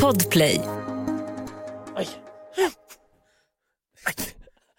Podplay. 0.00 0.60
Aj. 1.96 2.08
Aj. 4.04 4.14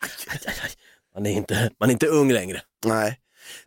Aj, 0.01 0.09
aj, 0.27 0.39
aj. 0.63 0.71
Man, 1.15 1.25
är 1.25 1.31
inte, 1.31 1.69
man 1.79 1.89
är 1.89 1.93
inte 1.93 2.07
ung 2.07 2.31
längre. 2.31 2.61
Nej, 2.85 3.19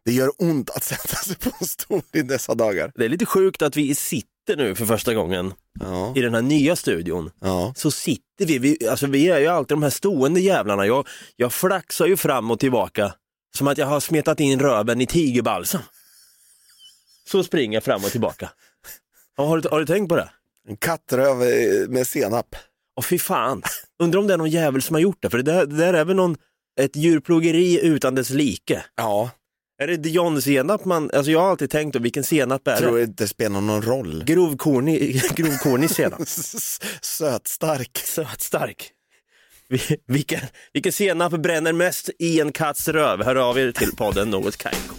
det 0.05 0.13
gör 0.13 0.31
ont 0.39 0.71
att 0.71 0.85
sätta 0.85 1.17
sig 1.17 1.37
på 1.37 1.51
en 1.61 1.67
stol 1.67 2.03
i 2.13 2.23
dessa 2.23 2.55
dagar. 2.55 2.93
Det 2.95 3.05
är 3.05 3.09
lite 3.09 3.27
sjukt 3.27 3.63
att 3.63 3.77
vi 3.77 3.95
sitter 3.95 4.57
nu 4.57 4.75
för 4.75 4.87
första 4.87 5.15
gången 5.15 5.55
Ja, 5.81 6.13
i 6.17 6.21
den 6.21 6.35
här 6.35 6.43
nya 6.43 6.77
studion. 6.77 7.31
ja. 7.41 7.73
Så 7.77 7.91
sitter 7.91 8.47
vi, 8.47 8.59
vi, 8.59 8.89
alltså 8.89 9.07
vi 9.07 9.29
är 9.31 9.39
ju 9.41 9.47
alltid 9.47 9.77
de 9.77 9.83
här 9.83 9.91
stående 9.91 10.41
jävlarna. 10.41 10.87
Jag, 10.87 11.07
jag 11.37 11.53
flaxar 11.53 12.07
ju 12.07 12.17
fram 12.17 12.51
och 12.51 12.61
tillbaka 12.61 13.15
som 13.57 13.67
att 13.69 13.79
jag 13.79 13.87
har 13.87 14.01
smetat 14.01 14.41
in 14.41 14.61
röven 14.61 15.01
i 15.01 15.07
tigerbalsam. 15.07 15.81
Så 17.31 17.45
springer 17.45 17.77
jag 17.77 17.85
fram 17.85 18.05
och 18.05 18.11
tillbaka. 18.11 18.51
Har 19.37 19.59
du, 19.59 19.69
har 19.69 19.79
du 19.81 19.87
tänkt 19.87 20.09
på 20.09 20.17
det? 20.17 20.31
En 20.69 20.77
kattröv 20.77 21.43
eh, 21.43 21.89
med 21.89 22.07
senap. 22.07 22.57
Åh 22.97 23.05
fy 23.05 23.19
fan, 23.19 23.63
undrar 24.03 24.21
om 24.21 24.27
det 24.27 24.33
är 24.35 24.39
någon 24.39 24.51
jävel 24.51 24.83
som 24.83 24.95
har 24.95 25.01
gjort 25.01 25.19
det, 25.21 25.31
för 25.31 25.39
det 25.39 25.53
där, 25.53 25.67
det 25.67 25.77
där 25.77 25.95
är 25.95 26.05
väl 26.05 26.17
någon, 26.17 26.37
ett 26.81 26.97
djurplågeri 26.97 27.81
utan 27.87 28.15
dess 28.15 28.31
like. 28.31 28.83
Ja, 28.97 29.31
Är 29.83 29.87
det 29.87 29.97
dijonsenap 29.97 30.85
man, 30.85 31.11
alltså 31.15 31.33
jag 31.33 31.41
har 31.41 31.51
alltid 31.51 31.71
tänkt 31.71 31.93
då, 31.93 31.99
vilken 31.99 32.25
senap 32.25 32.69
är 32.69 32.77
tror 32.77 32.97
det? 32.97 33.03
inte 33.03 33.25
det 33.25 33.29
spelar 33.29 33.61
någon 33.61 33.83
roll. 33.83 34.25
Grovkornig, 34.27 35.23
grovkornig 35.37 35.91
senap. 35.91 36.21
Sötstark. 37.03 37.99
Sötstark. 38.05 38.91
Vi- 39.69 39.97
Vilken, 40.07 40.41
vilken 40.73 40.93
senap 40.93 41.33
bränner 41.33 41.73
mest 41.73 42.11
i 42.19 42.41
en 42.41 42.53
katts 42.53 42.89
röv? 42.89 43.25
Hör 43.25 43.37
av 43.37 43.59
er 43.59 43.73
till 43.73 43.97
podden 43.97 44.31
Något 44.31 44.57
Kaiko. 44.57 44.95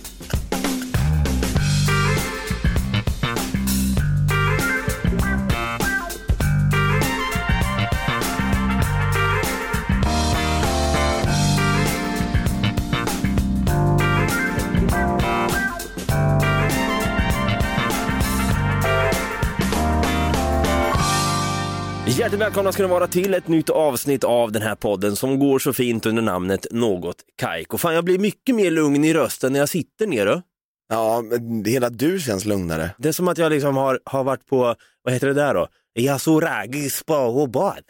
Hjärtligt 22.27 22.41
välkomna 22.41 22.71
ska 22.71 22.83
ni 22.83 22.89
vara 22.89 23.07
till 23.07 23.33
ett 23.33 23.47
nytt 23.47 23.69
avsnitt 23.69 24.23
av 24.23 24.51
den 24.51 24.61
här 24.61 24.75
podden 24.75 25.15
som 25.15 25.39
går 25.39 25.59
så 25.59 25.73
fint 25.73 26.05
under 26.05 26.21
namnet 26.21 26.67
Något 26.71 27.15
Kaiko. 27.37 27.77
Fan, 27.77 27.93
jag 27.93 28.05
blir 28.05 28.19
mycket 28.19 28.55
mer 28.55 28.71
lugn 28.71 29.03
i 29.03 29.13
rösten 29.13 29.53
när 29.53 29.59
jag 29.59 29.69
sitter 29.69 30.07
nere. 30.07 30.41
Ja, 30.89 31.21
men 31.21 31.65
hela 31.65 31.89
du 31.89 32.19
känns 32.19 32.45
lugnare. 32.45 32.89
Det 32.97 33.07
är 33.07 33.13
som 33.13 33.27
att 33.27 33.37
jag 33.37 33.51
liksom 33.51 33.77
har, 33.77 33.99
har 34.05 34.23
varit 34.23 34.45
på, 34.45 34.75
vad 35.03 35.13
heter 35.13 35.27
det 35.27 35.33
där 35.33 35.53
då? 35.53 35.67
Yasuragi 35.99 36.89
spa 36.89 37.27
och 37.27 37.49
bad. 37.51 37.83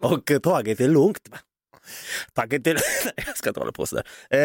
och 0.00 0.32
tagit 0.42 0.78
det 0.78 0.88
lugnt. 0.88 1.28
Det... 2.48 2.74
Nej, 2.74 2.82
jag 3.26 3.36
ska 3.36 3.50
inte 3.50 3.60
hålla 3.60 3.72
på 3.72 3.86
sådär. 3.86 4.04
Eh, 4.30 4.38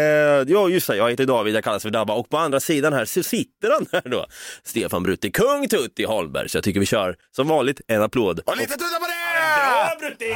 ja, 0.47 0.69
just 0.69 0.87
det, 0.87 0.95
jag 0.97 1.09
heter 1.09 1.25
David, 1.25 1.55
jag 1.55 1.63
kallas 1.63 1.83
för 1.83 1.89
Dabba 1.89 2.13
och 2.13 2.29
på 2.29 2.37
andra 2.37 2.59
sidan 2.59 2.93
här 2.93 3.05
så 3.05 3.23
sitter 3.23 3.71
han 3.71 3.85
här 3.91 4.09
då. 4.11 4.25
Stefan 4.63 5.03
Brutti, 5.03 5.31
kung 5.31 5.67
Tutti 5.67 6.03
Holmberg. 6.03 6.49
Så 6.49 6.57
jag 6.57 6.63
tycker 6.63 6.79
vi 6.79 6.85
kör 6.85 7.15
som 7.35 7.47
vanligt 7.47 7.81
en 7.87 8.01
applåd. 8.01 8.39
Och 8.39 8.57
lite 8.57 8.73
tuta 8.73 8.85
på 8.99 9.05
Bra 9.05 9.95
det! 9.99 10.07
Brutti! 10.07 10.35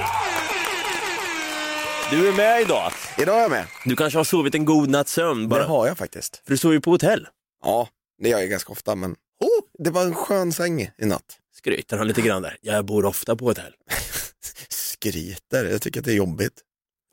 Du 2.11 2.27
är 2.27 2.33
med 2.33 2.61
idag. 2.61 2.91
Idag 3.17 3.37
är 3.37 3.41
jag 3.41 3.51
med. 3.51 3.65
Du 3.85 3.95
kanske 3.95 4.19
har 4.19 4.23
sovit 4.23 4.55
en 4.55 4.65
god 4.65 4.89
natts 4.89 5.11
sömn 5.13 5.41
Det 5.41 5.47
bara. 5.47 5.63
har 5.63 5.87
jag 5.87 5.97
faktiskt. 5.97 6.41
För 6.45 6.51
du 6.51 6.57
sover 6.57 6.73
ju 6.75 6.81
på 6.81 6.91
hotell. 6.91 7.27
Ja, 7.63 7.87
det 8.21 8.29
gör 8.29 8.39
jag 8.39 8.49
ganska 8.49 8.71
ofta, 8.71 8.95
men 8.95 9.11
oh, 9.39 9.83
det 9.83 9.89
var 9.89 10.03
en 10.03 10.13
skön 10.15 10.53
säng 10.53 10.81
i 10.81 11.05
natt. 11.05 11.37
Skryter 11.55 11.97
han 11.97 12.07
lite 12.07 12.21
grann 12.21 12.41
där. 12.41 12.57
Jag 12.61 12.85
bor 12.85 13.05
ofta 13.05 13.35
på 13.35 13.45
hotell. 13.45 13.73
Skryter, 14.69 15.65
jag 15.65 15.81
tycker 15.81 15.99
att 15.99 16.05
det 16.05 16.11
är 16.11 16.15
jobbigt. 16.15 16.53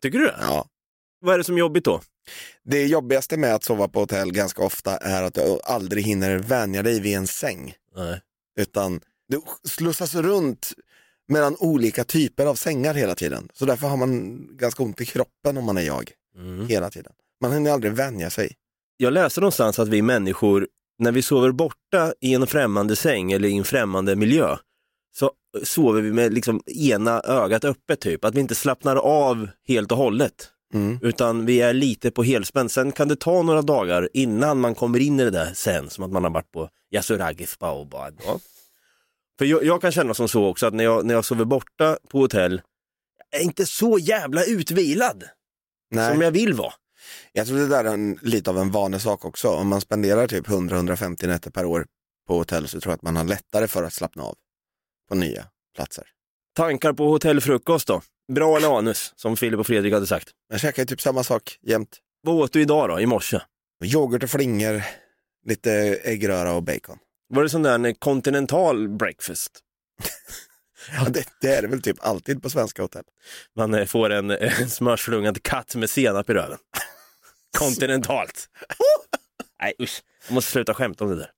Tycker 0.02 0.18
du 0.18 0.24
det? 0.24 0.36
Ja. 0.40 0.66
Vad 1.20 1.34
är 1.34 1.38
det 1.38 1.44
som 1.44 1.54
är 1.54 1.58
jobbigt 1.58 1.84
då? 1.84 2.00
Det 2.64 2.86
jobbigaste 2.86 3.36
med 3.36 3.54
att 3.54 3.64
sova 3.64 3.88
på 3.88 4.00
hotell 4.00 4.32
ganska 4.32 4.62
ofta 4.62 4.96
är 4.96 5.22
att 5.22 5.34
du 5.34 5.58
aldrig 5.64 6.04
hinner 6.04 6.38
vänja 6.38 6.82
dig 6.82 7.00
vid 7.00 7.16
en 7.16 7.26
säng. 7.26 7.74
Nej. 7.96 8.20
Utan 8.60 9.00
du 9.28 9.40
slussas 9.68 10.14
runt 10.14 10.72
mellan 11.28 11.56
olika 11.58 12.04
typer 12.04 12.46
av 12.46 12.54
sängar 12.54 12.94
hela 12.94 13.14
tiden. 13.14 13.48
Så 13.52 13.64
därför 13.64 13.86
har 13.88 13.96
man 13.96 14.38
ganska 14.56 14.82
ont 14.82 15.00
i 15.00 15.04
kroppen 15.06 15.56
om 15.56 15.64
man 15.64 15.78
är 15.78 15.82
jag, 15.82 16.10
Mm. 16.36 16.66
hela 16.68 16.90
tiden. 16.90 17.12
Man 17.40 17.52
hinner 17.52 17.70
aldrig 17.70 17.92
vänja 17.92 18.30
sig. 18.30 18.52
Jag 18.96 19.12
läste 19.12 19.40
någonstans 19.40 19.78
att 19.78 19.88
vi 19.88 20.02
människor, 20.02 20.68
när 20.98 21.12
vi 21.12 21.22
sover 21.22 21.52
borta 21.52 22.12
i 22.20 22.34
en 22.34 22.46
främmande 22.46 22.96
säng 22.96 23.32
eller 23.32 23.48
i 23.48 23.56
en 23.56 23.64
främmande 23.64 24.16
miljö, 24.16 24.56
så 25.14 25.30
sover 25.62 26.00
vi 26.00 26.12
med 26.12 26.32
liksom 26.32 26.62
ena 26.66 27.20
ögat 27.20 27.64
öppet 27.64 28.00
typ. 28.00 28.24
Att 28.24 28.34
vi 28.34 28.40
inte 28.40 28.54
slappnar 28.54 28.96
av 28.96 29.48
helt 29.68 29.92
och 29.92 29.98
hållet. 29.98 30.50
Mm. 30.74 30.98
Utan 31.02 31.46
vi 31.46 31.60
är 31.60 31.72
lite 31.72 32.10
på 32.10 32.22
helspänn. 32.22 32.68
Sen 32.68 32.92
kan 32.92 33.08
det 33.08 33.16
ta 33.16 33.42
några 33.42 33.62
dagar 33.62 34.08
innan 34.12 34.60
man 34.60 34.74
kommer 34.74 34.98
in 34.98 35.20
i 35.20 35.24
det 35.24 35.30
där 35.30 35.52
sen, 35.54 35.90
som 35.90 36.04
att 36.04 36.10
man 36.10 36.24
har 36.24 36.30
varit 36.30 36.52
på 36.52 36.68
Yasuragi 36.90 37.46
spa 37.46 37.70
och. 37.70 37.88
Ja. 37.92 38.40
För 39.38 39.44
jag, 39.44 39.64
jag 39.64 39.80
kan 39.80 39.92
känna 39.92 40.14
som 40.14 40.28
så 40.28 40.46
också 40.46 40.66
att 40.66 40.74
när 40.74 40.84
jag, 40.84 41.06
när 41.06 41.14
jag 41.14 41.24
sover 41.24 41.44
borta 41.44 41.98
på 42.08 42.18
hotell, 42.18 42.62
jag 43.30 43.40
är 43.40 43.44
inte 43.44 43.66
så 43.66 43.98
jävla 43.98 44.44
utvilad 44.44 45.24
Nej. 45.90 46.12
som 46.12 46.22
jag 46.22 46.30
vill 46.30 46.54
vara. 46.54 46.72
Jag 47.32 47.46
tror 47.46 47.58
det 47.58 47.68
där 47.68 47.84
är 47.84 47.94
en, 47.94 48.18
lite 48.22 48.50
av 48.50 48.58
en 48.58 48.70
vanesak 48.70 49.24
också. 49.24 49.48
Om 49.48 49.68
man 49.68 49.80
spenderar 49.80 50.26
typ 50.26 50.46
100-150 50.46 51.26
nätter 51.26 51.50
per 51.50 51.64
år 51.64 51.86
på 52.26 52.38
hotell 52.38 52.68
så 52.68 52.80
tror 52.80 52.90
jag 52.90 52.96
att 52.96 53.02
man 53.02 53.16
har 53.16 53.24
lättare 53.24 53.68
för 53.68 53.82
att 53.82 53.92
slappna 53.92 54.22
av 54.22 54.34
på 55.08 55.14
nya 55.14 55.46
platser. 55.76 56.04
Tankar 56.56 56.92
på 56.92 57.08
hotellfrukost 57.08 57.86
då? 57.88 58.02
Bra 58.32 58.56
eller 58.56 58.78
anus, 58.78 59.12
som 59.16 59.36
Filip 59.36 59.60
och 59.60 59.66
Fredrik 59.66 59.92
hade 59.92 60.06
sagt. 60.06 60.28
Jag 60.48 60.60
käkar 60.60 60.82
ju 60.82 60.86
typ 60.86 61.00
samma 61.00 61.24
sak 61.24 61.58
jämt. 61.62 61.98
Vad 62.22 62.34
åt 62.34 62.52
du 62.52 62.62
idag 62.62 62.88
då, 62.88 63.00
i 63.00 63.06
morse? 63.06 63.40
Yoghurt 63.84 64.22
och 64.22 64.30
flingor, 64.30 64.82
lite 65.46 65.72
äggröra 66.04 66.52
och 66.52 66.62
bacon. 66.62 66.98
Var 67.28 67.42
det 67.42 67.48
sån 67.48 67.62
där 67.62 67.74
en 67.74 67.94
kontinental 67.94 68.88
breakfast? 68.88 69.60
Ja, 70.92 71.08
det, 71.08 71.28
det 71.40 71.54
är 71.54 71.62
det 71.62 71.68
väl 71.68 71.82
typ 71.82 71.96
alltid 72.00 72.42
på 72.42 72.50
svenska 72.50 72.82
hotell. 72.82 73.04
Man 73.56 73.74
eh, 73.74 73.84
får 73.84 74.10
en, 74.10 74.30
en 74.30 74.70
smörslungad 74.70 75.42
katt 75.42 75.74
med 75.74 75.90
senap 75.90 76.30
i 76.30 76.34
röven. 76.34 76.58
Kontinentalt. 77.58 78.48
Nej 79.60 79.74
usch, 79.82 80.02
jag 80.26 80.34
måste 80.34 80.50
sluta 80.50 80.74
skämta 80.74 81.04
om 81.04 81.10
det 81.10 81.16
där. 81.16 81.30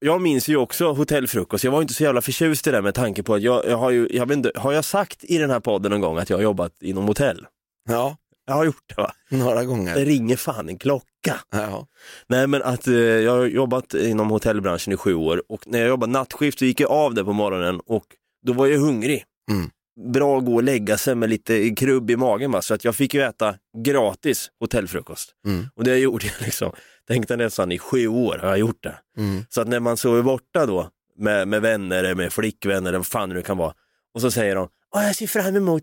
Jag 0.00 0.20
minns 0.20 0.48
ju 0.48 0.56
också 0.56 0.92
hotellfrukost, 0.92 1.64
jag 1.64 1.72
var 1.72 1.82
inte 1.82 1.94
så 1.94 2.02
jävla 2.02 2.20
förtjust 2.20 2.66
i 2.66 2.70
det 2.70 2.82
med 2.82 2.94
tanke 2.94 3.22
på 3.22 3.34
att 3.34 3.42
jag, 3.42 3.66
jag 3.66 3.76
har 3.76 3.90
ju, 3.90 4.08
jag 4.10 4.26
vet 4.26 4.36
inte, 4.36 4.52
har 4.54 4.72
jag 4.72 4.84
sagt 4.84 5.24
i 5.24 5.38
den 5.38 5.50
här 5.50 5.60
podden 5.60 5.90
någon 5.90 6.00
gång 6.00 6.18
att 6.18 6.30
jag 6.30 6.36
har 6.36 6.42
jobbat 6.42 6.82
inom 6.82 7.04
hotell? 7.06 7.46
Ja, 7.88 8.16
Jag 8.46 8.54
har 8.54 8.64
gjort 8.64 8.82
det 8.96 9.02
va? 9.02 9.12
några 9.30 9.60
Det 9.60 9.66
gånger. 9.66 9.96
ringer 10.04 10.36
fan 10.36 10.68
en 10.68 10.78
klocka. 10.78 11.34
Ja. 11.50 11.86
Nej 12.28 12.46
men 12.46 12.62
att 12.62 12.86
eh, 12.86 12.94
jag 12.94 13.32
har 13.32 13.46
jobbat 13.46 13.94
inom 13.94 14.30
hotellbranschen 14.30 14.92
i 14.92 14.96
sju 14.96 15.14
år 15.14 15.42
och 15.48 15.66
när 15.66 15.78
jag 15.78 15.88
jobbade 15.88 16.12
nattskift 16.12 16.58
så 16.58 16.64
gick 16.64 16.80
jag 16.80 16.90
av 16.90 17.14
det 17.14 17.24
på 17.24 17.32
morgonen 17.32 17.80
och 17.86 18.04
då 18.46 18.52
var 18.52 18.66
jag 18.66 18.78
hungrig. 18.78 19.24
Mm. 19.50 19.70
Bra 20.12 20.38
att 20.38 20.44
gå 20.44 20.54
och 20.54 20.62
lägga 20.62 20.98
sig 20.98 21.14
med 21.14 21.30
lite 21.30 21.70
krubb 21.70 22.10
i 22.10 22.16
magen 22.16 22.50
va? 22.52 22.62
så 22.62 22.74
att 22.74 22.84
jag 22.84 22.94
fick 22.96 23.14
ju 23.14 23.22
äta 23.22 23.54
gratis 23.84 24.50
hotellfrukost. 24.60 25.32
Mm. 25.46 25.66
Och 25.74 25.84
det 25.84 25.98
gjorde 25.98 26.26
jag 26.26 26.34
liksom, 26.44 26.72
tänkte 27.08 27.36
nästan 27.36 27.72
i 27.72 27.78
sju 27.78 28.06
år 28.08 28.38
har 28.38 28.48
jag 28.48 28.58
gjort 28.58 28.82
det. 28.82 28.98
Mm. 29.16 29.44
Så 29.48 29.60
att 29.60 29.68
när 29.68 29.80
man 29.80 29.96
sover 29.96 30.22
borta 30.22 30.66
då 30.66 30.90
med, 31.16 31.48
med 31.48 31.62
vänner 31.62 31.98
eller 31.98 32.14
med 32.14 32.32
flickvänner 32.32 32.88
eller 32.88 32.98
vad 32.98 33.06
fan 33.06 33.28
det 33.28 33.42
kan 33.42 33.56
vara 33.56 33.74
och 34.14 34.20
så 34.20 34.30
säger 34.30 34.54
de, 34.56 34.68
åh 34.94 35.04
jag 35.06 35.16
ser 35.16 35.26
fram 35.26 35.56
emot, 35.56 35.82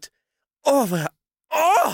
åh 0.67 0.87
vad 0.89 0.99
jag, 0.99 1.09
åh! 1.55 1.93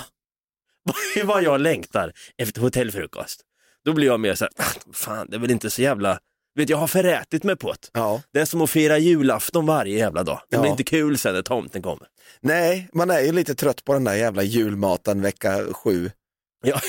vad 1.26 1.44
jag 1.44 1.62
längtar 1.62 2.14
efter 2.38 2.62
hotellfrukost. 2.62 3.42
Då 3.86 3.94
blir 3.94 4.08
jag 4.08 4.20
mer 4.20 4.36
så 4.36 4.46
här, 4.46 4.52
"Ah, 4.66 4.92
fan 4.94 5.28
det 5.30 5.36
är 5.36 5.40
väl 5.40 5.52
inte 5.52 5.70
så 5.70 5.82
jävla, 5.82 6.20
vet 6.56 6.70
jag 6.70 6.78
har 6.78 6.88
förätit 6.88 7.44
mig 7.44 7.56
på 7.56 7.72
det. 7.72 7.90
ja. 7.94 8.22
Det 8.34 8.40
är 8.40 8.46
som 8.46 8.62
att 8.62 8.70
fira 8.70 8.98
julafton 8.98 9.66
varje 9.66 9.98
jävla 9.98 10.24
dag. 10.24 10.42
Det 10.50 10.58
blir 10.58 10.68
Ja. 10.68 10.72
inte 10.72 10.84
kul 10.84 11.18
sen 11.18 11.34
när 11.34 11.42
tomten 11.42 11.82
kommer. 11.82 12.08
Nej, 12.42 12.90
man 12.94 13.10
är 13.12 13.20
ju 13.22 13.32
lite 13.32 13.56
trött 13.56 13.84
på 13.84 13.94
den 13.94 14.04
där 14.04 14.14
jävla 14.16 14.44
julmaten 14.44 15.22
vecka 15.22 15.74
sju. 15.74 16.12
Jag, 16.68 16.82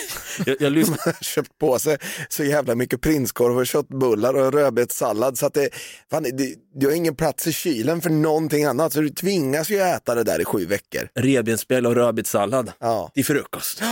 jag, 0.47 0.57
jag 0.61 0.73
lyssnar, 0.73 0.97
Man 1.07 1.15
har 1.15 1.25
köpt 1.25 1.59
på 1.59 1.79
sig 1.79 1.99
så 2.29 2.45
jävla 2.45 2.75
mycket 2.75 3.01
prinskorv 3.01 3.59
och 3.59 3.67
köttbullar 3.67 4.35
och 4.35 4.53
rödbetssallad 4.53 5.39
så 5.39 5.47
att 5.47 5.55
det, 5.55 5.69
fan, 6.11 6.23
det, 6.23 6.55
du 6.75 6.87
har 6.87 6.95
ingen 6.95 7.15
plats 7.17 7.47
i 7.47 7.53
kylen 7.53 8.01
för 8.01 8.11
någonting 8.11 8.65
annat 8.65 8.93
så 8.93 9.01
du 9.01 9.09
tvingas 9.11 9.71
ju 9.71 9.79
äta 9.79 10.15
det 10.15 10.25
där 10.25 10.41
i 10.41 10.45
sju 10.45 10.67
veckor. 10.67 11.09
revbensspjäll 11.15 11.87
och 11.87 11.95
rödbetssallad 11.95 12.73
Ja. 12.81 13.11
till 13.15 13.25
frukost. 13.25 13.83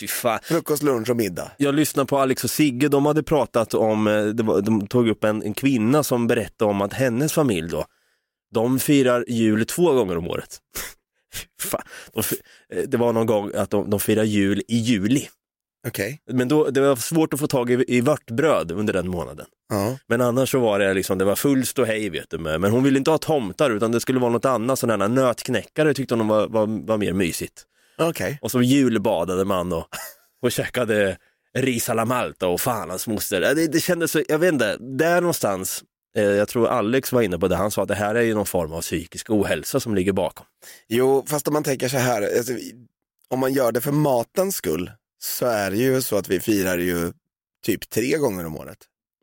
Fy 0.00 0.06
fan. 0.08 0.38
Frukost, 0.42 0.82
lunch 0.82 1.10
och 1.10 1.16
middag. 1.16 1.50
Jag 1.56 1.74
lyssnade 1.74 2.06
på 2.06 2.18
Alex 2.18 2.44
och 2.44 2.50
Sigge, 2.50 2.88
de 2.88 3.06
hade 3.06 3.22
pratat 3.22 3.74
om, 3.74 4.06
eh, 4.06 4.24
det 4.24 4.42
var, 4.42 4.60
de 4.60 4.86
tog 4.86 5.08
upp 5.08 5.24
en, 5.24 5.42
en 5.42 5.54
kvinna 5.54 6.02
som 6.02 6.26
berättade 6.26 6.70
om 6.70 6.80
att 6.80 6.92
hennes 6.92 7.32
familj 7.32 7.68
då, 7.68 7.84
de 8.54 8.78
firar 8.78 9.24
jul 9.28 9.66
två 9.66 9.92
gånger 9.92 10.16
om 10.18 10.28
året. 10.28 10.58
Fan, 11.60 11.82
de, 12.12 12.22
det 12.86 12.96
var 12.96 13.12
någon 13.12 13.26
gång 13.26 13.50
att 13.54 13.70
de, 13.70 13.90
de 13.90 14.00
firar 14.00 14.24
jul 14.24 14.62
i 14.68 14.76
juli. 14.76 15.28
Okej. 15.88 16.20
Men 16.30 16.48
då, 16.48 16.70
det 16.70 16.80
var 16.80 16.96
svårt 16.96 17.34
att 17.34 17.40
få 17.40 17.46
tag 17.46 17.70
i, 17.70 17.84
i 17.88 18.00
vörtbröd 18.00 18.72
under 18.72 18.92
den 18.92 19.08
månaden. 19.08 19.46
Ja. 19.68 19.98
Men 20.06 20.20
annars 20.20 20.50
så 20.50 20.60
var 20.60 20.78
det 20.78 20.94
liksom, 20.94 21.18
det 21.18 21.24
var 21.24 21.36
full 21.36 21.66
ståhej 21.66 22.10
vet 22.10 22.30
du. 22.30 22.38
Men 22.38 22.64
hon 22.64 22.84
ville 22.84 22.98
inte 22.98 23.10
ha 23.10 23.18
tomtar 23.18 23.70
utan 23.70 23.92
det 23.92 24.00
skulle 24.00 24.20
vara 24.20 24.30
något 24.30 24.44
annat, 24.44 24.78
sådana 24.78 25.04
här 25.04 25.08
nötknäckare 25.12 25.94
tyckte 25.94 26.14
hon 26.14 26.28
var, 26.28 26.48
var, 26.48 26.86
var 26.86 26.98
mer 26.98 27.12
mysigt. 27.12 27.64
Okej. 27.98 28.38
Och 28.42 28.50
så 28.50 28.62
julbadade 28.62 29.44
man 29.44 29.72
och, 29.72 29.86
och 30.42 30.52
käkade 30.52 31.16
ris 31.58 31.88
alla 31.88 32.04
Malta 32.04 32.48
och 32.48 32.60
fan 32.60 32.90
hans 32.90 33.06
moster. 33.06 33.40
Det, 33.40 33.66
det 33.66 33.80
kändes 33.80 34.10
så, 34.10 34.22
jag 34.28 34.38
vet 34.38 34.52
inte, 34.52 34.76
där 34.76 35.20
någonstans, 35.20 35.82
eh, 35.82 35.86
jag 36.12 36.48
tror 36.48 36.68
Alex 36.68 37.12
var 37.12 37.22
inne 37.22 37.38
på 37.38 37.48
det, 37.48 37.56
han 37.56 37.70
sa 37.70 37.82
att 37.82 37.88
det 37.88 37.94
här 37.94 38.14
är 38.14 38.22
ju 38.22 38.34
någon 38.34 38.46
form 38.46 38.72
av 38.72 38.80
psykisk 38.80 39.30
ohälsa 39.30 39.80
som 39.80 39.94
ligger 39.94 40.12
bakom. 40.12 40.46
Jo, 40.88 41.24
fast 41.26 41.48
om 41.48 41.54
man 41.54 41.64
tänker 41.64 41.88
så 41.88 41.96
här, 41.96 42.36
alltså, 42.36 42.52
om 43.28 43.38
man 43.38 43.52
gör 43.52 43.72
det 43.72 43.80
för 43.80 43.92
matens 43.92 44.56
skull 44.56 44.90
så 45.22 45.46
är 45.46 45.70
det 45.70 45.76
ju 45.76 46.02
så 46.02 46.16
att 46.16 46.28
vi 46.28 46.40
firar 46.40 46.78
ju 46.78 47.12
typ 47.66 47.90
tre 47.90 48.16
gånger 48.18 48.46
om 48.46 48.56
året. 48.56 48.78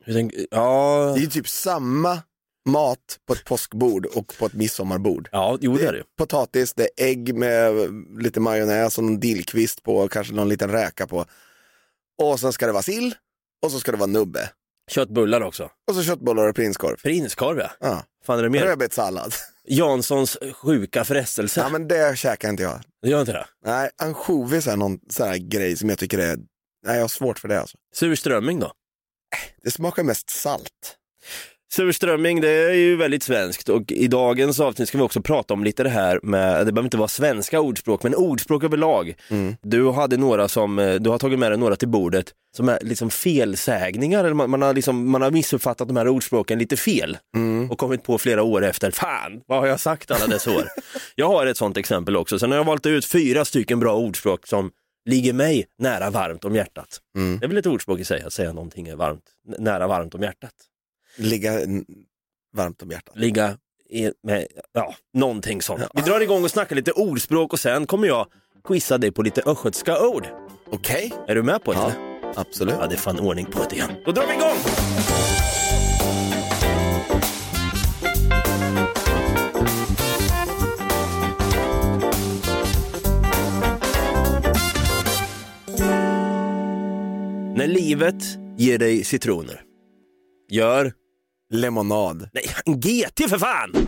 Tänker, 0.05 0.47
ja, 0.51 1.11
Det 1.15 1.19
är 1.19 1.23
ju 1.23 1.29
typ 1.29 1.49
samma 1.49 2.19
mat 2.65 3.19
på 3.27 3.33
ett 3.33 3.45
påskbord 3.45 4.05
och 4.05 4.33
på 4.39 4.45
ett 4.45 4.53
midsommarbord. 4.53 5.29
ja, 5.31 5.57
jo 5.61 5.77
det 5.77 5.85
är 5.85 5.93
det. 5.93 6.03
Potatis, 6.17 6.73
det 6.73 6.83
är 6.83 7.05
ägg 7.05 7.35
med 7.35 7.73
lite 8.19 8.39
majonnäs 8.39 8.97
och 8.97 9.03
någon 9.03 9.19
dillkvist 9.19 9.83
på 9.83 9.97
och 9.97 10.11
kanske 10.11 10.33
någon 10.33 10.49
liten 10.49 10.71
räka 10.71 11.07
på. 11.07 11.25
Och 12.21 12.39
sen 12.39 12.53
ska 12.53 12.65
det 12.65 12.71
vara 12.71 12.83
sill 12.83 13.15
och 13.61 13.71
så 13.71 13.79
ska 13.79 13.91
det 13.91 13.97
vara 13.97 14.07
nubbe. 14.07 14.49
Köttbullar 14.87 15.41
också. 15.41 15.69
Och 15.87 15.95
så 15.95 16.03
köttbullar 16.03 16.47
och 16.47 16.55
prinskorv. 16.55 16.95
Prinskorv 16.95 17.59
ja. 17.59 17.71
Ja. 17.79 18.03
Fan 18.25 18.39
är 18.39 18.43
det 18.43 18.49
mer? 18.49 18.65
Rödbetssallad. 18.65 19.33
Janssons 19.67 20.37
sjuka 20.53 21.05
frestelse. 21.05 21.59
Ja 21.59 21.69
men 21.69 21.87
det 21.87 22.17
käkar 22.17 22.49
inte 22.49 22.63
jag. 22.63 22.81
Det 23.01 23.09
gör 23.09 23.19
inte 23.19 23.33
det? 23.33 23.45
Nej, 23.65 23.89
ansjovis 24.01 24.67
är 24.67 24.75
någon 24.77 24.99
sån 25.09 25.27
här 25.27 25.37
grej 25.37 25.77
som 25.77 25.89
jag 25.89 25.97
tycker 25.97 26.17
är, 26.19 26.37
nej 26.85 26.95
jag 26.95 27.01
har 27.01 27.07
svårt 27.07 27.39
för 27.39 27.47
det 27.47 27.59
alltså. 27.59 27.77
Surströmming 27.95 28.59
då? 28.59 28.71
Det 29.63 29.71
smakar 29.71 30.03
mest 30.03 30.29
salt. 30.29 30.97
Surströmming 31.73 32.41
det 32.41 32.49
är 32.49 32.73
ju 32.73 32.95
väldigt 32.95 33.23
svenskt. 33.23 33.69
Och 33.69 33.91
i 33.91 34.07
dagens 34.07 34.59
avsnitt 34.59 34.87
ska 34.87 34.97
vi 34.97 35.03
också 35.03 35.21
prata 35.21 35.53
om 35.53 35.63
lite 35.63 35.83
det 35.83 35.89
här 35.89 36.19
med, 36.23 36.65
det 36.65 36.71
behöver 36.71 36.87
inte 36.87 36.97
vara 36.97 37.07
svenska 37.07 37.61
ordspråk, 37.61 38.03
men 38.03 38.15
ordspråk 38.15 38.63
överlag. 38.63 39.15
Du 39.61 39.91
hade 39.91 40.17
några 40.17 40.47
som, 40.47 40.97
du 41.01 41.09
har 41.09 41.17
tagit 41.17 41.39
med 41.39 41.51
dig 41.51 41.57
några 41.59 41.75
till 41.75 41.87
bordet 41.87 42.33
som 42.55 42.69
är 42.69 42.79
liksom 42.81 43.09
felsägningar, 43.09 44.23
eller 44.23 44.33
man, 44.33 44.49
man, 44.49 44.61
har 44.61 44.73
liksom, 44.73 45.11
man 45.11 45.21
har 45.21 45.31
missuppfattat 45.31 45.87
de 45.87 45.97
här 45.97 46.07
ordspråken 46.07 46.59
lite 46.59 46.77
fel. 46.77 47.17
Och 47.69 47.77
kommit 47.77 48.03
på 48.03 48.17
flera 48.17 48.43
år 48.43 48.63
efter, 48.63 48.91
fan 48.91 49.41
vad 49.47 49.59
har 49.59 49.67
jag 49.67 49.79
sagt 49.79 50.11
alla 50.11 50.27
dessa 50.27 50.51
år? 50.51 50.63
jag 51.15 51.27
har 51.27 51.45
ett 51.45 51.57
sånt 51.57 51.77
exempel 51.77 52.17
också, 52.17 52.39
sen 52.39 52.51
har 52.51 52.57
jag 52.57 52.65
valt 52.65 52.85
ut 52.85 53.05
fyra 53.05 53.45
stycken 53.45 53.79
bra 53.79 53.95
ordspråk 53.95 54.47
som 54.47 54.71
ligger 55.09 55.33
mig 55.33 55.65
nära 55.79 56.09
varmt 56.09 56.45
om 56.45 56.55
hjärtat. 56.55 56.99
Det 57.39 57.45
är 57.45 57.47
väl 57.47 57.57
ett 57.57 57.65
ordspråk 57.65 57.99
i 57.99 58.05
sig 58.05 58.21
att 58.21 58.33
säga 58.33 58.53
någonting 58.53 58.87
är 58.87 58.95
varmt, 58.95 59.23
nära 59.57 59.87
varmt 59.87 60.15
om 60.15 60.21
hjärtat 60.21 60.53
Ligga 61.17 61.51
varmt 62.55 62.81
om 62.83 62.91
hjärtat. 62.91 63.17
ligga 63.17 63.57
i, 63.89 64.11
med, 64.23 64.47
ja, 64.73 64.95
någonting 65.13 65.61
sånt. 65.61 65.83
Vi 65.93 66.01
drar 66.01 66.19
igång 66.21 66.43
och 66.43 66.51
snackar 66.51 66.75
lite 66.75 66.91
ordspråk 66.91 67.53
och 67.53 67.59
sen 67.59 67.87
kommer 67.87 68.07
jag 68.07 68.27
quizza 68.63 68.97
dig 68.97 69.11
på 69.11 69.21
lite 69.21 69.41
östgötska 69.45 70.07
ord. 70.07 70.27
Okej, 70.71 71.13
Är 71.27 71.35
du 71.35 71.43
med 71.43 71.63
på 71.63 71.73
det? 71.73 71.79
ja, 71.79 71.91
Ja. 72.23 72.33
absolut. 72.35 72.75
ja, 72.79 72.87
det 72.87 72.95
är 72.95 72.99
fan 72.99 73.19
ordning 73.19 73.45
på 73.45 73.63
det 73.69 73.75
igen. 73.75 73.91
Då 74.05 74.11
drar 74.11 74.27
vi 74.27 74.33
igång! 74.33 74.57
När 87.55 87.67
livet 87.67 88.23
ger 88.57 88.77
dig 88.77 89.03
citroner, 89.03 89.61
gör 90.49 90.93
Lemonad. 91.49 92.29
Nej, 92.33 92.45
en 92.65 92.79
GT 92.79 93.29
för 93.29 93.37
fan! 93.37 93.87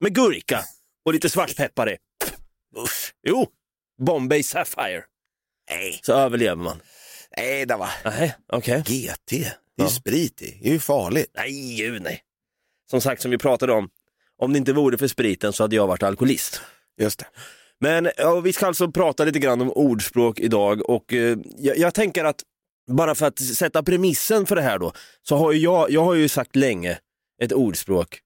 Med 0.00 0.14
gurka 0.14 0.60
och 1.04 1.12
lite 1.12 1.30
svartpeppar 1.30 1.90
i. 1.92 1.96
Usch. 2.84 3.12
Jo, 3.28 3.46
Bombay 4.02 4.42
Sapphire. 4.42 5.02
Nej, 5.70 6.00
Så 6.02 6.12
överlever 6.12 6.62
man. 6.64 6.82
nej 7.36 7.66
det 7.66 7.76
var 7.76 7.88
Nej, 8.04 8.34
okej. 8.52 8.82
GT. 8.86 9.30
Det 9.30 9.36
är 9.36 9.40
ju 9.40 9.50
Ja. 9.76 9.88
sprit 9.88 10.42
i. 10.42 10.58
Det 10.62 10.68
är 10.68 10.72
ju 10.72 10.80
farligt. 10.80 11.30
Nej, 11.36 11.76
gud 11.76 12.02
nej. 12.02 12.20
Som 12.90 13.00
sagt, 13.00 13.22
som 13.22 13.30
vi 13.30 13.38
pratade 13.38 13.72
om, 13.72 13.88
om 14.38 14.52
det 14.52 14.58
inte 14.58 14.72
vore 14.72 14.98
för 14.98 15.08
spriten 15.08 15.52
så 15.52 15.64
hade 15.64 15.76
jag 15.76 15.86
varit 15.86 16.02
alkoholist. 16.02 16.60
Just 17.00 17.18
det. 17.18 17.26
Men 17.80 18.10
ja, 18.16 18.40
vi 18.40 18.52
ska 18.52 18.66
alltså 18.66 18.90
prata 18.92 19.24
lite 19.24 19.38
grann 19.38 19.60
om 19.60 19.72
ordspråk 19.72 20.40
idag 20.40 20.90
och 20.90 21.12
eh, 21.12 21.38
jag, 21.58 21.78
jag 21.78 21.94
tänker 21.94 22.24
att 22.24 22.42
bara 22.88 23.14
för 23.14 23.26
att 23.26 23.38
sätta 23.38 23.82
premissen 23.82 24.46
för 24.46 24.56
det 24.56 24.62
här 24.62 24.78
då, 24.78 24.92
så 25.22 25.36
har 25.36 25.52
ju 25.52 25.58
jag, 25.58 25.90
jag 25.90 26.04
har 26.04 26.14
ju 26.14 26.28
sagt 26.28 26.56
länge 26.56 26.98
ett 27.42 27.52
ordspråk 27.52 28.20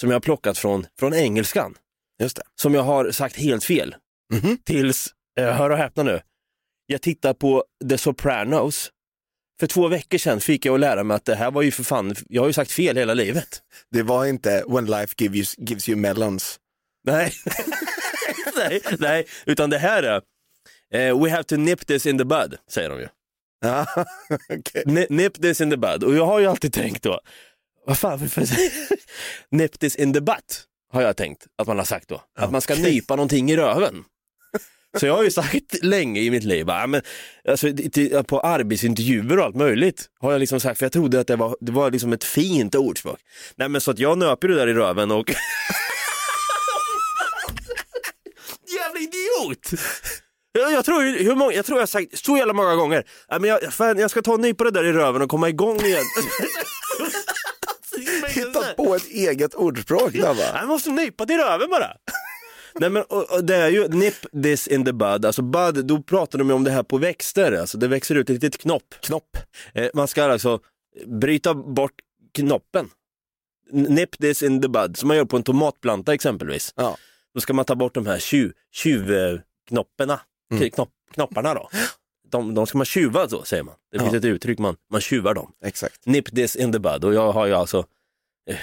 som 0.00 0.08
jag 0.10 0.14
har 0.14 0.20
plockat 0.20 0.58
från, 0.58 0.86
från 0.98 1.14
engelskan, 1.14 1.74
Just 2.20 2.36
det. 2.36 2.42
som 2.60 2.74
jag 2.74 2.82
har 2.82 3.10
sagt 3.10 3.36
helt 3.36 3.64
fel. 3.64 3.94
Mhm. 4.32 4.58
Tills, 4.64 5.08
eh, 5.38 5.52
hör 5.52 5.70
och 5.70 5.76
häpna 5.78 6.02
nu, 6.02 6.20
jag 6.86 7.02
tittar 7.02 7.34
på 7.34 7.64
The 7.88 7.98
Sopranos. 7.98 8.90
För 9.60 9.66
två 9.66 9.88
veckor 9.88 10.18
sedan 10.18 10.40
fick 10.40 10.64
jag 10.66 10.74
att 10.74 10.80
lära 10.80 11.04
mig 11.04 11.14
att 11.14 11.24
det 11.24 11.34
här 11.34 11.50
var 11.50 11.62
ju 11.62 11.70
för 11.70 11.84
fan, 11.84 12.14
jag 12.28 12.42
har 12.42 12.46
ju 12.46 12.52
sagt 12.52 12.72
fel 12.72 12.96
hela 12.96 13.14
livet. 13.14 13.62
Det 13.90 14.02
var 14.02 14.26
inte 14.26 14.64
when 14.68 14.86
life 14.86 15.14
give 15.18 15.36
you, 15.36 15.46
gives 15.58 15.88
you 15.88 15.98
melons. 15.98 16.60
Nej. 17.04 17.32
nej, 18.56 18.80
nej, 18.98 19.26
utan 19.46 19.70
det 19.70 19.78
här 19.78 20.02
är 20.02 20.22
eh, 20.94 21.22
We 21.22 21.30
have 21.30 21.44
to 21.44 21.56
nip 21.56 21.86
this 21.86 22.06
in 22.06 22.18
the 22.18 22.24
bud, 22.24 22.56
säger 22.70 22.88
de 22.90 23.00
ju. 23.00 23.08
Ja, 23.64 23.86
okej. 24.50 24.82
Ni- 24.86 25.06
Nip 25.10 25.42
this 25.42 25.60
in 25.60 25.70
the 25.70 25.76
bud. 25.76 26.04
Och 26.04 26.14
jag 26.14 26.26
har 26.26 26.38
ju 26.38 26.46
alltid 26.46 26.72
tänkt 26.72 27.02
då, 27.02 27.20
vad 27.86 27.98
fan, 27.98 28.18
varför 28.18 28.46
nip 29.56 29.78
this 29.78 29.96
in 29.96 30.12
the 30.12 30.20
butt, 30.20 30.64
har 30.92 31.02
jag 31.02 31.16
tänkt 31.16 31.46
att 31.58 31.66
man 31.66 31.78
har 31.78 31.84
sagt 31.84 32.08
då. 32.08 32.22
Att 32.38 32.52
man 32.52 32.60
ska 32.60 32.74
nypa 32.74 33.16
någonting 33.16 33.50
i 33.50 33.56
röven. 33.56 34.04
Så 35.00 35.06
jag 35.06 35.16
har 35.16 35.22
ju 35.22 35.30
sagt 35.30 35.82
länge 35.82 36.20
i 36.20 36.30
mitt 36.30 36.44
liv, 36.44 36.64
ja, 36.68 36.86
men, 36.86 37.02
alltså, 37.48 37.72
till- 37.92 38.24
på 38.24 38.40
arbetsintervjuer 38.40 39.38
och 39.38 39.44
allt 39.44 39.56
möjligt 39.56 40.06
har 40.20 40.32
jag 40.32 40.38
liksom 40.38 40.60
sagt, 40.60 40.78
för 40.78 40.84
jag 40.86 40.92
trodde 40.92 41.20
att 41.20 41.26
det 41.26 41.36
var, 41.36 41.56
det 41.60 41.72
var 41.72 41.90
liksom 41.90 42.12
ett 42.12 42.24
fint 42.24 42.74
ordspråk. 42.74 43.18
Nej 43.56 43.68
men 43.68 43.80
så 43.80 43.90
att 43.90 43.98
jag 43.98 44.18
nöper 44.18 44.48
det 44.48 44.54
där 44.54 44.66
i 44.66 44.74
röven 44.74 45.10
och 45.10 45.30
Jävla 48.78 49.00
idiot! 49.00 49.70
Jag, 50.58 50.72
jag, 50.72 50.84
tror, 50.84 51.24
hur 51.24 51.34
många, 51.34 51.52
jag 51.52 51.66
tror 51.66 51.78
jag 51.78 51.82
har 51.82 51.86
sagt 51.86 52.26
så 52.26 52.36
jävla 52.36 52.52
många 52.52 52.74
gånger, 52.74 53.04
ja, 53.28 53.38
men 53.38 53.50
jag, 53.50 53.72
fan, 53.72 53.98
jag 53.98 54.10
ska 54.10 54.22
ta 54.22 54.34
en 54.34 54.40
nypa 54.40 54.64
det 54.64 54.70
där 54.70 54.84
i 54.84 54.92
röven 54.92 55.22
och 55.22 55.30
komma 55.30 55.48
igång 55.48 55.80
igen. 55.80 56.04
Hittat 58.28 58.76
på 58.76 58.94
ett 58.94 59.10
eget 59.10 59.54
ordspråk 59.54 60.12
där 60.12 60.34
va? 60.34 60.44
Jag 60.54 60.68
måste 60.68 60.90
nypa 60.90 61.24
det 61.24 61.34
i 61.34 61.38
röven 61.38 61.70
bara. 61.70 61.96
Nej 62.74 62.90
men 62.90 63.02
och, 63.02 63.32
och 63.32 63.44
det 63.44 63.56
är 63.56 63.68
ju 63.68 63.88
nip 63.88 64.14
this 64.42 64.68
in 64.68 64.84
the 64.84 64.92
bud, 64.92 65.24
alltså 65.24 65.42
bud, 65.42 65.86
då 65.86 66.02
pratar 66.02 66.38
de 66.38 66.48
ju 66.48 66.54
om 66.54 66.64
det 66.64 66.70
här 66.70 66.82
på 66.82 66.98
växter, 66.98 67.52
alltså 67.52 67.78
det 67.78 67.88
växer 67.88 68.14
ut 68.14 68.30
ett 68.30 68.42
litet 68.42 68.60
knopp. 68.60 68.94
Knopp. 69.00 69.36
Eh, 69.74 69.88
man 69.94 70.08
ska 70.08 70.24
alltså 70.24 70.60
bryta 71.06 71.54
bort 71.54 71.94
knoppen. 72.34 72.90
Nip 73.72 74.18
this 74.18 74.42
in 74.42 74.62
the 74.62 74.68
bud, 74.68 74.96
som 74.96 75.08
man 75.08 75.16
gör 75.16 75.24
på 75.24 75.36
en 75.36 75.42
tomatplanta 75.42 76.14
exempelvis. 76.14 76.72
Ja. 76.76 76.96
Då 77.34 77.40
ska 77.40 77.52
man 77.52 77.64
ta 77.64 77.74
bort 77.74 77.94
de 77.94 78.06
här 78.06 78.18
tjuvknopparna, 78.72 80.20
Mm. 80.52 80.70
knopp, 80.70 80.90
knopparna 81.14 81.54
då. 81.54 81.70
De, 82.28 82.54
de 82.54 82.66
ska 82.66 82.78
man 82.78 82.84
tjuva 82.84 83.28
så 83.28 83.44
säger 83.44 83.62
man. 83.62 83.74
Det 83.92 83.98
finns 83.98 84.12
Ja. 84.12 84.18
ett 84.18 84.24
uttryck, 84.24 84.58
man, 84.58 84.76
man 84.90 85.00
tjuvar 85.00 85.34
dem. 85.34 85.52
Exakt. 85.64 86.06
Nip 86.06 86.34
this 86.36 86.56
in 86.56 86.72
the 86.72 86.78
bud 86.78 87.04
och 87.04 87.14
jag 87.14 87.32
har 87.32 87.46
ju 87.46 87.52
alltså 87.54 87.86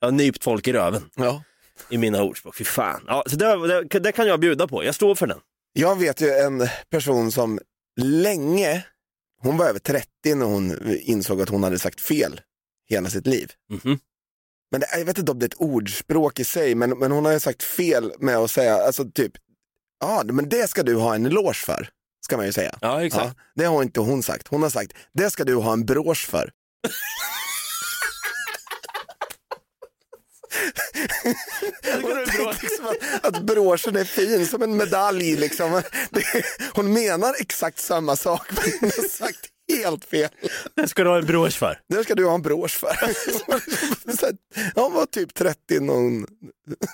jag 0.00 0.06
har 0.08 0.12
nypt 0.12 0.44
folk 0.44 0.68
i 0.68 0.72
röven 0.72 1.02
Ja. 1.16 1.42
i 1.90 1.98
mina 1.98 2.22
ordspråk. 2.22 2.56
Fy 2.56 2.64
fan. 2.64 3.04
Ja, 3.06 3.24
så 3.26 3.36
det, 3.36 3.66
det, 3.88 3.98
det 3.98 4.12
kan 4.12 4.26
jag 4.26 4.40
bjuda 4.40 4.68
på, 4.68 4.84
jag 4.84 4.94
står 4.94 5.14
för 5.14 5.26
den. 5.26 5.38
Jag 5.72 5.98
vet 5.98 6.20
ju 6.20 6.28
en 6.30 6.68
person 6.90 7.32
som 7.32 7.58
länge, 8.00 8.84
hon 9.42 9.56
var 9.56 9.66
över 9.68 9.78
30 9.78 10.08
när 10.34 10.46
hon 10.46 10.78
insåg 11.00 11.42
att 11.42 11.48
hon 11.48 11.62
hade 11.62 11.78
sagt 11.78 12.00
fel 12.00 12.40
hela 12.88 13.10
sitt 13.10 13.26
liv. 13.26 13.52
Mhm. 13.70 13.98
Men 14.70 14.80
det, 14.80 14.86
jag 14.98 15.04
vet 15.04 15.18
inte 15.18 15.32
om 15.32 15.38
det 15.38 15.44
är 15.44 15.48
ett 15.48 15.54
ordspråk 15.60 16.40
i 16.40 16.44
sig, 16.44 16.74
men, 16.74 16.90
men 16.98 17.12
hon 17.12 17.24
har 17.24 17.32
ju 17.32 17.40
sagt 17.40 17.62
fel 17.62 18.12
med 18.18 18.36
att 18.36 18.50
säga, 18.50 18.74
alltså 18.76 19.04
typ, 19.10 19.32
ja 20.00 20.22
men 20.24 20.48
det 20.48 20.70
ska 20.70 20.82
du 20.82 20.94
ha 20.94 21.14
en 21.14 21.26
eloge 21.26 21.54
för, 21.54 21.88
ska 22.24 22.36
man 22.36 22.46
ju 22.46 22.52
säga. 22.52 22.78
Ja, 22.80 23.04
exakt. 23.04 23.26
Ja, 23.26 23.42
det 23.54 23.64
har 23.64 23.82
inte 23.82 24.00
hon 24.00 24.22
sagt. 24.22 24.48
Hon 24.48 24.62
har 24.62 24.70
sagt, 24.70 24.92
det 25.12 25.30
ska 25.30 25.44
du 25.44 25.54
ha 25.54 25.72
en 25.72 25.84
brosch 25.84 26.26
för. 26.26 26.50
Liksom 32.62 32.86
att, 32.86 33.26
att 33.26 33.42
broschen 33.42 33.96
är 33.96 34.04
fin 34.04 34.46
som 34.46 34.62
en 34.62 34.76
medalj. 34.76 35.36
Liksom. 35.36 35.82
Det, 36.10 36.44
hon 36.74 36.92
menar 36.92 37.34
exakt 37.40 37.78
samma 37.78 38.16
sak, 38.16 38.46
men 38.50 38.72
hon 38.80 38.90
har 38.96 39.08
sagt 39.08 39.50
helt 39.68 40.04
fel. 40.04 40.28
Det 40.74 40.88
ska 40.88 41.04
du 41.04 41.10
ha 41.10 41.18
en 41.18 41.26
brosch 41.26 41.58
för. 41.58 41.78
Det 41.88 42.04
ska 42.04 42.14
du 42.14 42.24
ha 42.24 42.34
en 42.34 42.42
brosch 42.42 42.70
för. 42.78 42.96
Hon 44.80 44.92
var 44.92 45.06
typ 45.06 45.34
30 45.34 45.80
när 45.80 45.94
hon, 45.94 46.26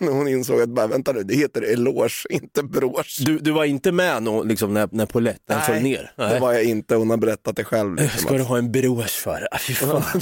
när 0.00 0.12
hon 0.12 0.28
insåg 0.28 0.60
att 0.60 0.68
bara, 0.68 0.86
vänta 0.86 1.12
nu, 1.12 1.22
det 1.22 1.34
heter 1.34 1.62
eloge, 1.62 2.26
inte 2.30 2.62
brosch. 2.62 3.16
Du, 3.20 3.38
du 3.38 3.50
var 3.50 3.64
inte 3.64 3.92
med 3.92 4.22
nå, 4.22 4.42
liksom, 4.42 4.74
när, 4.74 4.88
när 4.92 5.06
polletten 5.06 5.60
föll 5.60 5.82
ner? 5.82 6.12
det 6.16 6.38
var 6.38 6.52
jag 6.52 6.64
inte. 6.64 6.94
Hon 6.94 7.10
har 7.10 7.16
berättat 7.16 7.56
det 7.56 7.64
själv. 7.64 7.96
Liksom, 7.96 8.20
Ska 8.20 8.34
du 8.36 8.42
ha 8.42 8.58
en 8.58 8.72
brosch 8.72 9.10
för? 9.10 9.48
Ah, 9.50 9.58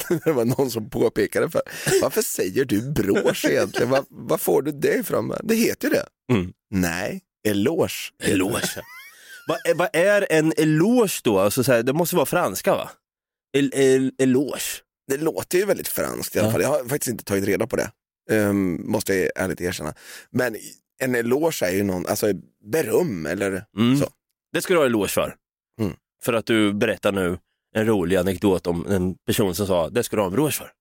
det 0.25 0.33
var 0.33 0.45
någon 0.45 0.71
som 0.71 0.90
påpekade 0.90 1.50
för 1.50 1.62
varför 2.02 2.23
säger 2.23 2.64
du 2.64 2.92
brosch 2.92 3.45
egentligen? 3.45 4.04
Var 4.09 4.38
får 4.38 4.62
du 4.62 4.73
det 4.73 4.95
ifrån? 4.95 5.35
Det 5.42 5.54
heter 5.54 5.88
ju 5.88 5.95
det. 5.95 6.07
Mm. 6.33 6.52
Nej, 6.71 7.21
eloge. 7.49 8.12
Eloge. 8.23 8.83
Vad 9.47 9.59
är- 9.66 9.75
vad 9.75 9.88
är 9.92 10.26
en 10.32 10.52
eloge 10.56 11.20
då? 11.25 11.38
Alltså, 11.38 11.64
så 11.64 11.73
här, 11.73 11.82
det 11.82 11.92
måste 11.92 12.16
vara 12.16 12.26
franska 12.26 12.75
va? 12.75 12.90
El, 13.56 13.73
el, 13.75 14.12
eloge. 14.18 14.82
Det 15.09 15.16
låter 15.16 15.59
ju 15.59 15.64
väldigt 15.64 15.88
franskt 15.88 16.37
i 16.37 16.38
alla 16.38 16.52
fall. 16.52 16.62
Jag 16.62 16.68
har 16.68 16.78
faktiskt 16.88 17.09
inte 17.11 17.25
tagit 17.25 17.44
reda 17.44 17.66
på 17.66 17.76
det. 17.76 17.90
Ehm, 18.30 18.90
måste 18.90 19.14
jag 19.14 19.30
ärligt 19.37 19.61
erkänna. 19.61 19.94
Men 20.30 20.56
en 21.02 21.14
eloge 21.14 21.62
är 21.66 21.70
ju 21.70 21.82
någon, 21.82 22.06
alltså 22.06 22.26
beröm 22.73 23.26
eller 23.26 23.64
Mm. 23.76 23.97
så. 23.99 24.09
Det 24.52 24.62
ska 24.62 24.75
du 24.75 24.78
ha 24.80 24.87
eloge 24.87 25.09
för. 25.09 25.35
Mm. 25.80 25.92
För 26.23 26.32
att 26.32 26.47
du 26.47 26.73
berättar 26.73 27.12
nu 27.12 27.38
en 27.75 27.87
rolig 27.87 28.16
anekdot 28.16 28.66
om 28.66 28.87
en 28.87 29.14
person 29.14 29.54
som 29.54 29.66
sa 29.66 29.88
det 29.90 30.02
ska 30.02 30.16
du 30.16 30.23
ha 30.23 30.26
en 30.26 30.32
brosch 30.32 30.54
för. 30.59 30.73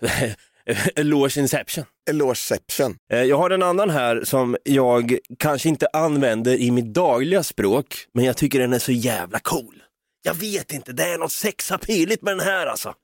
eloge 0.96 1.36
inception. 1.40 1.84
Elogeception. 2.10 2.96
Eh, 3.12 3.22
Jag 3.22 3.36
har 3.38 3.50
en 3.50 3.62
annan 3.62 3.90
här 3.90 4.24
som 4.24 4.56
jag 4.64 5.18
kanske 5.38 5.68
inte 5.68 5.86
använder 5.92 6.54
i 6.60 6.70
mitt 6.70 6.94
dagliga 6.94 7.42
språk, 7.42 8.06
men 8.14 8.24
jag 8.24 8.36
tycker 8.36 8.58
den 8.60 8.72
är 8.72 8.78
så 8.78 8.92
jävla 8.92 9.38
cool. 9.40 9.82
Jag 10.22 10.34
vet 10.34 10.72
inte, 10.72 10.92
det 10.92 11.04
är 11.04 11.18
något 11.18 11.32
sexappeligt 11.32 12.22
med 12.22 12.36
den 12.36 12.46
här 12.46 12.66
alltså. 12.66 12.94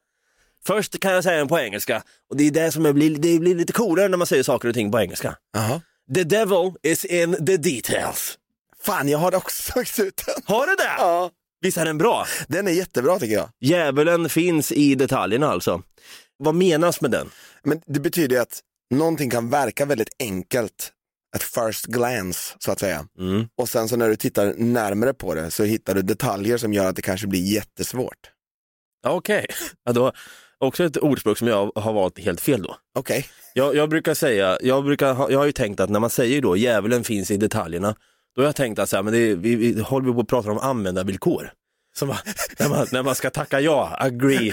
Först 0.67 1.01
kan 1.01 1.13
jag 1.13 1.25
säga 1.25 1.39
den 1.39 1.49
på 1.49 1.59
engelska 1.61 2.03
och 2.31 2.37
det 2.37 2.45
är 2.47 2.51
det 2.51 2.73
som 2.73 2.85
jag 2.85 2.95
blir, 2.95 3.11
det 3.19 3.39
blir 3.39 3.55
lite 3.55 3.73
coolare 3.73 4.09
när 4.09 4.17
man 4.19 4.27
säger 4.27 4.43
saker 4.43 4.69
och 4.69 4.75
ting 4.75 4.91
på 4.93 5.01
engelska. 5.01 5.37
Jaha. 5.53 5.81
The 6.15 6.25
devil 6.25 6.73
is 6.83 7.05
in 7.05 7.47
the 7.47 7.57
details. 7.57 8.39
Fan, 8.83 9.09
jag 9.09 9.19
har 9.19 9.35
också 9.35 9.73
sagt 9.73 9.99
ut 9.99 10.23
den. 10.27 10.35
Har 10.45 10.67
du 10.67 10.75
det? 10.75 10.91
Ja. 10.99 11.31
Visst 11.61 11.79
är 11.79 11.85
den 11.85 11.99
bra? 11.99 12.27
Den 12.49 12.69
är 12.69 12.73
jättebra 12.73 13.19
tycker 13.19 13.35
jag. 13.35 13.49
Djävulen 13.61 14.29
finns 14.29 14.73
i 14.73 14.95
detaljerna 14.95 15.49
alltså. 15.49 15.83
Vad 16.39 16.55
menas 16.55 17.01
med 17.01 17.11
den? 17.11 17.31
Men 17.65 17.81
det 17.87 18.01
betyder 18.01 18.41
att 18.41 18.61
någonting 18.95 19.31
kan 19.31 19.51
verka 19.51 19.85
väldigt 19.85 20.17
enkelt 20.19 20.93
at 21.37 21.43
first 21.43 21.87
glance 21.87 22.57
så 22.59 22.73
att 22.73 22.81
säga. 22.81 23.07
Mm. 23.19 23.49
Och 23.57 23.69
sen 23.69 23.89
så 23.89 23.97
när 23.97 24.09
du 24.09 24.17
tittar 24.17 24.55
närmare 24.57 25.15
på 25.15 25.35
det 25.35 25.51
så 25.51 25.65
hittar 25.65 25.95
du 25.95 26.03
detaljer 26.03 26.59
som 26.59 26.73
gör 26.73 26.87
att 26.87 26.97
det 26.97 27.03
kanske 27.03 27.27
blir 27.27 27.55
jättesvårt. 27.55 28.31
Ja, 29.03 29.11
Okej, 29.11 29.47
ja, 29.85 29.93
då 29.93 30.13
också 30.59 30.85
ett 30.85 30.97
ordspråk 30.97 31.39
som 31.39 31.49
jag 31.49 31.73
har 31.75 31.93
valt 31.93 32.19
helt 32.19 32.41
fel 32.41 32.63
då. 32.63 32.77
Okej. 32.99 33.27
Jag, 33.53 33.77
jag 33.77 33.89
brukar 33.89 34.15
säga, 34.15 34.59
jag, 34.63 34.85
brukar 34.85 35.31
jag 35.31 35.39
har 35.39 35.47
ju 35.47 35.53
tänkt 35.53 35.81
att 35.81 35.91
när 35.91 36.01
man 36.01 36.11
säger 36.11 36.43
då 36.43 36.57
djävulen 36.57 37.05
finns 37.05 37.31
i 37.31 37.37
detaljerna, 37.37 37.97
då 38.35 38.43
har 38.43 38.47
jag 38.47 38.57
tänkt 38.57 38.79
att 38.79 38.89
så 38.89 38.97
här, 38.97 39.03
men 39.03 39.13
det, 39.13 39.35
vi, 39.35 39.55
vi 39.55 39.81
håller 39.81 40.07
vi 40.07 40.15
på 40.15 40.21
att 40.21 40.29
prata 40.29 40.51
om 40.51 40.59
användarvillkor. 40.59 41.53
Som, 41.99 42.09
man- 42.09 42.17
när, 42.59 42.69
man, 42.69 42.87
när 42.93 43.03
man 43.03 43.15
ska 43.15 43.31
tacka 43.31 43.61
ja, 43.61 43.97
agree, 44.01 44.53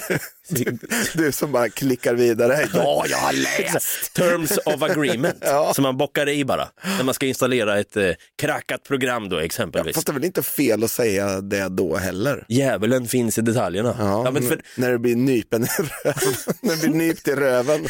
Du 1.13 1.31
som 1.31 1.51
bara 1.51 1.69
klickar 1.69 2.13
vidare. 2.13 2.67
Ja, 2.73 3.05
jag 3.07 3.17
har 3.17 3.33
läst. 3.33 4.13
terms 4.13 4.57
of 4.65 4.81
agreement, 4.83 5.38
Ja. 5.41 5.73
som 5.73 5.81
man 5.83 5.97
bockar 5.97 6.29
i 6.29 6.45
bara. 6.45 6.69
När 6.97 7.03
man 7.03 7.13
ska 7.13 7.25
installera 7.25 7.79
ett 7.79 7.97
eh, 7.97 8.09
krackat 8.41 8.83
program 8.83 9.29
då 9.29 9.38
exempelvis. 9.39 9.95
Fast 9.95 10.07
det 10.07 10.12
är 10.12 10.13
väl 10.13 10.23
inte 10.25 10.43
fel 10.43 10.83
att 10.83 10.91
säga 10.91 11.41
det 11.41 11.69
då 11.69 11.97
heller? 11.97 12.45
Djävulen 12.47 13.07
finns 13.07 13.38
i 13.38 13.41
detaljerna. 13.41 13.95
Ja, 14.00 14.23
Ja, 14.25 14.41
för, 14.41 14.62
När 14.75 14.91
det 14.91 15.00
blir 15.00 15.15
nypen 15.15 15.63
i 15.63 15.67
röven. 15.67 16.33
när 16.62 16.75
det 16.75 16.81
blir 16.81 16.89
nypt 17.07 17.27
i 17.27 17.31
röven. 17.35 17.88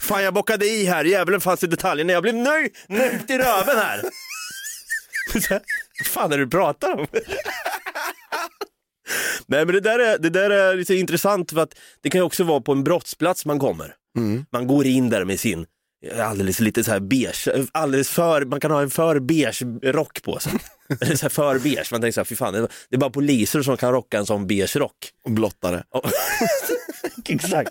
fan 0.00 0.22
jag 0.24 0.34
bockade 0.34 0.66
i 0.66 0.84
här, 0.86 1.04
djävulen 1.04 1.40
fanns 1.40 1.62
i 1.64 1.66
detaljerna, 1.66 2.12
jag 2.12 2.22
blev 2.22 2.34
nöjd, 2.34 2.70
nöjd 2.88 3.30
i 3.30 3.38
röven 3.38 3.76
här. 3.78 4.02
Fan 6.04 6.32
är 6.32 6.38
det 6.38 6.44
du 6.44 6.50
pratar 6.50 6.92
om? 6.98 7.06
Nej 9.46 9.64
men 9.66 9.74
det 9.74 9.80
där 9.80 9.98
är, 9.98 10.18
det 10.18 10.30
där 10.30 10.50
är 10.50 10.76
lite 10.76 10.94
intressant 10.94 11.50
för 11.50 11.60
att 11.60 11.74
det 12.02 12.10
kan 12.10 12.18
ju 12.18 12.22
också 12.24 12.44
vara 12.44 12.60
på 12.60 12.72
en 12.72 12.84
brottsplats 12.84 13.46
man 13.46 13.58
kommer. 13.58 13.94
Mm. 14.18 14.44
Man 14.52 14.66
går 14.66 14.86
in 14.86 15.10
där 15.10 15.24
med 15.24 15.40
sin 15.40 15.66
alldeles 16.20 16.60
lite 16.60 16.84
så 16.84 16.90
här 16.90 17.00
beige, 17.00 17.48
alldeles 17.72 18.08
för, 18.10 18.44
man 18.44 18.60
kan 18.60 18.70
ha 18.70 18.82
en 18.82 18.90
för 18.90 19.20
beige 19.20 19.62
rock 19.82 20.22
på 20.22 20.38
sig. 20.38 20.52
Eller 21.00 21.16
så 21.16 21.22
här 21.24 21.30
för 21.30 21.58
beige, 21.58 21.92
man 21.92 22.00
tänker 22.00 22.12
så 22.12 22.20
här, 22.20 22.24
fy 22.24 22.36
fan, 22.36 22.52
det 22.52 22.68
är- 22.90 22.98
bara 22.98 23.10
poliser 23.10 23.62
som 23.62 23.76
kan 23.76 23.92
rocka 23.92 24.18
en 24.18 24.26
sån 24.26 24.46
beige 24.46 24.76
rock. 24.76 24.96
Och 25.24 25.30
blottare. 25.30 25.82
Exakt. 27.28 27.70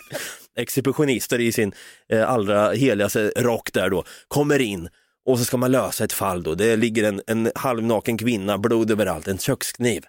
Exhibitionister 0.57 1.39
i 1.39 1.51
sin 1.51 1.71
eh, 2.09 2.29
allra 2.29 2.71
heligaste 2.71 3.31
rock 3.37 3.73
där 3.73 3.89
då, 3.89 4.03
kommer 4.27 4.59
in 4.61 4.89
och 5.27 5.39
så 5.39 5.45
ska 5.45 5.57
man 5.57 5.71
lösa 5.71 6.03
ett 6.03 6.13
fall 6.13 6.43
då. 6.43 6.55
Det 6.55 6.75
ligger 6.75 7.03
en, 7.03 7.21
en 7.27 7.51
halvnaken 7.55 8.17
kvinna, 8.17 8.57
blod 8.57 8.91
överallt, 8.91 9.27
en 9.27 9.37
kökskniv. 9.37 10.05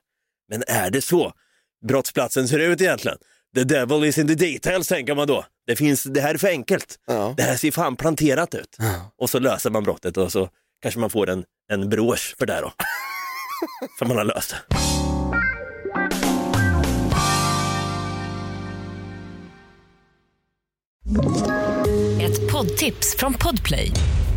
Men 0.49 0.63
är 0.67 0.91
det 0.91 1.03
så 1.03 1.33
brottsplatsen 1.89 2.49
ser 2.49 2.59
ut 2.59 2.81
egentligen? 2.81 3.19
The 3.55 3.65
devil 3.65 4.05
is 4.05 4.19
in 4.19 4.29
the 4.29 4.35
details 4.35 4.89
tänker 4.89 5.15
man 5.15 5.27
då. 5.27 5.45
Det, 5.67 5.77
finns, 5.77 6.03
det 6.03 6.21
här 6.21 6.35
är 6.35 6.39
för 6.39 6.49
enkelt. 6.49 6.99
Ja. 7.07 7.35
Det 7.37 7.43
här 7.43 7.57
ser 7.57 7.71
fan 7.71 7.97
planterat 7.97 8.55
ut. 8.55 8.77
Och 9.19 9.31
så 9.31 9.39
löser 9.39 9.71
man 9.71 9.85
brottet 9.85 10.17
och 10.17 10.33
så 10.33 10.49
kanske 10.83 11.01
man 11.01 11.11
får 11.11 11.31
en, 11.31 11.45
en 11.73 11.89
brosch 11.89 12.35
för 12.39 12.47
det 12.47 12.61
då. 12.61 12.73
för 13.99 14.07
man 14.07 14.17
har 14.17 14.25
löst 14.25 14.51
det. 14.51 14.77
Ett 22.25 22.53
poddtips 22.53 23.17
från 23.19 23.35
Podplay. 23.35 23.93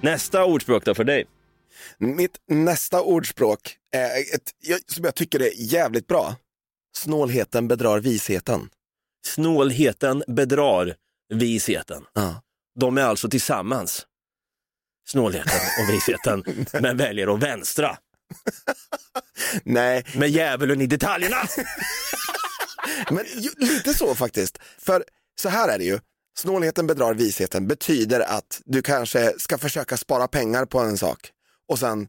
Nästa 0.00 0.44
ordspråk 0.44 0.84
då 0.84 0.94
för 0.94 1.04
dig. 1.04 1.26
Mitt 1.98 2.38
nästa 2.48 3.02
ordspråk 3.02 3.76
är 3.92 4.34
ett 4.34 4.52
som 4.86 5.04
jag 5.04 5.14
tycker 5.14 5.42
är 5.42 5.50
jävligt 5.54 6.06
bra. 6.06 6.36
Snålheten 6.96 7.68
bedrar 7.68 8.00
visheten. 8.00 8.70
Snålheten 9.26 10.22
bedrar 10.26 10.96
visheten. 11.34 12.04
Ja. 12.12 12.42
De 12.80 12.98
är 12.98 13.02
alltså 13.02 13.30
tillsammans, 13.30 14.06
snålheten 15.08 15.60
och 15.82 15.94
visheten, 15.94 16.66
men 16.82 16.96
väljer 16.96 17.34
att 17.34 17.42
vänstra 17.42 17.98
Nej, 19.62 20.04
med 20.14 20.28
djävulen 20.28 20.80
i 20.80 20.86
detaljerna. 20.86 21.36
men 23.10 23.24
lite 23.56 23.94
så 23.94 24.14
faktiskt. 24.14 24.58
För 24.78 25.04
så 25.40 25.48
här 25.48 25.68
är 25.68 25.78
det 25.78 25.84
ju. 25.84 25.98
Snålheten 26.38 26.86
bedrar 26.86 27.14
visheten 27.14 27.66
betyder 27.66 28.20
att 28.20 28.60
du 28.64 28.82
kanske 28.82 29.34
ska 29.38 29.58
försöka 29.58 29.96
spara 29.96 30.28
pengar 30.28 30.64
på 30.64 30.78
en 30.78 30.98
sak 30.98 31.30
och 31.68 31.78
sen 31.78 32.08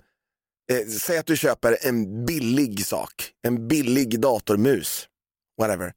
eh, 0.72 0.88
säg 0.88 1.18
att 1.18 1.26
du 1.26 1.38
köper 1.38 1.78
en 1.82 2.26
billig 2.26 2.86
sak, 2.86 3.12
en 3.42 3.68
billig 3.68 4.20
datormus, 4.20 5.08
whatever. 5.60 5.94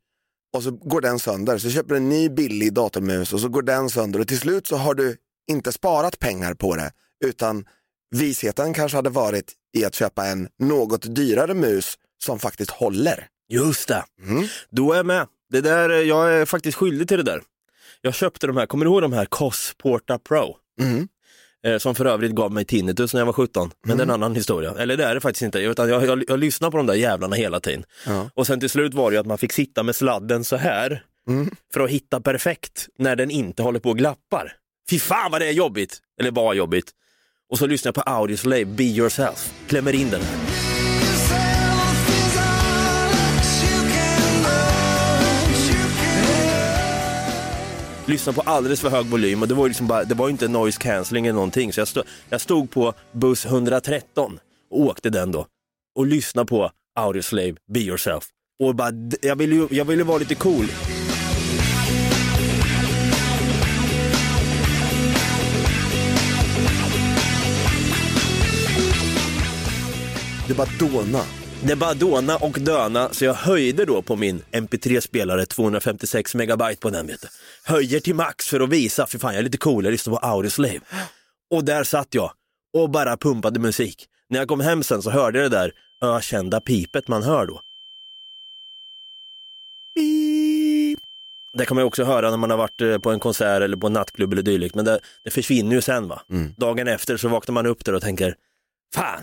Och 0.56 0.62
så 0.62 0.70
går 0.70 1.00
den 1.00 1.18
sönder, 1.18 1.58
så 1.58 1.70
köper 1.70 1.88
du 1.88 1.96
en 1.96 2.08
ny 2.08 2.28
billig 2.28 2.72
datormus 2.72 3.32
och 3.32 3.40
så 3.40 3.48
går 3.48 3.62
den 3.62 3.90
sönder 3.90 4.20
och 4.20 4.28
till 4.28 4.38
slut 4.38 4.66
så 4.66 4.76
har 4.76 4.94
du 4.94 5.16
inte 5.50 5.72
sparat 5.72 6.18
pengar 6.18 6.54
på 6.54 6.76
det 6.76 6.92
utan 7.24 7.64
visheten 8.10 8.74
kanske 8.74 8.98
hade 8.98 9.10
varit 9.10 9.52
i 9.76 9.84
att 9.84 9.94
köpa 9.94 10.26
en 10.26 10.48
något 10.58 11.14
dyrare 11.14 11.54
mus 11.54 11.98
som 12.24 12.38
faktiskt 12.38 12.70
håller. 12.70 13.28
Just 13.48 13.88
det, 13.88 14.04
Mm. 14.22 14.44
då 14.70 14.92
är 14.92 14.96
jag 14.96 15.06
med. 15.06 15.26
Det 15.50 15.60
där, 15.60 15.90
jag 15.90 16.34
är 16.34 16.44
faktiskt 16.44 16.78
skyldig 16.78 17.08
till 17.08 17.16
det 17.16 17.22
där. 17.22 17.42
Jag 18.02 18.14
köpte 18.14 18.46
de 18.46 18.56
här, 18.56 18.66
kommer 18.66 18.84
du 18.84 18.90
ihåg 18.90 19.02
de 19.02 19.12
här 19.12 19.24
COS 19.24 19.74
Porta 19.78 20.18
Pro? 20.18 20.56
Mm. 20.80 21.08
Eh, 21.66 21.78
som 21.78 21.94
för 21.94 22.04
övrigt 22.04 22.32
gav 22.32 22.52
mig 22.52 22.64
tinnitus 22.64 23.12
när 23.14 23.20
jag 23.20 23.26
var 23.26 23.32
17, 23.32 23.70
men 23.86 23.96
det 23.96 24.00
är 24.02 24.06
en 24.06 24.10
annan 24.10 24.34
historia. 24.34 24.74
Eller 24.78 24.96
det 24.96 25.04
är 25.04 25.14
det 25.14 25.20
faktiskt 25.20 25.42
inte, 25.42 25.58
utan 25.58 25.88
jag, 25.88 26.06
jag, 26.06 26.24
jag 26.28 26.38
lyssnar 26.38 26.70
på 26.70 26.76
de 26.76 26.86
där 26.86 26.94
jävlarna 26.94 27.36
hela 27.36 27.60
tiden. 27.60 27.84
Ja. 28.06 28.30
Och 28.34 28.46
sen 28.46 28.60
till 28.60 28.70
slut 28.70 28.94
var 28.94 29.10
det 29.10 29.14
ju 29.14 29.20
att 29.20 29.26
man 29.26 29.38
fick 29.38 29.52
sitta 29.52 29.82
med 29.82 29.96
sladden 29.96 30.44
så 30.44 30.56
här 30.56 31.04
Mm. 31.28 31.50
för 31.74 31.80
att 31.80 31.90
hitta 31.90 32.20
perfekt 32.20 32.88
när 32.98 33.16
den 33.16 33.30
inte 33.30 33.62
håller 33.62 33.80
på 33.80 33.90
och 33.90 33.98
glappar. 33.98 34.52
Fy 34.90 34.98
fan 34.98 35.30
vad 35.30 35.40
det 35.40 35.48
är 35.48 35.52
jobbigt, 35.52 35.98
eller 36.20 36.30
var 36.30 36.54
jobbigt. 36.54 36.90
Och 37.50 37.58
så 37.58 37.66
lyssnar 37.66 37.88
jag 37.88 37.94
på 37.94 38.00
Audioslave, 38.10 38.64
Be 38.64 38.84
Yourself, 38.84 39.52
klämmer 39.68 39.94
in 39.94 40.10
den 40.10 40.20
här. 40.22 40.71
Lyssnade 48.12 48.36
på 48.36 48.50
alldeles 48.50 48.80
för 48.80 48.90
hög 48.90 49.06
volym 49.06 49.42
och 49.42 49.48
det 49.48 49.54
var 49.54 49.64
ju 49.64 49.68
liksom 49.68 49.86
bara, 49.86 50.04
det 50.04 50.14
var 50.14 50.26
ju 50.26 50.32
inte 50.32 50.48
noise 50.48 50.80
cancelling 50.80 51.26
eller 51.26 51.34
någonting. 51.34 51.72
Så 51.72 51.80
jag, 51.80 51.88
stod, 51.88 52.04
jag 52.28 52.40
stod 52.40 52.70
på 52.70 52.94
buss 53.12 53.46
113 53.46 54.38
och 54.70 54.80
åkte 54.80 55.10
den 55.10 55.32
då 55.32 55.46
och 55.98 56.06
lyssnade 56.06 56.46
på 56.46 56.70
Audioslave, 57.00 57.54
Be 57.72 57.80
Yourself. 57.80 58.24
Och 58.62 58.74
bara, 58.74 58.90
jag 59.22 59.36
ville 59.36 59.54
ju 59.54 59.68
jag 59.70 59.84
ville 59.84 60.04
vara 60.04 60.18
lite 60.18 60.34
cool. 60.34 60.66
Det 70.48 70.54
bara 70.54 70.68
dåna. 70.78 71.41
Det 71.66 71.76
bara 71.76 71.94
dåna 71.94 72.36
och 72.36 72.58
döna 72.60 73.08
så 73.12 73.24
jag 73.24 73.34
höjde 73.34 73.84
då 73.84 74.02
på 74.02 74.16
min 74.16 74.42
MP3-spelare 74.52 75.46
256 75.46 76.34
megabyte 76.34 76.80
på 76.80 76.90
den. 76.90 77.06
Vet 77.06 77.22
du. 77.22 77.28
Höjer 77.64 78.00
till 78.00 78.14
max 78.14 78.46
för 78.46 78.60
att 78.60 78.68
visa, 78.68 79.06
för 79.06 79.18
fan 79.18 79.32
jag 79.32 79.38
är 79.38 79.44
lite 79.44 79.58
cool, 79.58 79.84
jag 79.84 79.92
lyssnar 79.92 80.14
på 80.14 80.26
Audioslave. 80.26 80.80
Och 81.50 81.64
där 81.64 81.84
satt 81.84 82.14
jag 82.14 82.32
och 82.72 82.90
bara 82.90 83.16
pumpade 83.16 83.60
musik. 83.60 84.06
När 84.28 84.38
jag 84.38 84.48
kom 84.48 84.60
hem 84.60 84.82
sen 84.82 85.02
så 85.02 85.10
hörde 85.10 85.38
jag 85.38 85.50
det 85.50 85.56
där 85.56 85.72
ökända 86.02 86.60
pipet 86.60 87.08
man 87.08 87.22
hör 87.22 87.46
då. 87.46 87.60
Beep. 89.94 90.98
Det 91.52 91.66
kan 91.66 91.74
man 91.74 91.84
också 91.84 92.04
höra 92.04 92.30
när 92.30 92.36
man 92.36 92.50
har 92.50 92.58
varit 92.58 92.80
eh, 92.80 92.98
på 92.98 93.10
en 93.10 93.20
konsert 93.20 93.62
eller 93.62 93.76
på 93.76 93.86
en 93.86 93.92
nattklubb 93.92 94.32
eller 94.32 94.42
dylikt, 94.42 94.74
men 94.74 94.84
det, 94.84 95.00
det 95.24 95.30
försvinner 95.30 95.76
ju 95.76 95.82
sen 95.82 96.08
va. 96.08 96.22
Mm. 96.30 96.54
Dagen 96.56 96.88
efter 96.88 97.16
så 97.16 97.28
vaknar 97.28 97.52
man 97.52 97.66
upp 97.66 97.84
där 97.84 97.94
och 97.94 98.02
tänker, 98.02 98.34
fan, 98.94 99.22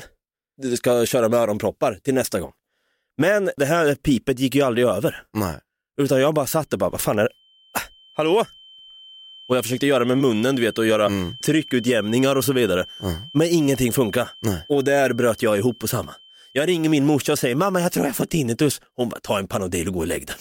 du 0.61 0.77
ska 0.77 1.05
köra 1.05 1.29
med 1.29 1.39
öronproppar 1.39 1.93
till 2.03 2.13
nästa 2.13 2.39
gång. 2.39 2.51
Men 3.17 3.49
det 3.57 3.65
här 3.65 3.95
pipet 3.95 4.39
gick 4.39 4.55
ju 4.55 4.61
aldrig 4.61 4.87
över. 4.87 5.23
Nej. 5.33 5.55
Utan 6.01 6.21
jag 6.21 6.33
bara 6.33 6.47
satt 6.47 6.73
och 6.73 6.79
bara, 6.79 6.89
vad 6.89 7.01
fan 7.01 7.19
är 7.19 7.23
det? 7.23 7.29
Ah, 7.77 7.81
Hallå? 8.13 8.45
Och 9.49 9.57
jag 9.57 9.63
försökte 9.65 9.87
göra 9.87 10.05
med 10.05 10.17
munnen, 10.17 10.55
du 10.55 10.61
vet, 10.61 10.77
och 10.77 10.85
göra 10.85 11.05
Mm. 11.05 11.35
tryckutjämningar 11.45 12.35
och 12.35 12.45
så 12.45 12.53
vidare. 12.53 12.85
Mm. 13.03 13.15
Men 13.33 13.47
ingenting 13.47 13.93
funkar. 13.93 14.29
Nej. 14.41 14.65
Och 14.69 14.83
där 14.83 15.13
bröt 15.13 15.41
jag 15.41 15.57
ihop 15.57 15.79
på 15.79 15.87
samma. 15.87 16.15
Jag 16.51 16.67
ringer 16.67 16.89
min 16.89 17.05
morsa 17.05 17.31
och 17.31 17.39
säger, 17.39 17.55
mamma 17.55 17.81
jag 17.81 17.91
tror 17.91 18.05
jag 18.05 18.15
fått 18.15 18.29
tinnitus. 18.29 18.81
Hon 18.95 19.09
bara, 19.09 19.19
ta 19.19 19.39
en 19.39 19.47
Panodil 19.47 19.87
och 19.87 19.93
gå 19.93 19.99
och 19.99 20.07
lägg 20.07 20.27
den. 20.27 20.35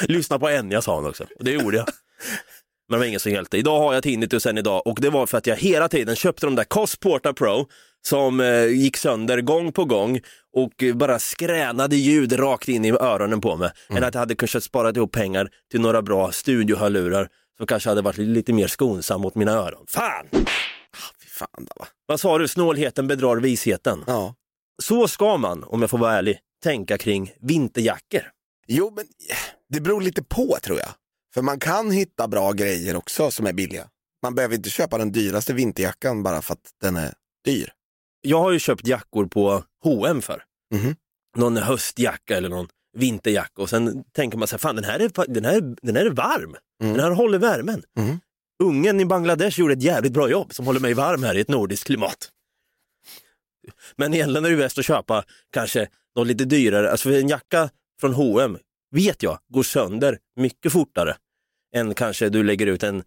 Lyssna 0.08 0.38
på 0.38 0.50
Enya 0.50 0.82
sa 0.82 0.94
hon 0.96 1.06
också, 1.06 1.26
och 1.38 1.44
det 1.44 1.50
gjorde 1.50 1.76
jag. 1.76 1.88
Men 2.88 2.94
det 2.94 2.98
var 2.98 3.06
ingen 3.06 3.20
som 3.20 3.32
hjälpte. 3.32 3.58
Idag 3.58 3.78
har 3.78 3.94
jag 3.94 4.02
tinnitus 4.02 4.46
idag 4.46 4.86
och 4.86 4.98
det 5.00 5.10
var 5.10 5.26
för 5.26 5.38
att 5.38 5.46
jag 5.46 5.56
hela 5.56 5.88
tiden 5.88 6.16
köpte 6.16 6.46
de 6.46 6.54
där 6.54 6.64
Cos 6.64 6.96
Porta 6.96 7.32
Pro 7.32 7.66
som 8.06 8.40
eh, 8.40 8.66
gick 8.66 8.96
sönder 8.96 9.40
gång 9.40 9.72
på 9.72 9.84
gång 9.84 10.20
och 10.56 10.82
eh, 10.82 10.94
bara 10.94 11.18
skränade 11.18 11.96
ljud 11.96 12.38
rakt 12.38 12.68
in 12.68 12.84
i 12.84 12.90
öronen 12.90 13.40
på 13.40 13.56
mig. 13.56 13.70
Än 13.88 14.04
att 14.04 14.14
jag 14.14 14.20
hade 14.20 14.34
kanske 14.34 14.60
sparat 14.60 14.96
ihop 14.96 15.12
pengar 15.12 15.48
till 15.70 15.80
några 15.80 16.02
bra 16.02 16.32
studiohörlurar 16.32 17.28
som 17.56 17.66
kanske 17.66 17.88
hade 17.88 18.02
varit 18.02 18.18
lite 18.18 18.52
mer 18.52 18.66
skonsam 18.66 19.20
mot 19.20 19.34
mina 19.34 19.52
öron. 19.52 19.84
Fan! 19.88 20.26
Fy 21.22 21.28
fan 21.28 21.48
då, 21.58 21.72
va? 21.80 21.86
Vad 22.06 22.20
sa 22.20 22.38
du? 22.38 22.48
Snålheten 22.48 23.06
bedrar 23.06 23.36
visheten. 23.36 24.04
Ja. 24.06 24.34
Så 24.82 25.08
ska 25.08 25.36
man, 25.36 25.64
om 25.64 25.80
jag 25.80 25.90
får 25.90 25.98
vara 25.98 26.12
ärlig, 26.12 26.38
tänka 26.62 26.98
kring 26.98 27.32
vinterjackor. 27.40 28.22
Jo, 28.66 28.92
men 28.96 29.04
det 29.68 29.80
beror 29.80 30.00
lite 30.00 30.22
på 30.22 30.56
tror 30.62 30.78
jag. 30.78 30.88
För 31.34 31.42
man 31.42 31.60
kan 31.60 31.90
hitta 31.90 32.28
bra 32.28 32.52
grejer 32.52 32.96
också 32.96 33.30
som 33.30 33.46
är 33.46 33.52
billiga. 33.52 33.88
Man 34.22 34.34
behöver 34.34 34.54
inte 34.54 34.70
köpa 34.70 34.98
den 34.98 35.12
dyraste 35.12 35.52
vinterjackan 35.52 36.22
bara 36.22 36.42
för 36.42 36.52
att 36.52 36.70
den 36.80 36.96
är 36.96 37.14
dyr. 37.44 37.72
Jag 38.20 38.40
har 38.40 38.52
ju 38.52 38.58
köpt 38.58 38.86
jackor 38.86 39.26
på 39.26 39.64
H&M 39.84 40.22
för. 40.22 40.42
Mhm. 40.74 40.96
Någon 41.36 41.56
höstjacka 41.56 42.36
eller 42.36 42.48
någon 42.48 42.68
vinterjacka 42.96 43.62
och 43.62 43.70
sen 43.70 44.04
tänker 44.12 44.38
man 44.38 44.48
så 44.48 44.54
här, 44.54 44.58
fan 44.58 44.76
den 44.76 44.84
här 44.84 45.00
är, 45.00 45.34
den 45.34 45.44
här, 45.44 45.74
den 45.82 45.96
här 45.96 46.06
är 46.06 46.10
varm. 46.10 46.56
Mm. 46.82 46.96
Den 46.96 47.04
här 47.04 47.10
håller 47.10 47.38
värmen. 47.38 47.82
Mhm. 47.98 48.20
Ungen 48.62 49.00
i 49.00 49.04
Bangladesh 49.04 49.60
gjorde 49.60 49.72
ett 49.72 49.82
jävligt 49.82 50.12
bra 50.12 50.30
jobb 50.30 50.54
som 50.54 50.66
håller 50.66 50.80
mig 50.80 50.94
varm 50.94 51.22
här 51.22 51.34
i 51.34 51.40
ett 51.40 51.48
nordiskt 51.48 51.86
klimat. 51.86 52.30
Men 53.96 54.14
egentligen 54.14 54.44
är 54.44 54.50
det 54.50 54.56
bäst 54.56 54.78
att 54.78 54.84
köpa 54.84 55.24
kanske 55.52 55.88
något 56.16 56.26
lite 56.26 56.44
dyrare, 56.44 56.90
alltså 56.90 57.08
för 57.08 57.18
en 57.18 57.28
jacka 57.28 57.70
från 58.00 58.14
H&M 58.14 58.58
vet 58.90 59.22
jag 59.22 59.38
går 59.48 59.62
sönder 59.62 60.18
mycket 60.36 60.72
fortare 60.72 61.16
än 61.74 61.94
kanske 61.94 62.28
du 62.28 62.42
lägger 62.42 62.66
ut 62.66 62.82
en, 62.82 63.02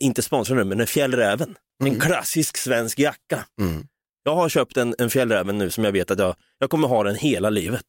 inte 0.00 0.22
sponsrad 0.22 0.58
nu, 0.58 0.64
men 0.64 0.80
en 0.80 0.86
Fjällräven. 0.86 1.56
En 1.84 2.00
klassisk 2.00 2.56
svensk 2.56 2.98
jacka. 2.98 3.46
Mm. 3.60 3.86
Jag 4.22 4.34
har 4.34 4.48
köpt 4.48 4.76
en, 4.76 4.94
en 4.98 5.10
Fjällräven 5.10 5.58
nu 5.58 5.70
som 5.70 5.84
jag 5.84 5.92
vet 5.92 6.10
att 6.10 6.18
jag, 6.18 6.34
jag 6.58 6.70
kommer 6.70 6.88
ha 6.88 7.04
den 7.04 7.14
hela 7.14 7.50
livet. 7.50 7.84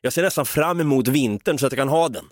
Jag 0.00 0.12
ser 0.12 0.22
nästan 0.22 0.46
fram 0.46 0.80
emot 0.80 1.08
vintern 1.08 1.58
så 1.58 1.66
att 1.66 1.72
jag 1.72 1.78
kan 1.78 1.88
ha 1.88 2.08
den. 2.08 2.24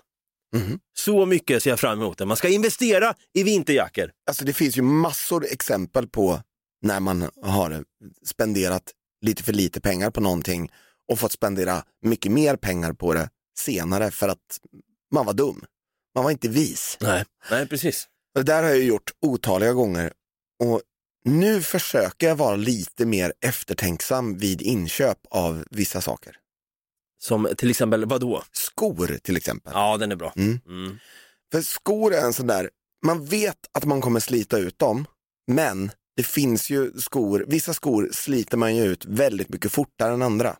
Mhm. 0.55 0.79
Så 0.97 1.25
mycket 1.25 1.63
ser 1.63 1.69
jag 1.69 1.79
fram 1.79 2.01
emot 2.01 2.17
den. 2.17 2.27
Man 2.27 2.37
ska 2.37 2.47
investera 2.47 3.13
i 3.33 3.43
vinterjackor. 3.43 4.11
Alltså 4.27 4.45
det 4.45 4.53
finns 4.53 4.77
ju 4.77 4.81
massor 4.81 5.45
exempel 5.45 6.07
på 6.07 6.41
när 6.81 6.99
man 6.99 7.29
har 7.43 7.83
spenderat 8.25 8.91
lite 9.21 9.43
för 9.43 9.53
lite 9.53 9.81
pengar 9.81 10.11
på 10.11 10.21
någonting 10.21 10.71
och 11.07 11.19
fått 11.19 11.31
spendera 11.31 11.83
mycket 12.01 12.31
mer 12.31 12.55
pengar 12.55 12.93
på 12.93 13.13
det 13.13 13.29
senare 13.57 14.11
för 14.11 14.27
att 14.27 14.59
man 15.11 15.25
var 15.25 15.33
dum. 15.33 15.65
Man 16.17 16.23
var 16.23 16.31
inte 16.31 16.47
vis. 16.47 16.97
Nej, 17.01 17.25
Nej 17.51 17.67
precis. 17.67 18.07
Det 18.35 18.43
där 18.43 18.63
har 18.63 18.69
jag 18.69 18.83
gjort 18.83 19.11
otaliga 19.21 19.73
gånger 19.73 20.13
och 20.63 20.81
nu 21.25 21.61
försöker 21.61 22.27
jag 22.27 22.35
vara 22.35 22.55
lite 22.55 23.05
mer 23.05 23.33
eftertänksam 23.45 24.37
vid 24.37 24.61
inköp 24.61 25.17
av 25.29 25.65
vissa 25.71 26.01
saker. 26.01 26.35
Som 27.19 27.49
till 27.57 27.69
exempel, 27.69 28.05
vad 28.05 28.21
då? 28.21 28.43
Skor 28.51 29.17
till 29.23 29.37
exempel. 29.37 29.73
Ja, 29.75 29.97
den 29.97 30.11
är 30.11 30.15
bra. 30.15 30.33
Mm. 30.35 30.59
Mm. 30.67 30.97
För 31.51 31.61
skor 31.61 32.13
är 32.13 32.21
en 32.21 32.33
sån 32.33 32.47
där, 32.47 32.69
man 33.05 33.25
vet 33.25 33.57
att 33.71 33.85
man 33.85 34.01
kommer 34.01 34.19
slita 34.19 34.57
ut 34.57 34.79
dem, 34.79 35.05
men 35.51 35.91
det 36.15 36.23
finns 36.23 36.69
ju 36.69 36.91
skor, 36.99 37.45
vissa 37.47 37.73
skor 37.73 38.09
sliter 38.13 38.57
man 38.57 38.75
ju 38.75 38.83
ut 38.83 39.05
väldigt 39.05 39.49
mycket 39.49 39.71
fortare 39.71 40.13
än 40.13 40.21
andra. 40.21 40.57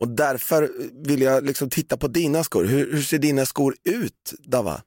Och 0.00 0.08
därför 0.08 0.70
vill 1.06 1.22
jag 1.22 1.44
liksom 1.44 1.70
titta 1.70 1.96
på 1.96 2.08
dina 2.08 2.44
skor. 2.44 2.64
Hur, 2.64 2.92
hur 2.92 3.02
ser 3.02 3.18
dina 3.18 3.46
skor 3.46 3.76
ut, 3.84 4.34
Dava? 4.38 4.82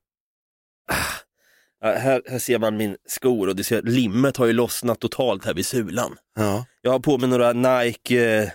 Ja, 1.84 1.92
här, 1.92 2.22
här 2.30 2.40
ser 2.40 2.60
man 2.60 2.78
min 2.78 2.98
skor 3.08 3.48
och 3.50 3.56
det 3.56 3.64
ser, 3.64 3.82
limmet 3.82 4.38
har 4.38 4.46
ju 4.46 4.54
lossnat 4.54 5.00
totalt 5.00 5.46
här 5.46 5.54
vid 5.54 5.66
sulan. 5.66 6.18
Ja, 6.36 6.66
Jag 6.82 6.92
har 6.92 7.00
på 7.00 7.18
mig 7.18 7.30
några 7.30 7.54
Nike, 7.54 8.42
eh, 8.44 8.50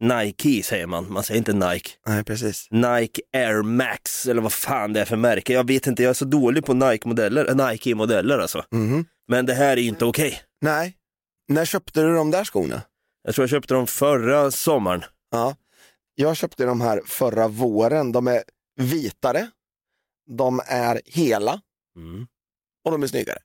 Nike 0.00 0.62
säger 0.62 0.86
man, 0.86 1.12
man 1.12 1.22
säger 1.22 1.38
inte 1.38 1.52
Nike. 1.52 1.90
nej 2.06 2.24
precis. 2.24 2.68
Nike 2.70 3.22
Air 3.32 3.62
Max 3.62 4.26
eller 4.26 4.42
vad 4.42 4.52
fan 4.52 4.92
det 4.92 5.00
är 5.00 5.04
för 5.04 5.16
märke. 5.16 5.52
Jag 5.52 5.66
vet 5.66 5.86
inte, 5.86 6.02
jag 6.02 6.10
är 6.10 6.14
så 6.14 6.24
dålig 6.24 6.64
på 6.64 6.74
Nike-modeller, 6.74 7.48
äh, 7.48 7.68
Nike-modeller 7.70 8.38
alltså. 8.38 8.64
Mhm. 8.72 9.04
Men 9.28 9.46
det 9.46 9.54
här 9.54 9.76
är 9.76 9.80
ju 9.80 9.88
inte 9.88 10.04
okej. 10.04 10.40
Nej, 10.60 10.96
när 11.48 11.64
köpte 11.64 12.02
du 12.02 12.14
de 12.14 12.30
där 12.30 12.44
skorna? 12.44 12.82
Jag 13.22 13.34
tror 13.34 13.42
jag 13.42 13.50
köpte 13.50 13.74
dem 13.74 13.86
förra 13.86 14.50
sommaren. 14.50 15.04
Ja, 15.30 15.56
jag 16.14 16.36
köpte 16.36 16.64
de 16.64 16.80
här 16.80 17.00
förra 17.06 17.48
våren. 17.48 18.12
De 18.12 18.28
är 18.28 18.42
vitare, 18.80 19.50
de 20.36 20.60
är 20.66 21.00
hela 21.04 21.60
Mm. 21.98 22.26
och 22.84 22.90
de 22.90 23.02
är 23.02 23.06
snyggare. 23.06 23.38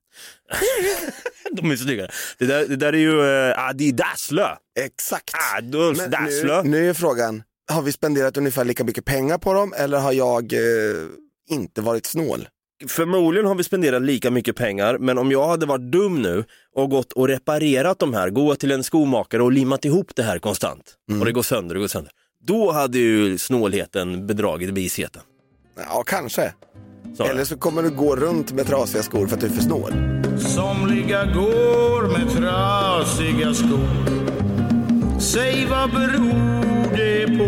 De 1.51 1.71
är 1.71 1.75
snygga. 1.75 2.07
Det 2.37 2.45
där, 2.45 2.67
det 2.67 2.75
där 2.75 2.93
är 2.93 2.97
ju 2.97 3.21
uh, 3.21 3.67
Adidas 3.69 4.31
Lö. 4.31 4.55
Exakt. 4.79 5.31
Adolf 5.57 5.97
Daslö. 5.97 6.63
nu, 6.63 6.69
nu 6.69 6.89
är 6.89 6.93
frågan, 6.93 7.43
har 7.71 7.81
vi 7.81 7.91
spenderat 7.91 8.37
ungefär 8.37 8.65
lika 8.65 8.83
mycket 8.83 9.05
pengar 9.05 9.37
på 9.37 9.53
dem 9.53 9.73
eller 9.77 9.99
har 9.99 10.11
jag 10.11 10.53
eh, 10.53 10.59
inte 11.49 11.81
varit 11.81 12.05
snål? 12.05 12.47
Förmodligen 12.87 13.47
har 13.47 13.55
vi 13.55 13.63
spenderat 13.63 14.01
lika 14.01 14.31
mycket 14.31 14.55
pengar, 14.55 14.97
men 14.97 15.17
om 15.17 15.31
jag 15.31 15.47
hade 15.47 15.65
varit 15.65 15.91
dum 15.91 16.21
nu 16.21 16.43
och 16.75 16.89
gått 16.89 17.13
och 17.13 17.27
reparerat 17.27 17.99
de 17.99 18.13
här, 18.13 18.29
gå 18.29 18.55
till 18.55 18.71
en 18.71 18.83
skomakare 18.83 19.43
och 19.43 19.51
limmat 19.51 19.85
ihop 19.85 20.11
det 20.15 20.23
här 20.23 20.39
konstant 20.39 20.93
och 21.19 21.25
det 21.25 21.31
går 21.31 21.43
sönder 21.43 21.75
och 21.75 21.81
går 21.81 21.87
sönder. 21.87 22.11
Då 22.39 22.71
hade 22.71 22.97
ju 22.97 23.37
snålheten 23.37 24.27
bedragit 24.27 24.69
visheten. 24.69 25.21
Ja, 25.75 26.03
kanske. 26.05 26.53
Så. 27.17 27.23
Eller 27.23 27.43
så 27.43 27.57
kommer 27.57 27.83
du 27.83 27.89
gå 27.89 28.15
runt 28.15 28.51
med 28.51 28.67
trasiga 28.67 29.03
skor 29.03 29.27
för 29.27 29.35
att 29.35 29.41
du 29.41 29.47
är 29.47 29.51
för 29.51 29.61
snål. 29.61 29.93
Somliga 30.39 31.25
går 31.25 32.07
med 32.07 32.29
trasiga 32.37 33.53
skor 33.53 34.13
Säg 35.21 35.67
vad 35.69 35.91
beror 35.91 36.95
det 36.97 37.27
på? 37.37 37.43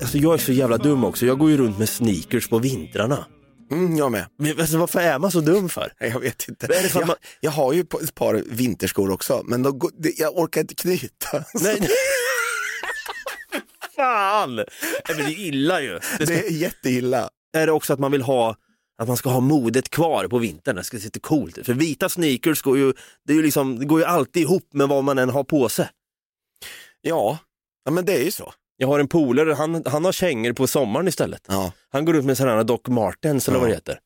Alltså 0.00 0.18
jag 0.18 0.34
är 0.34 0.38
så 0.38 0.52
jävla 0.52 0.78
dum 0.78 1.04
också, 1.04 1.26
jag 1.26 1.38
går 1.38 1.50
ju 1.50 1.56
runt 1.56 1.78
med 1.78 1.88
sneakers 1.88 2.48
på 2.48 2.58
vintrarna. 2.58 3.24
Mm, 3.72 3.96
jag 3.96 4.12
med. 4.12 4.26
Men 4.38 4.60
alltså, 4.60 4.78
varför 4.78 5.00
är 5.00 5.18
man 5.18 5.30
så 5.30 5.40
dum 5.40 5.68
för? 5.68 5.92
Jag 5.98 6.20
vet 6.20 6.48
inte. 6.48 6.66
Vad 6.66 6.76
är 6.76 6.82
det 6.82 6.88
för 6.88 7.00
jag, 7.00 7.06
man- 7.06 7.16
jag 7.40 7.50
har 7.50 7.72
ju 7.72 7.80
ett 7.80 8.14
par 8.14 8.42
vinterskor 8.50 9.10
också, 9.10 9.42
men 9.44 9.62
de, 9.62 9.80
jag 10.18 10.38
orkar 10.38 10.60
inte 10.60 10.74
knyta. 10.74 11.44
Nej. 11.54 11.76
nej. 11.80 11.88
Fan! 13.96 14.56
Nej, 14.56 14.66
men 15.08 15.16
det 15.16 15.22
är 15.22 15.38
illa 15.40 15.80
ju. 15.80 15.92
Det 16.18 16.26
ska, 16.26 16.34
Det 16.34 16.46
är 16.46 16.50
jätteilla. 16.52 17.30
är 17.56 17.66
det 17.66 17.72
också 17.72 17.92
att 17.92 17.98
man 17.98 18.12
vill 18.12 18.22
ha 18.22 18.56
att 19.02 19.08
man 19.08 19.16
ska 19.16 19.30
ha 19.30 19.40
modet 19.40 19.90
kvar 19.90 20.28
på 20.28 20.38
vintern, 20.38 20.76
det 20.76 20.84
ska 20.84 20.98
se 20.98 21.04
lite 21.04 21.20
coolt 21.20 21.58
ut. 21.58 21.66
För 21.66 21.74
vita 21.74 22.08
sneakers 22.08 22.62
går 22.62 22.78
ju, 22.78 22.92
det 23.26 23.32
är 23.32 23.36
ju 23.36 23.42
liksom, 23.42 23.78
det 23.78 23.84
går 23.84 23.98
ju 24.00 24.06
alltid 24.06 24.42
ihop 24.42 24.68
med 24.72 24.88
vad 24.88 25.04
man 25.04 25.18
än 25.18 25.30
har 25.30 25.44
på 25.44 25.68
sig. 25.68 25.88
Ja, 27.00 27.38
ja 27.84 27.90
men 27.90 28.04
det 28.04 28.12
är 28.20 28.24
ju 28.24 28.30
så. 28.30 28.52
Jag 28.76 28.88
har 28.88 29.00
en 29.00 29.08
polare, 29.08 29.52
han, 29.54 29.82
han 29.86 30.04
har 30.04 30.12
kängor 30.12 30.52
på 30.52 30.66
sommaren 30.66 31.08
istället. 31.08 31.42
Ja. 31.48 31.72
Han 31.90 32.04
går 32.04 32.16
ut 32.16 32.24
med 32.24 32.36
sådana 32.36 32.56
här 32.56 32.64
Doc 32.64 32.80
Martens 32.88 33.48
eller 33.48 33.58
vad 33.58 33.68
det 33.68 33.72
Ja. 33.72 33.76
heter. 33.76 33.98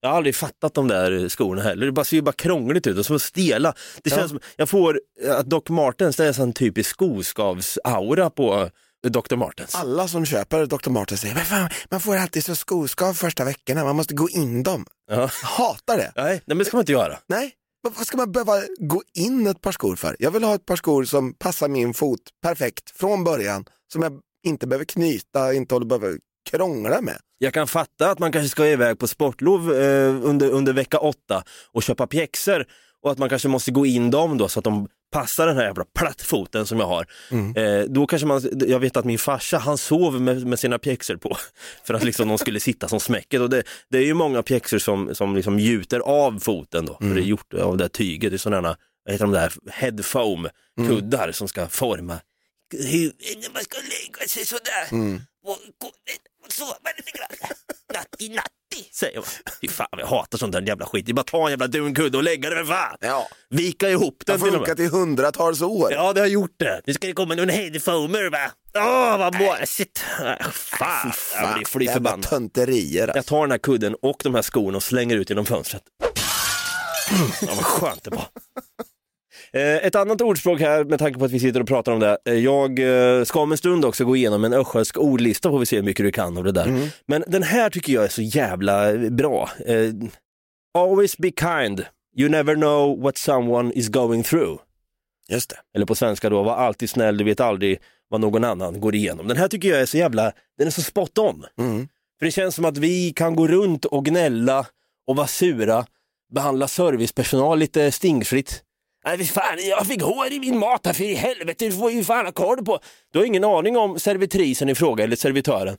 Jag 0.00 0.08
har 0.08 0.16
aldrig 0.16 0.34
fattat 0.36 0.74
de 0.74 0.88
där 0.88 1.28
skorna 1.28 1.62
heller, 1.62 1.86
det 1.86 1.92
bara 1.92 2.04
ser 2.04 2.16
ju 2.16 2.22
bara 2.22 2.32
krångligt 2.32 2.86
ut 2.86 2.98
och 2.98 3.06
som 3.06 3.18
stela. 3.20 3.74
Det 4.02 4.10
känns 4.10 4.22
Ja. 4.22 4.28
som, 4.28 4.40
jag 4.56 4.68
får 4.68 5.00
att 5.30 5.46
Doc 5.46 5.62
Martens, 5.68 6.16
det 6.16 6.24
är 6.26 6.40
en 6.40 6.52
typisk 6.52 6.90
skoskavsaura 6.90 8.30
på 8.30 8.70
Dr. 9.08 9.36
Martens. 9.36 9.74
Alla 9.74 10.08
som 10.08 10.26
köper 10.26 10.66
Dr. 10.66 10.90
Martens 10.90 11.20
säger, 11.20 11.34
men 11.34 11.44
fan, 11.44 11.68
man 11.90 12.00
får 12.00 12.16
alltid 12.16 12.44
så 12.44 12.54
skoskav 12.54 13.14
första 13.14 13.44
veckorna, 13.44 13.84
man 13.84 13.96
måste 13.96 14.14
gå 14.14 14.28
in 14.28 14.62
dem. 14.62 14.86
Ja. 15.10 15.14
Jag 15.16 15.28
hatar 15.48 15.96
det. 15.96 16.12
Nej, 16.16 16.24
nej, 16.26 16.42
men 16.46 16.58
det 16.58 16.64
ska 16.64 16.76
man 16.76 16.82
inte 16.82 16.92
göra. 16.92 17.18
Nej, 17.26 17.52
vad 17.82 18.06
ska 18.06 18.16
man 18.16 18.32
behöva 18.32 18.62
gå 18.78 19.02
in 19.14 19.46
ett 19.46 19.60
par 19.60 19.72
skor 19.72 19.96
för? 19.96 20.16
Jag 20.18 20.30
vill 20.30 20.44
ha 20.44 20.54
ett 20.54 20.66
par 20.66 20.76
skor 20.76 21.04
som 21.04 21.34
passar 21.34 21.68
min 21.68 21.94
fot 21.94 22.20
perfekt 22.42 22.90
från 22.90 23.24
början, 23.24 23.64
som 23.92 24.02
jag 24.02 24.20
inte 24.46 24.66
behöver 24.66 24.84
knyta, 24.84 25.54
inte 25.54 25.80
behöver 25.80 26.18
krångla 26.50 27.00
med. 27.00 27.18
Jag 27.38 27.54
kan 27.54 27.68
fatta 27.68 28.10
att 28.10 28.18
man 28.18 28.32
kanske 28.32 28.48
ska 28.48 28.66
iväg 28.66 28.98
på 28.98 29.06
sportlov 29.06 29.72
eh, 29.72 30.24
under, 30.24 30.50
under 30.50 30.72
vecka 30.72 30.98
åtta 30.98 31.44
och 31.72 31.82
köpa 31.82 32.06
pjäxor 32.06 32.66
och 33.02 33.10
att 33.10 33.18
man 33.18 33.28
kanske 33.28 33.48
måste 33.48 33.70
gå 33.70 33.86
in 33.86 34.10
dem 34.10 34.38
då 34.38 34.48
så 34.48 34.58
att 34.60 34.64
de 34.64 34.88
passar 35.14 35.46
den 35.46 35.56
här 35.56 35.64
jävla 35.64 35.84
plattfoten 35.84 36.66
som 36.66 36.80
jag 36.80 36.86
har. 36.86 37.06
Eh, 37.56 37.84
då 37.88 38.06
kanske 38.06 38.26
man, 38.26 38.42
jag 38.68 38.80
vet 38.80 38.96
att 38.96 39.04
min 39.04 39.18
farsa 39.18 39.58
han 39.58 39.78
sov 39.78 40.20
med, 40.20 40.46
med 40.46 40.58
sina 40.58 40.78
pjäxor 40.78 41.16
på. 41.16 41.36
För 41.84 41.94
att 41.94 42.04
liksom 42.04 42.28
de 42.28 42.38
skulle 42.38 42.60
sitta 42.60 42.88
som 42.88 43.00
smäcket. 43.00 43.40
Och 43.40 43.50
det, 43.50 43.62
det 43.90 43.98
är 43.98 44.04
ju 44.04 44.14
många 44.14 44.42
pjäxor 44.42 44.78
som, 44.78 45.14
som 45.14 45.36
liksom 45.36 45.58
gjuter 45.58 46.00
av 46.00 46.38
foten 46.38 46.86
då, 46.86 46.96
för 46.98 47.14
det 47.14 47.20
är 47.20 47.24
gjort 47.24 47.54
av 47.54 47.76
det 47.76 47.84
här 47.84 47.88
tyget, 47.88 48.30
det 48.30 48.36
är 48.36 48.38
sådana, 48.38 48.76
vad 49.04 49.12
heter 49.12 49.24
de 49.24 49.32
där, 49.32 49.52
headfoam 49.70 50.48
kuddar 50.88 51.32
som 51.32 51.48
ska 51.48 51.66
forma 51.66 52.20
hur 52.72 53.52
man 53.52 53.62
ska 53.62 53.78
lägga 53.78 54.28
sig 54.28 54.44
sådär. 54.46 54.86
Och 55.44 55.58
gå 55.78 55.88
och 56.44 56.52
sova 56.52 56.90
lite 56.96 57.10
grann. 57.16 57.34
Natti, 57.94 58.28
natti, 58.28 58.63
säger 58.92 59.16
man. 59.16 59.24
Fy 59.60 59.68
fan, 59.68 59.86
jag 59.90 60.06
hatar 60.06 60.38
sånt 60.38 60.52
där 60.52 60.62
jävla 60.62 60.86
skit. 60.86 61.06
Det 61.06 61.12
är 61.12 61.14
bara 61.14 61.20
att 61.20 61.26
ta 61.26 61.44
en 61.44 61.50
jävla 61.50 61.66
dunkudde 61.66 62.18
och 62.18 62.24
lägga 62.24 62.50
den 62.50 62.66
för 62.66 62.72
fan. 62.74 62.96
Ja. 63.00 63.28
Vika 63.50 63.90
ihop 63.90 64.22
Det 64.26 64.32
den 64.32 64.40
har 64.40 64.48
och 64.48 64.52
med. 64.52 64.60
funkat 64.60 64.78
i 64.80 64.86
hundratals 64.86 65.62
år. 65.62 65.92
Ja, 65.92 66.12
det 66.12 66.20
har 66.20 66.26
gjort 66.26 66.54
det. 66.56 66.80
Nu 66.86 66.92
ska 66.94 67.06
det 67.06 67.12
komma 67.12 67.34
någon 67.34 67.48
headfoamer 67.48 68.30
va? 68.30 68.50
Åh, 68.76 69.18
vad 69.18 69.38
båsigt. 69.38 70.04
Äh, 70.24 70.50
Fan, 70.50 71.12
jag 71.32 71.54
blir 71.54 71.66
fly 71.66 71.88
förbannad. 71.88 72.22
tönterier. 72.22 73.06
Jag 73.08 73.16
Alltså. 73.16 73.28
tar 73.34 73.40
den 73.40 73.50
här 73.50 73.58
kudden 73.58 73.96
och 74.02 74.16
de 74.24 74.34
här 74.34 74.42
skorna 74.42 74.76
och 74.76 74.82
slänger 74.82 75.16
ut 75.16 75.30
genom 75.30 75.46
fönstret. 75.46 75.82
Ja, 77.40 77.48
vad 77.56 77.64
skönt 77.64 78.04
det 78.04 78.10
var. 78.10 78.24
Eh, 79.54 79.86
Ett 79.86 79.94
annat 79.94 80.20
ordspråk 80.20 80.60
här 80.60 80.84
med 80.84 80.98
tanke 80.98 81.18
på 81.18 81.24
att 81.24 81.30
vi 81.30 81.40
sitter 81.40 81.60
och 81.60 81.68
pratar 81.68 81.92
om 81.92 82.00
det. 82.00 82.18
Eh, 82.24 82.34
Jag 82.34 82.78
eh, 83.18 83.24
ska 83.24 83.40
om 83.40 83.52
en 83.52 83.58
stund 83.58 83.84
också 83.84 84.04
gå 84.04 84.16
igenom 84.16 84.44
en 84.44 84.52
östgötsk 84.52 84.98
ordlista 84.98 85.50
får 85.50 85.58
vi 85.58 85.66
se 85.66 85.76
hur 85.76 85.82
mycket 85.82 86.06
du 86.06 86.12
kan 86.12 86.38
av 86.38 86.44
det 86.44 86.52
där. 86.52 86.90
Men 87.06 87.24
den 87.26 87.42
här 87.42 87.70
tycker 87.70 87.92
jag 87.92 88.04
är 88.04 88.08
så 88.08 88.22
jävla 88.22 88.92
bra. 89.10 89.50
Always 90.78 91.18
be 91.18 91.30
kind. 91.30 91.84
You 92.16 92.28
never 92.30 92.54
know 92.54 93.00
what 93.02 93.18
someone 93.18 93.72
is 93.74 93.88
going 93.88 94.22
through. 94.22 94.60
Just 95.28 95.50
det. 95.50 95.56
Eller 95.74 95.86
på 95.86 95.94
svenska 95.94 96.30
då, 96.30 96.42
var 96.42 96.56
alltid 96.56 96.90
snäll, 96.90 97.16
du 97.16 97.24
vet 97.24 97.40
aldrig 97.40 97.80
vad 98.08 98.20
någon 98.20 98.44
annan 98.44 98.80
går 98.80 98.94
igenom. 98.94 99.28
Den 99.28 99.36
här 99.36 99.48
tycker 99.48 99.68
jag 99.68 99.80
är 99.80 99.86
så 99.86 99.96
jävla, 99.96 100.32
den 100.58 100.66
är 100.66 100.70
så 100.70 100.82
spot 100.82 101.18
on. 101.18 101.44
Mm. 101.58 101.88
För 102.18 102.26
det 102.26 102.30
känns 102.32 102.54
som 102.54 102.64
att 102.64 102.78
vi 102.78 103.12
kan 103.12 103.36
gå 103.36 103.48
runt 103.48 103.84
och 103.84 104.04
gnälla 104.04 104.66
och 105.06 105.16
vara 105.16 105.26
sura, 105.26 105.86
behandla 106.34 106.68
servicepersonal 106.68 107.58
lite 107.58 107.90
stingfritt. 107.92 108.62
Nej, 109.04 109.24
fan, 109.24 109.58
jag 109.68 109.86
fick 109.86 110.02
hår 110.02 110.32
i 110.32 110.40
min 110.40 110.58
mat 110.58 110.86
här 110.86 110.92
för 110.92 111.04
i 111.04 111.14
helvete, 111.14 111.64
du 111.64 111.72
får 111.72 111.90
ju 111.90 112.04
fan 112.04 112.24
ha 112.24 112.32
koll 112.32 112.64
på. 112.64 112.78
Du 113.12 113.18
har 113.18 113.26
ingen 113.26 113.44
aning 113.44 113.76
om 113.76 113.98
servitrisen 113.98 114.68
i 114.68 114.74
fråga 114.74 115.04
eller 115.04 115.16
servitören. 115.16 115.76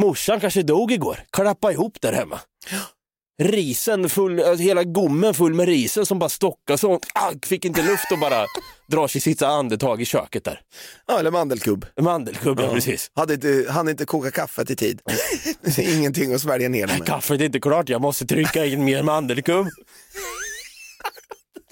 Morsan 0.00 0.40
kanske 0.40 0.62
dog 0.62 0.92
igår, 0.92 1.18
klappa 1.32 1.72
ihop 1.72 2.00
där 2.00 2.12
hemma. 2.12 2.40
Risen 3.42 4.08
full, 4.08 4.40
alltså 4.40 4.62
hela 4.62 4.84
gommen 4.84 5.34
full 5.34 5.54
med 5.54 5.66
risen 5.66 6.06
som 6.06 6.18
bara 6.18 6.28
stockar 6.28 6.76
så 6.76 7.00
ah, 7.14 7.32
fick 7.46 7.64
inte 7.64 7.82
luft 7.82 8.12
och 8.12 8.18
bara 8.18 8.46
drar 8.86 9.08
sig 9.08 9.20
sitt 9.20 9.42
andetag 9.42 10.02
i 10.02 10.04
köket 10.04 10.44
där. 10.44 10.60
Ja, 11.06 11.18
eller 11.18 11.30
mandelkubb. 11.30 11.86
Mandelkubb, 12.00 12.60
ja. 12.60 12.70
precis. 12.72 13.10
Hade 13.14 13.34
inte, 13.34 13.66
han 13.70 13.88
inte 13.88 14.04
koka 14.04 14.30
kaffet 14.30 14.70
i 14.70 14.76
tid. 14.76 15.00
Ingenting 15.78 16.34
att 16.34 16.40
svälja 16.40 16.68
ner 16.68 16.86
det 16.86 16.98
med. 16.98 17.06
Kaffet 17.06 17.40
är 17.40 17.44
inte 17.44 17.60
klart, 17.60 17.88
jag 17.88 18.00
måste 18.00 18.26
trycka 18.26 18.64
in 18.64 18.84
mer 18.84 19.02
mandelkubb. 19.02 19.66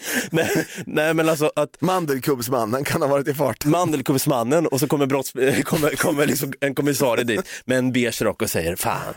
nej, 0.30 0.66
nej 0.86 1.14
men 1.14 1.28
alltså 1.28 1.52
att 1.56 1.80
Mandelkubbsmannen 1.80 2.84
kan 2.84 3.02
ha 3.02 3.08
varit 3.08 3.28
i 3.28 3.34
fart. 3.34 3.64
mandelkubbsmannen 3.64 4.66
och 4.66 4.80
så 4.80 4.86
kommer, 4.86 5.06
brotts, 5.06 5.32
kommer, 5.64 5.96
kommer 5.96 6.26
liksom 6.26 6.52
en 6.60 6.74
kommissarie 6.74 7.24
dit 7.24 7.48
med 7.64 7.78
en 7.78 7.92
beige 7.92 8.22
rock 8.22 8.42
och 8.42 8.50
säger 8.50 8.76
fan, 8.76 9.14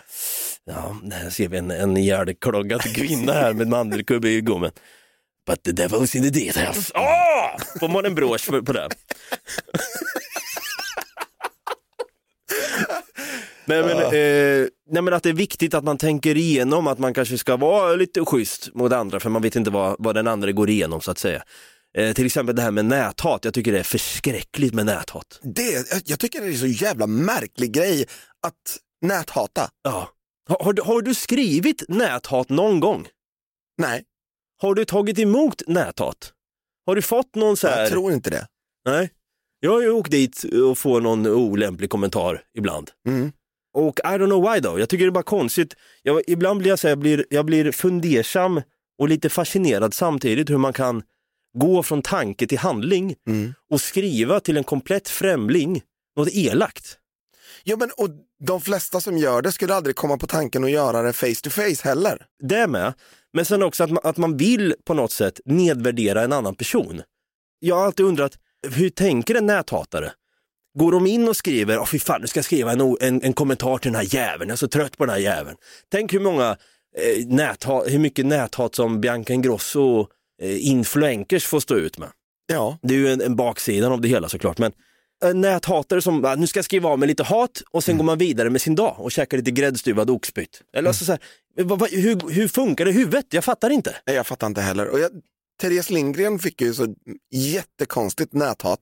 ja, 0.66 0.96
här 1.12 1.30
ser 1.30 1.48
vi 1.48 1.58
en, 1.58 1.72
en 1.72 1.98
ihjälkloggad 1.98 2.82
kvinna 2.96 3.34
här 3.34 3.54
med 3.54 3.68
mandelkubb 3.68 4.26
i 4.26 4.42
gommen. 4.42 4.72
But 5.48 5.64
the 5.64 5.72
devil's 5.72 6.18
in 6.18 6.24
the 6.24 6.40
details. 6.46 6.92
Åh! 6.96 7.80
Får 7.80 7.88
man 7.88 8.06
en 8.06 8.16
brosch 8.16 8.42
för- 8.42 8.62
på 8.62 8.74
det? 8.74 8.90
Nej 13.66 13.84
men, 13.84 13.98
eh, 13.98 14.68
nej 14.92 15.02
men 15.02 15.14
att 15.14 15.24
det 15.24 15.30
är 15.30 15.34
viktigt 15.34 15.74
att 15.74 15.84
man 15.84 15.98
tänker 15.98 16.38
igenom 16.38 16.88
att 16.88 17.00
man 17.00 17.14
kanske 17.14 17.38
ska 17.38 17.58
vara 17.58 17.96
lite 17.96 18.26
schysst 18.26 18.70
mot 18.76 18.92
andra 18.94 19.20
för 19.20 19.30
man 19.30 19.42
vet 19.42 19.56
inte 19.56 19.70
vad, 19.70 19.96
vad 20.00 20.16
den 20.16 20.28
andra 20.28 20.52
går 20.52 20.70
igenom 20.70 21.02
så 21.02 21.12
att 21.12 21.18
säga. 21.18 21.44
Eh, 21.98 22.14
till 22.14 22.26
exempel 22.26 22.56
det 22.56 22.62
här 22.62 22.72
med 22.72 22.86
näthat, 22.86 23.46
jag 23.46 23.54
tycker 23.54 23.72
det 23.72 23.80
är 23.80 23.84
förskräckligt 23.84 24.74
med 24.74 24.86
näthat. 24.86 25.40
Det, 25.44 25.86
jag- 26.06 26.20
tycker 26.20 26.42
det 26.42 26.48
är 26.48 26.54
så 26.54 26.68
jävla 26.86 27.08
märklig 27.08 27.72
grej 27.74 28.06
att 28.48 28.78
näthata. 29.02 29.70
Ja. 29.84 30.10
Har, 30.50 30.64
har, 30.64 30.74
du, 30.74 30.82
har 30.82 31.02
du 31.02 31.16
skrivit 31.16 31.84
näthat 31.88 32.50
någon 32.50 32.80
gång? 32.80 33.08
Nej, 33.78 34.04
Har 34.62 34.76
du 34.76 34.86
tagit 34.86 35.20
emot 35.20 35.62
näthat? 35.68 36.32
Har 36.86 36.96
du 36.96 37.02
fått 37.02 37.36
någon 37.36 37.58
så 37.58 37.68
här... 37.68 37.82
jag 37.82 37.92
tror 37.92 38.14
inte 38.14 38.30
det. 38.30 38.48
Nej. 38.86 39.10
Jag 39.60 39.72
har 39.72 39.82
ju 39.82 39.90
åkt 39.92 40.12
dit 40.12 40.44
och 40.70 40.78
får 40.78 41.02
någon 41.02 41.28
olämplig 41.28 41.90
kommentar 41.90 42.44
ibland. 42.58 42.92
Mm. 43.08 43.32
Och 43.76 44.00
I 44.00 44.08
don't 44.08 44.26
know 44.26 44.52
why 44.54 44.62
though, 44.62 44.80
jag 44.80 44.90
tycker 44.90 45.06
det 45.06 45.10
är 45.10 45.12
bara 45.12 45.24
konstigt. 45.24 45.74
Jag, 46.04 46.22
ibland 46.28 46.60
blir 46.60 46.70
jag 46.70 46.80
så 46.80 46.88
här, 46.88 46.92
jag 46.92 47.00
blir, 47.00 47.26
jag 47.30 47.46
blir 47.46 47.72
fundersam 47.72 48.62
och 49.00 49.10
lite 49.10 49.30
fascinerad 49.30 49.94
samtidigt 49.94 50.50
hur 50.50 50.58
man 50.58 50.74
kan 50.74 51.04
gå 51.58 51.84
från 51.84 52.02
tanke 52.02 52.48
till 52.48 52.58
handling 52.58 53.16
Mm. 53.28 53.54
och 53.72 53.82
skriva 53.82 54.40
till 54.40 54.58
en 54.58 54.64
komplett 54.64 55.10
främling 55.10 55.82
något 56.18 56.30
elakt. 56.32 56.98
Ja, 57.64 57.76
men, 57.78 57.92
och 57.98 58.10
de 58.46 58.62
flesta 58.62 59.02
som 59.02 59.18
gör 59.18 59.42
det 59.42 59.52
skulle 59.52 59.74
aldrig 59.76 59.96
komma 59.96 60.18
på 60.18 60.28
tanken 60.28 60.64
att 60.64 60.72
göra 60.72 61.02
det 61.02 61.14
face 61.14 61.36
to 61.44 61.50
face 61.50 61.84
heller. 61.84 62.26
Det 62.44 62.68
med, 62.68 62.94
men 63.34 63.46
sen 63.46 63.64
också 63.64 63.84
att 63.84 63.90
man, 63.90 64.00
att 64.04 64.18
man 64.18 64.38
vill 64.38 64.76
på 64.86 64.94
något 64.94 65.12
sätt 65.12 65.40
nedvärdera 65.46 66.24
en 66.24 66.34
annan 66.34 66.56
person. 66.56 67.02
Jag 67.60 67.76
har 67.76 67.86
alltid 67.86 68.06
undrat, 68.06 68.38
hur 68.72 68.90
tänker 68.90 69.36
en 69.36 69.46
näthatare? 69.46 70.12
Går 70.80 70.92
de 70.92 71.08
in 71.08 71.28
och 71.28 71.38
skriver, 71.38 71.80
åh 71.80 71.86
fy 71.86 72.00
fan 72.00 72.22
nu 72.22 72.28
ska 72.28 72.38
jag 72.38 72.46
skriva 72.46 72.72
en, 72.72 72.98
en, 73.02 73.24
en 73.24 73.34
kommentar 73.34 73.78
till 73.78 73.92
den 73.92 74.02
här 74.02 74.16
jäveln, 74.16 74.50
jag 74.50 74.56
är 74.56 74.58
så 74.58 74.68
trött 74.68 74.98
på 74.98 75.06
den 75.06 75.14
här 75.14 75.22
jäveln. 75.22 75.58
Tänk 75.92 76.14
hur 76.14 76.20
många 76.20 76.58
eh, 76.98 77.28
näthat, 77.28 77.84
hur 77.88 78.00
mycket 78.00 78.26
näthat 78.26 78.76
som 78.76 79.02
Bianca 79.02 79.34
Ingrosso 79.34 79.82
och 79.82 80.10
eh, 80.42 80.68
influenkers 80.68 81.46
får 81.46 81.60
stå 81.60 81.76
ut 81.76 81.98
med. 81.98 82.10
Ja, 82.48 82.78
Det 82.82 82.94
är 82.94 82.98
ju 82.98 83.14
en, 83.14 83.22
en 83.22 83.36
baksidan 83.36 83.92
av 83.92 84.02
det 84.02 84.08
hela 84.08 84.30
såklart, 84.30 84.58
men 84.58 84.72
en 85.24 85.42
näthatare 85.42 86.02
som, 86.02 86.36
nu 86.38 86.48
ska 86.48 86.58
jag 86.58 86.66
skriva 86.66 86.90
av 86.90 87.00
med 87.00 87.08
lite 87.08 87.24
hat 87.24 87.64
och 87.72 87.84
sen 87.84 87.98
går 87.98 88.04
man 88.04 88.18
vidare 88.18 88.50
med 88.50 88.62
sin 88.62 88.76
dag 88.76 88.96
och 89.00 89.12
käkar 89.12 89.38
lite 89.38 89.52
gräddstuvad 89.52 90.10
oxpytt. 90.10 90.62
Eller 90.74 90.88
alltså 90.88 91.06
så 91.06 91.12
här, 91.12 91.22
hur, 92.02 92.30
hur 92.30 92.48
funkar 92.48 92.86
det 92.86 92.92
i 92.92 92.94
huvudet? 92.94 93.26
Jag 93.30 93.44
fattar 93.44 93.70
inte. 93.70 93.96
nej, 94.08 94.16
jag 94.16 94.28
fattar 94.28 94.48
inte 94.48 94.62
heller. 94.62 94.88
Och 94.88 95.00
jag, 95.00 95.12
Therese 95.62 95.90
Lindgren 95.90 96.40
fick 96.40 96.62
ju 96.62 96.74
så 96.74 96.96
jättekonstigt 97.32 98.34
näthat 98.34 98.80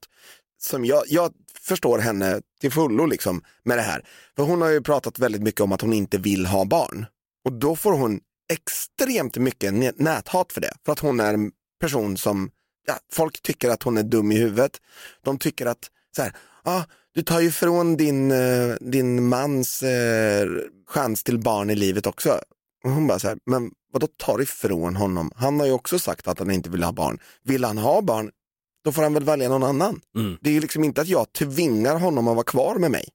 som 0.58 0.84
jag, 0.84 1.02
jag 1.06 1.32
förstår 1.64 1.98
henne 1.98 2.40
till 2.60 2.72
fullo 2.72 3.06
liksom 3.06 3.42
med 3.62 3.78
det 3.78 3.82
här. 3.82 4.04
För 4.36 4.42
hon 4.42 4.62
har 4.62 4.68
ju 4.68 4.82
pratat 4.82 5.18
väldigt 5.18 5.42
mycket 5.42 5.60
om 5.60 5.72
att 5.72 5.80
hon 5.80 5.92
inte 5.92 6.18
vill 6.18 6.46
ha 6.46 6.64
barn. 6.64 7.06
Och 7.44 7.52
då 7.52 7.76
får 7.76 7.92
hon 7.92 8.20
extremt 8.52 9.36
mycket 9.36 9.98
näthat 9.98 10.52
för 10.52 10.60
det. 10.60 10.72
För 10.84 10.92
att 10.92 10.98
hon 10.98 11.20
är 11.20 11.34
en 11.34 11.50
person 11.80 12.16
som, 12.16 12.50
ja, 12.86 12.94
folk 13.12 13.42
tycker 13.42 13.70
att 13.70 13.82
hon 13.82 13.98
är 13.98 14.02
dum 14.02 14.32
i 14.32 14.38
huvudet. 14.38 14.80
De 15.24 15.38
tycker 15.38 15.66
att, 15.66 15.90
så 16.16 16.22
här, 16.22 16.32
ah, 16.62 16.82
du 17.14 17.22
tar 17.22 17.40
ju 17.40 17.48
ifrån 17.48 17.96
din, 17.96 18.30
eh, 18.30 18.74
din 18.80 19.28
mans 19.28 19.82
eh, 19.82 20.48
chans 20.86 21.24
till 21.24 21.38
barn 21.38 21.70
i 21.70 21.74
livet 21.74 22.06
också. 22.06 22.40
Och 22.84 22.90
hon 22.90 23.06
bara 23.06 23.18
så 23.18 23.28
här, 23.28 23.38
men 23.46 23.70
vadå 23.92 24.06
tar 24.06 24.42
ifrån 24.42 24.96
honom? 24.96 25.30
Han 25.36 25.60
har 25.60 25.66
ju 25.66 25.72
också 25.72 25.98
sagt 25.98 26.28
att 26.28 26.38
han 26.38 26.50
inte 26.50 26.70
vill 26.70 26.82
ha 26.82 26.92
barn. 26.92 27.18
Vill 27.42 27.64
han 27.64 27.78
ha 27.78 28.02
barn, 28.02 28.30
då 28.84 28.92
får 28.92 29.02
han 29.02 29.14
väl 29.14 29.24
välja 29.24 29.48
någon 29.48 29.62
annan. 29.62 30.00
Mm. 30.16 30.38
Det 30.40 30.50
är 30.50 30.54
ju 30.54 30.60
liksom 30.60 30.84
inte 30.84 31.00
att 31.00 31.08
jag 31.08 31.32
tvingar 31.32 31.98
honom 31.98 32.28
att 32.28 32.34
vara 32.34 32.44
kvar 32.44 32.78
med 32.78 32.90
mig. 32.90 33.08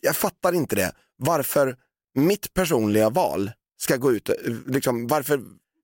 Jag 0.00 0.16
fattar 0.16 0.52
inte 0.52 0.76
det. 0.76 0.92
Varför 1.16 1.76
mitt 2.14 2.54
personliga 2.54 3.10
val 3.10 3.50
ska 3.80 3.96
gå 3.96 4.12
ut, 4.12 4.30
liksom, 4.66 5.06
varför 5.06 5.40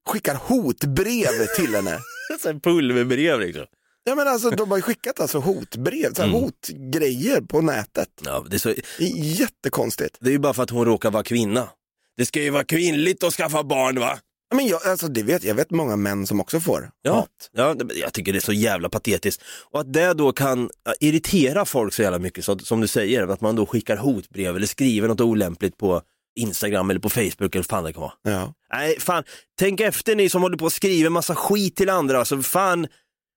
skickar 0.07 0.35
hotbrev 0.35 1.45
till 1.55 1.75
henne? 1.75 1.99
Pulverbrev 2.63 3.39
liksom. 3.39 3.65
Ja 4.03 4.15
men 4.15 4.27
alltså 4.27 4.49
de 4.49 4.69
har 4.71 4.77
ju 4.77 4.81
skickat 4.81 5.19
alltså 5.19 5.39
hotbrev, 5.39 6.13
så 6.13 6.21
Mm. 6.23 6.33
hotgrejer 6.33 7.41
på 7.41 7.61
nätet. 7.61 8.09
Ja, 8.25 8.45
det, 8.49 8.55
är 8.55 8.59
så, 8.59 8.69
Det 8.69 9.03
är 9.05 9.17
jättekonstigt. 9.39 10.17
det 10.19 10.27
är 10.29 10.31
ju 10.31 10.39
bara 10.39 10.53
för 10.53 10.63
att 10.63 10.69
hon 10.69 10.85
råkar 10.85 11.11
vara 11.11 11.23
kvinna. 11.23 11.69
Det 12.17 12.25
ska 12.25 12.41
ju 12.41 12.49
vara 12.49 12.63
kvinnligt 12.63 13.23
att 13.23 13.33
skaffa 13.33 13.63
barn 13.63 13.99
va? 13.99 14.19
Men 14.53 14.67
jag, 14.67 14.87
alltså, 14.87 15.07
det 15.07 15.23
vet, 15.23 15.43
jag 15.43 15.55
vet 15.55 15.71
många 15.71 15.95
män 15.95 16.27
som 16.27 16.41
också 16.41 16.59
får 16.59 16.91
Ja, 17.01 17.13
hat. 17.13 17.49
ja, 17.51 17.75
jag 17.95 18.13
tycker 18.13 18.31
det 18.33 18.39
är 18.39 18.41
så 18.41 18.53
jävla 18.53 18.89
patetiskt. 18.89 19.41
Och 19.71 19.79
att 19.79 19.93
det 19.93 20.13
då 20.13 20.31
kan 20.33 20.69
irritera 20.99 21.65
folk 21.65 21.93
så 21.93 22.01
jävla 22.01 22.19
mycket, 22.19 22.45
så 22.45 22.59
som 22.59 22.81
du 22.81 22.87
säger, 22.87 23.27
att 23.27 23.41
man 23.41 23.55
då 23.55 23.65
skickar 23.65 23.97
hotbrev 23.97 24.55
eller 24.55 24.67
skriver 24.67 25.07
något 25.07 25.21
olämpligt 25.21 25.77
på 25.77 26.01
Instagram 26.39 26.89
eller 26.89 26.99
på 26.99 27.09
Facebook 27.09 27.55
eller 27.55 27.63
fan 27.63 27.83
det 27.83 27.93
kan 27.93 28.01
vara. 28.01 28.13
Ja. 28.23 28.53
Nej, 28.73 28.99
fan, 28.99 29.23
tänk 29.59 29.79
efter 29.79 30.15
ni 30.15 30.29
som 30.29 30.41
håller 30.41 30.57
på 30.57 30.65
och 30.65 30.73
skriver 30.73 31.09
massa 31.09 31.35
skit 31.35 31.75
till 31.75 31.89
andra, 31.89 32.19
alltså 32.19 32.41
fan, 32.41 32.87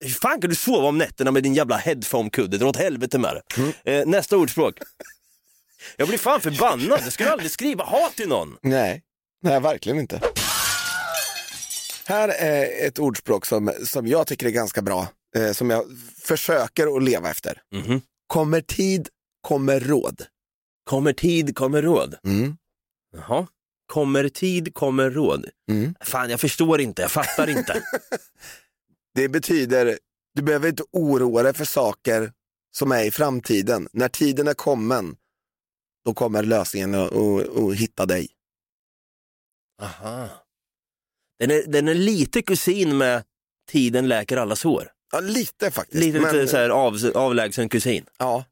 hur 0.05 0.11
fan 0.11 0.41
kan 0.41 0.51
du 0.51 0.57
sova 0.57 0.89
om 0.89 0.99
nätterna 0.99 1.31
med 1.31 1.43
din 1.43 1.55
jävla 1.55 1.77
headphone-kudde? 1.77 2.59
Dra 2.59 2.69
åt 2.69 2.77
helvete 2.77 3.19
med 3.19 3.41
det. 3.85 3.93
Eh, 3.93 4.07
nästa 4.07 4.37
ordspråk. 4.37 4.75
Jag 5.97 6.09
blir 6.09 6.19
fan 6.19 6.41
förbannad, 6.41 7.01
jag 7.05 7.13
skulle 7.13 7.31
aldrig 7.31 7.51
skriva 7.51 7.85
hat 7.85 8.17
till 8.17 8.29
någon. 8.29 8.57
Nej, 8.63 9.03
nej 9.43 9.61
verkligen 9.61 9.99
inte. 9.99 10.21
Här 12.09 12.29
är 12.29 12.87
ett 12.87 12.99
ordspråk 12.99 13.47
som, 13.47 13.73
som 13.85 14.07
jag 14.07 14.27
tycker 14.27 14.47
är 14.47 14.51
ganska 14.51 14.83
bra, 14.83 15.09
eh, 15.37 15.53
som 15.53 15.71
jag 15.71 15.85
försöker 16.23 16.97
att 16.97 17.03
leva 17.03 17.31
efter. 17.31 17.63
Mhm. 17.75 18.01
Kommer 18.27 18.61
tid, 18.61 19.09
kommer 19.41 19.81
råd. 19.81 20.23
Kommer 20.85 21.13
tid, 21.13 21.57
kommer 21.57 21.83
råd. 21.83 22.17
Mm. 22.25 22.57
Jaha. 23.13 23.47
Kommer 23.87 24.29
tid, 24.29 24.75
kommer 24.75 25.11
råd. 25.11 25.47
Mm. 25.71 25.95
Fan, 26.01 26.31
jag 26.31 26.41
förstår 26.41 26.81
inte, 26.81 27.03
jag 27.03 27.11
fattar 27.11 27.51
inte. 27.51 27.83
Det 29.15 29.29
betyder, 29.29 29.99
du 30.35 30.43
behöver 30.43 30.69
inte 30.69 30.85
oroa 30.93 31.43
dig 31.43 31.55
för 31.55 31.65
saker 31.65 32.33
som 32.77 32.93
är 32.93 33.05
i 33.05 33.11
framtiden. 33.11 33.89
När 33.93 34.09
tiden 34.09 34.49
är 34.49 34.55
kommen, 34.55 35.17
då 36.05 36.15
kommer 36.15 36.43
lösningen 36.43 36.95
att 36.95 37.75
hitta 37.75 38.07
dig. 38.07 38.29
Aha. 39.83 40.29
Den 41.39 41.51
är, 41.51 41.63
den 41.67 41.89
är 41.89 41.95
lite 41.95 42.43
kusin 42.43 42.99
med 42.99 43.23
tiden 43.71 44.09
läker 44.09 44.37
alla 44.37 44.57
sår. 44.57 44.89
Ja, 45.13 45.21
lite 45.21 45.71
faktiskt. 45.71 46.05
Lite, 46.05 46.21
men, 46.21 46.35
lite 46.37 46.49
så 46.49 46.57
här 46.57 46.69
av, 46.71 46.99
avlägsen 47.15 47.69
kusin. 47.69 48.05
Ja, 48.19 48.45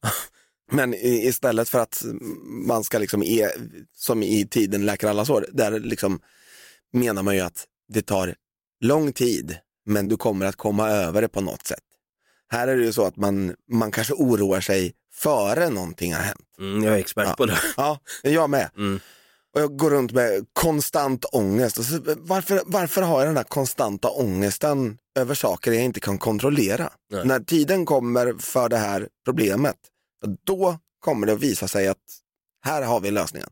men 0.73 0.95
i- 0.95 1.27
istället 1.27 1.69
för 1.69 1.79
att 1.79 2.03
man 2.67 2.85
ska 2.85 2.99
liksom, 2.99 3.23
e, 3.23 3.49
som 3.97 4.23
i 4.23 4.47
tiden 4.51 4.87
läker 4.87 5.09
alla 5.09 5.25
sår, 5.25 5.47
där 5.53 5.81
liksom 5.81 6.21
menar 6.93 7.23
man 7.23 7.35
ju 7.35 7.41
att 7.41 7.65
det 7.89 8.03
tar 8.03 8.35
lång 8.81 9.13
tid, 9.13 9.57
men 9.87 10.09
du 10.09 10.17
kommer 10.17 10.47
att 10.47 10.57
komma 10.57 10.89
över 10.91 11.23
det 11.23 11.29
på 11.29 11.41
något 11.41 11.67
sätt. 11.67 11.83
Här 12.49 12.69
är 12.69 12.77
det 12.77 12.85
ju 12.85 12.93
så 12.93 13.05
att 13.07 13.17
man, 13.17 13.55
man 13.71 13.91
kanske 13.93 14.13
oroar 14.15 14.61
sig 14.61 14.93
före 15.15 15.69
någonting 15.71 16.15
har 16.15 16.21
hänt. 16.23 16.41
Mm, 16.59 16.85
jag 16.85 16.95
är 16.95 16.99
expert 16.99 17.27
Ja. 17.29 17.35
på 17.35 17.47
det. 17.47 17.59
Ja, 17.77 17.99
jag 18.23 18.51
med. 18.51 18.71
Mm. 18.77 19.01
Och 19.57 19.63
jag 19.63 19.77
går 19.77 19.91
runt 19.91 20.13
med 20.13 20.47
konstant 20.53 21.25
ångest. 21.33 21.85
Så, 21.85 22.01
varför, 22.17 22.61
varför 22.67 23.03
har 23.03 23.19
jag 23.19 23.29
den 23.29 23.37
här 23.37 23.45
konstanta 23.45 24.09
ångesten 24.09 24.99
över 25.19 25.35
saker 25.35 25.73
jag 25.73 25.85
inte 25.85 26.01
kan 26.01 26.19
kontrollera? 26.19 26.91
Nej. 27.13 27.27
När 27.27 27.41
tiden 27.41 27.87
kommer 27.87 28.35
för 28.39 28.69
det 28.69 28.77
här 28.77 29.09
problemet, 29.25 29.77
då 30.47 30.79
kommer 31.01 31.27
det 31.27 31.33
att 31.33 31.41
visa 31.41 31.69
sig 31.69 31.89
att 31.89 31.97
här 32.65 32.83
har 32.83 33.01
vi 33.01 33.11
lösningen. 33.11 33.49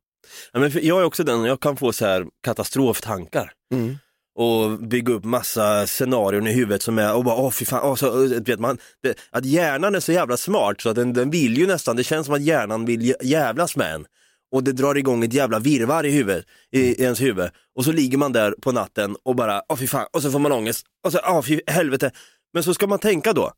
Ja, 0.52 0.60
men 0.60 0.70
jag 0.82 1.00
är 1.00 1.04
också 1.04 1.24
den, 1.24 1.44
jag 1.44 1.60
kan 1.60 1.76
få 1.76 1.92
så 1.92 2.06
här 2.06 2.26
katastroftankar. 2.42 3.52
Mm. 3.74 3.96
och 4.38 4.78
bygga 4.78 5.12
upp 5.12 5.24
massa 5.24 5.86
scenarion 5.86 6.46
i 6.46 6.52
huvudet 6.52 6.82
som 6.82 6.98
är, 6.98 7.14
och 7.14 7.24
bara, 7.24 7.36
åh 7.36 7.50
fy 7.50 7.64
fan, 7.64 7.80
åh, 7.82 7.94
så, 7.94 8.10
vet, 8.40 8.60
man, 8.60 8.78
det, 9.02 9.18
att 9.30 9.44
hjärnan 9.44 9.94
är 9.94 10.00
så 10.00 10.12
jävla 10.12 10.36
smart 10.36 10.80
så 10.80 10.88
att 10.88 10.96
den, 10.96 11.12
den 11.12 11.30
vill 11.30 11.58
ju 11.58 11.66
nästan, 11.66 11.96
det 11.96 12.04
känns 12.04 12.26
som 12.26 12.34
att 12.34 12.42
hjärnan 12.42 12.84
vill 12.84 13.00
jä- 13.00 13.22
jävlas 13.22 13.76
med 13.76 13.94
en. 13.94 14.06
Och 14.54 14.64
det 14.64 14.72
drar 14.72 14.94
igång 14.94 15.24
ett 15.24 15.32
jävla 15.32 15.58
virvar 15.58 16.06
i 16.06 16.10
huvudet, 16.10 16.46
i, 16.72 16.80
i 16.80 17.02
ens 17.02 17.20
huvud. 17.20 17.50
Och 17.76 17.84
så 17.84 17.92
ligger 17.92 18.18
man 18.18 18.32
där 18.32 18.54
på 18.62 18.72
natten 18.72 19.16
och 19.22 19.36
bara, 19.36 19.62
åh 19.68 19.76
fy 19.76 19.86
fan, 19.86 20.06
och 20.12 20.22
så 20.22 20.30
får 20.30 20.38
man 20.38 20.52
ångest. 20.52 20.86
Och 21.04 21.12
så, 21.12 21.18
åh 21.28 21.42
fy 21.42 21.60
helvete. 21.66 22.10
Men 22.52 22.62
så 22.62 22.74
ska 22.74 22.86
man 22.86 22.98
tänka 22.98 23.32
då, 23.32 23.52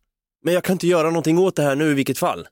men 0.45 0.55
jag 0.55 0.65
kan 0.65 0.73
inte 0.73 0.87
göra 0.87 1.09
någonting 1.09 1.39
åt 1.39 1.57
det 1.57 1.63
här 1.63 1.77
nu 1.77 1.91
i 1.91 1.95
vilket 1.95 2.19
fall. 2.19 2.49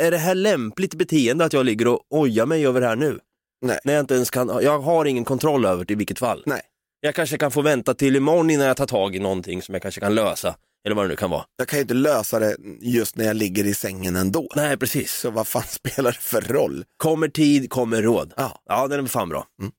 Är 0.00 0.10
det 0.10 0.18
här 0.18 0.34
lämpligt 0.34 0.94
beteende 0.94 1.44
att 1.44 1.52
jag 1.52 1.66
ligger 1.66 1.88
och 1.88 2.00
ojar 2.10 2.46
mig 2.46 2.66
över 2.66 2.80
det 2.80 2.86
här 2.86 2.96
nu? 2.96 3.18
Nej. 3.60 3.78
När 3.84 3.92
jag 3.92 4.00
inte 4.00 4.14
ens 4.14 4.30
kan, 4.30 4.58
jag 4.62 4.78
har 4.78 5.04
ingen 5.04 5.24
kontroll 5.24 5.64
över 5.64 5.84
det 5.84 5.92
i 5.92 5.96
vilket 5.96 6.18
fall. 6.18 6.42
Nej. 6.46 6.62
Jag 7.00 7.14
kanske 7.14 7.38
kan 7.38 7.50
få 7.50 7.62
vänta 7.62 7.94
till 7.94 8.16
imorgon 8.16 8.50
innan 8.50 8.66
jag 8.66 8.76
tar 8.76 8.86
tag 8.86 9.16
i 9.16 9.18
någonting 9.18 9.62
som 9.62 9.74
jag 9.74 9.82
kanske 9.82 10.00
kan 10.00 10.14
lösa. 10.14 10.56
Eller 10.86 10.96
vad 10.96 11.04
det 11.04 11.08
nu 11.08 11.16
kan 11.16 11.30
vara. 11.30 11.44
Jag 11.56 11.68
kan 11.68 11.78
ju 11.78 11.80
inte 11.82 11.94
lösa 11.94 12.38
det 12.38 12.56
just 12.80 13.16
när 13.16 13.24
jag 13.24 13.36
ligger 13.36 13.64
i 13.66 13.74
sängen 13.74 14.16
ändå. 14.16 14.48
Nej, 14.56 14.76
precis. 14.76 15.12
Så 15.12 15.30
vad 15.30 15.46
fan 15.46 15.62
spelar 15.68 16.12
det 16.12 16.18
för 16.18 16.40
roll? 16.40 16.84
Kommer 16.96 17.28
tid, 17.28 17.70
kommer 17.70 18.02
råd. 18.02 18.32
Ja. 18.36 18.62
Ja, 18.66 18.88
den 18.88 19.04
är 19.04 19.08
fan 19.08 19.28
bra. 19.28 19.46
Mm. 19.60 19.72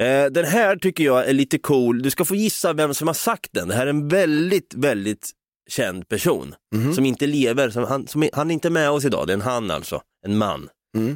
Eh, 0.00 0.30
den 0.32 0.44
här 0.44 0.76
tycker 0.76 1.04
jag 1.04 1.28
är 1.28 1.32
lite 1.32 1.58
cool. 1.58 2.02
Du 2.02 2.10
ska 2.10 2.24
få 2.24 2.34
gissa 2.34 2.72
vem 2.72 2.94
som 2.94 3.06
har 3.06 3.14
sagt 3.14 3.48
den. 3.52 3.68
Det 3.68 3.74
här 3.74 3.86
är 3.86 3.90
en 3.90 4.08
väldigt, 4.08 4.74
väldigt 4.74 5.30
känd 5.70 6.08
person 6.08 6.54
Mhm. 6.74 6.94
som 6.94 7.04
inte 7.06 7.26
lever. 7.26 7.70
Som 7.70 7.84
han, 7.84 8.06
som 8.06 8.22
är, 8.22 8.30
han 8.32 8.50
är 8.50 8.54
inte 8.54 8.70
med 8.70 8.90
oss 8.90 9.04
idag. 9.04 9.26
Det 9.26 9.32
är 9.32 9.34
en 9.34 9.40
han 9.40 9.70
alltså. 9.70 10.02
En 10.26 10.38
man. 10.38 10.68
Mm. 10.96 11.08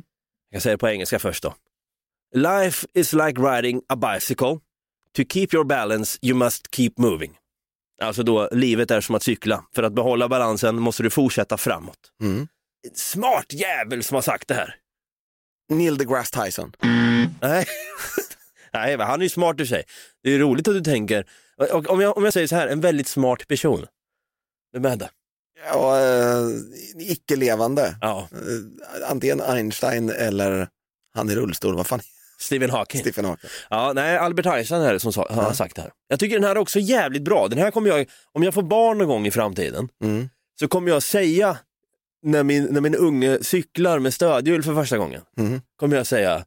Jag 0.50 0.54
kan 0.54 0.60
säga 0.60 0.74
det 0.74 0.78
på 0.78 0.88
engelska 0.88 1.18
först 1.18 1.42
då. 1.42 1.54
Life 2.34 2.86
is 2.94 3.12
like 3.12 3.40
riding 3.42 3.82
a 3.88 3.96
bicycle. 3.96 4.58
To 5.16 5.22
keep 5.28 5.48
your 5.52 5.64
balance 5.64 6.18
you 6.22 6.34
must 6.38 6.74
keep 6.74 6.90
moving. 6.96 7.32
Alltså 8.00 8.22
då, 8.22 8.48
livet 8.52 8.90
är 8.90 9.00
som 9.00 9.14
att 9.14 9.22
cykla. 9.22 9.64
För 9.74 9.82
att 9.82 9.92
behålla 9.92 10.28
balansen 10.28 10.80
måste 10.80 11.02
du 11.02 11.10
fortsätta 11.10 11.56
framåt. 11.56 11.98
Mm. 12.20 12.48
Smart 12.94 13.52
jävel 13.52 14.02
som 14.02 14.14
har 14.14 14.22
sagt 14.22 14.48
det 14.48 14.54
här. 14.54 14.76
Neil 15.72 15.98
deGrasse 15.98 16.44
Tyson. 16.44 16.72
Nej, 17.40 17.66
Nej 18.72 18.96
han 18.96 19.20
är 19.20 19.24
ju 19.24 19.28
smart 19.28 19.60
i 19.60 19.66
sig. 19.66 19.84
Det 20.22 20.30
är 20.34 20.38
roligt 20.38 20.68
att 20.68 20.74
du 20.74 20.80
tänker, 20.80 21.26
och 21.72 21.90
om 21.90 22.00
jag, 22.00 22.16
om 22.16 22.24
jag 22.24 22.32
säger 22.32 22.46
så 22.46 22.56
här, 22.56 22.68
en 22.68 22.80
väldigt 22.80 23.08
smart 23.08 23.48
person. 23.48 23.86
Vem 24.72 24.84
är 24.84 24.96
det? 24.96 25.10
Ja, 25.66 26.00
eh, 26.00 26.48
icke-levande. 26.98 27.96
Ja, 28.00 28.28
Eh, 28.32 29.10
antingen 29.10 29.40
Einstein 29.40 30.10
eller 30.10 30.68
han 31.14 31.30
i 31.30 31.34
rullstol, 31.34 31.76
vad 31.76 31.86
fan 31.86 32.00
Stephen 32.42 32.70
Hawking. 32.70 33.00
Stephen 33.00 33.24
Hawking. 33.24 33.50
Ja, 33.70 33.92
nej, 33.92 34.16
Albert 34.16 34.46
Einstein 34.46 34.82
är 34.82 34.92
det 34.92 35.00
som 35.00 35.12
sa, 35.12 35.26
har 35.30 35.52
sagt 35.52 35.76
det 35.76 35.82
här. 35.82 35.90
Jag 36.08 36.20
tycker 36.20 36.34
den 36.36 36.44
här 36.44 36.50
är 36.56 36.58
också 36.58 36.78
jävligt 36.78 37.22
bra. 37.22 37.48
Den 37.48 37.58
här 37.58 37.70
kommer 37.70 37.88
jag, 37.90 38.06
om 38.32 38.42
jag 38.42 38.54
får 38.54 38.62
barn 38.62 38.98
någon 38.98 39.08
gång 39.08 39.26
i 39.26 39.30
framtiden, 39.30 39.88
Mm. 40.04 40.28
så 40.60 40.68
kommer 40.68 40.90
jag 40.90 41.02
säga, 41.02 41.58
när 42.22 42.42
min, 42.42 42.64
när 42.64 42.80
min 42.80 42.94
unge 42.94 43.38
cyklar 43.44 43.98
med 43.98 44.14
stödhjul 44.14 44.62
för 44.62 44.74
första 44.74 44.98
gången, 44.98 45.22
Mm. 45.38 45.60
kommer 45.76 45.96
jag 45.96 46.06
säga 46.06 46.44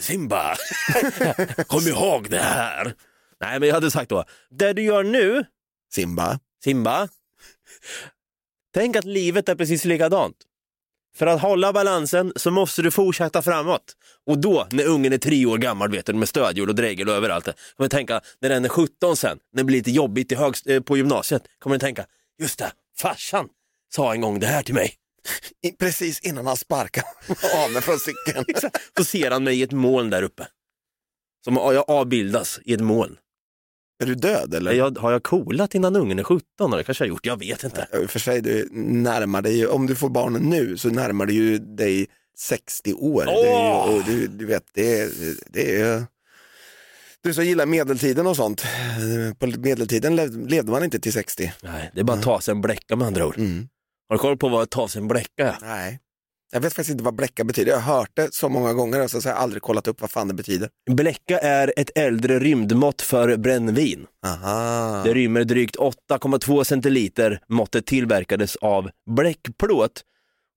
Simba, 0.00 0.56
kom 1.66 1.80
ihåg 1.88 2.30
det 2.30 2.38
här. 2.38 2.94
Nej, 3.40 3.60
men 3.60 3.68
jag 3.68 3.74
hade 3.74 3.90
sagt 3.90 4.08
då, 4.10 4.24
det 4.50 4.72
du 4.72 4.82
gör 4.82 5.02
nu, 5.04 5.44
Simba. 5.92 6.38
Simba, 6.64 7.08
tänk 8.74 8.96
att 8.96 9.04
livet 9.04 9.48
är 9.48 9.54
precis 9.54 9.84
likadant. 9.84 10.36
För 11.16 11.26
att 11.26 11.40
hålla 11.40 11.72
balansen 11.72 12.32
så 12.36 12.50
måste 12.50 12.82
du 12.82 12.90
fortsätta 12.90 13.42
framåt. 13.42 13.96
Och 14.26 14.38
då, 14.38 14.66
när 14.70 14.86
ungen 14.86 15.12
är 15.12 15.18
tre 15.18 15.46
år 15.46 15.58
gammal, 15.58 15.90
vet 15.90 16.06
du, 16.06 16.12
med 16.12 16.28
stödhjul 16.28 16.68
och 16.68 16.74
dregel 16.74 17.08
och 17.08 17.14
överallt, 17.14 17.44
kommer 17.44 17.54
du 17.78 17.88
tänka, 17.88 18.20
när 18.40 18.48
den 18.48 18.64
är 18.64 18.68
17 18.68 19.16
sen, 19.16 19.38
när 19.52 19.62
det 19.62 19.64
blir 19.64 19.76
lite 19.76 19.90
jobbigt 19.90 20.32
i 20.32 20.34
högst, 20.34 20.66
eh, 20.66 20.80
på 20.80 20.96
gymnasiet, 20.96 21.42
kommer 21.58 21.76
du 21.76 21.80
tänka, 21.80 22.06
just 22.38 22.58
det, 22.58 22.72
farsan 22.98 23.48
sa 23.94 24.14
en 24.14 24.20
gång 24.20 24.40
det 24.40 24.46
här 24.46 24.62
till 24.62 24.74
mig. 24.74 24.94
I, 25.62 25.70
precis 25.70 26.20
innan 26.20 26.46
han 26.46 26.56
sparkar 26.56 27.04
av 27.64 27.72
mig 27.72 27.82
från 27.82 27.98
cykeln. 27.98 28.44
Så 28.96 29.04
ser 29.04 29.30
han 29.30 29.44
mig 29.44 29.58
i 29.58 29.62
ett 29.62 29.72
moln 29.72 30.10
där 30.10 30.22
uppe. 30.22 30.46
Som 31.44 31.54
jag 31.54 31.90
avbildas 31.90 32.60
i 32.64 32.74
ett 32.74 32.80
moln. 32.80 33.16
Är 34.00 34.06
du 34.06 34.14
död 34.14 34.54
eller? 34.54 34.72
Jag, 34.72 34.98
har 34.98 35.12
jag 35.12 35.22
coolat 35.22 35.74
innan 35.74 35.96
ungen 35.96 36.18
är 36.18 36.22
17? 36.24 36.70
Det 36.70 36.84
kanske 36.84 37.04
jag 37.04 37.08
gjort, 37.08 37.26
jag 37.26 37.38
vet 37.38 37.64
inte. 37.64 37.86
För 38.08 38.18
sig, 38.18 38.40
du 38.40 38.68
närmar 38.72 39.42
dig 39.42 39.66
om 39.66 39.86
du 39.86 39.94
får 39.94 40.08
barn 40.08 40.32
nu 40.32 40.76
så 40.76 40.88
närmar 40.88 41.26
du 41.26 41.32
ju 41.32 41.58
dig 41.58 42.06
60 42.38 42.94
år. 42.94 43.24
Åh! 43.28 43.92
ju, 43.92 43.98
och 43.98 44.04
du, 44.06 44.26
du 44.26 44.46
vet, 44.46 44.64
det 44.74 45.08
det 45.52 45.80
är 45.80 46.04
du 47.22 47.34
som 47.34 47.44
gillar 47.44 47.66
medeltiden 47.66 48.26
och 48.26 48.36
sånt. 48.36 48.64
På 49.38 49.46
medeltiden 49.46 50.18
lev- 50.20 50.48
levde 50.48 50.70
man 50.72 50.84
inte 50.84 51.00
till 51.00 51.12
60. 51.12 51.52
Nej, 51.62 51.90
det 51.94 52.00
är 52.00 52.04
bara 52.04 52.16
att 52.16 52.22
ta 52.22 52.40
sig 52.40 52.52
en 52.52 52.60
bläcka 52.60 52.96
med 52.96 53.06
andra 53.06 53.26
ord. 53.26 53.38
Mm. 53.38 53.68
Har 54.08 54.16
du 54.16 54.20
koll 54.20 54.36
på 54.36 54.48
vad 54.48 54.70
ta 54.70 54.88
sig 54.88 55.02
en 55.02 55.08
bläcka 55.08 55.48
är? 55.48 55.56
Nej. 55.60 56.00
Jag 56.52 56.60
vet 56.60 56.72
faktiskt 56.72 56.90
inte 56.90 57.04
vad 57.04 57.14
bläcka 57.14 57.44
betyder. 57.44 57.72
Jag 57.72 57.80
har 57.80 57.96
hört 57.96 58.10
det 58.14 58.34
så 58.34 58.48
många 58.48 58.72
gånger 58.72 59.02
och 59.04 59.10
så 59.10 59.20
har 59.20 59.30
jag 59.30 59.38
aldrig 59.38 59.62
kollat 59.62 59.88
upp 59.88 60.00
vad 60.00 60.10
fan 60.10 60.28
det 60.28 60.34
betyder. 60.34 60.68
Bläcka 60.90 61.38
är 61.38 61.72
ett 61.76 61.90
äldre 61.98 62.38
rymdmått 62.38 63.02
för 63.02 63.36
brännvin. 63.36 64.06
Aha. 64.26 65.02
Det 65.04 65.14
rymmer 65.14 65.44
drygt 65.44 65.76
8,2 65.76 66.64
centiliter. 66.64 67.40
Måttet 67.48 67.86
tillverkades 67.86 68.56
av 68.56 68.90
bläckplåt 69.10 70.02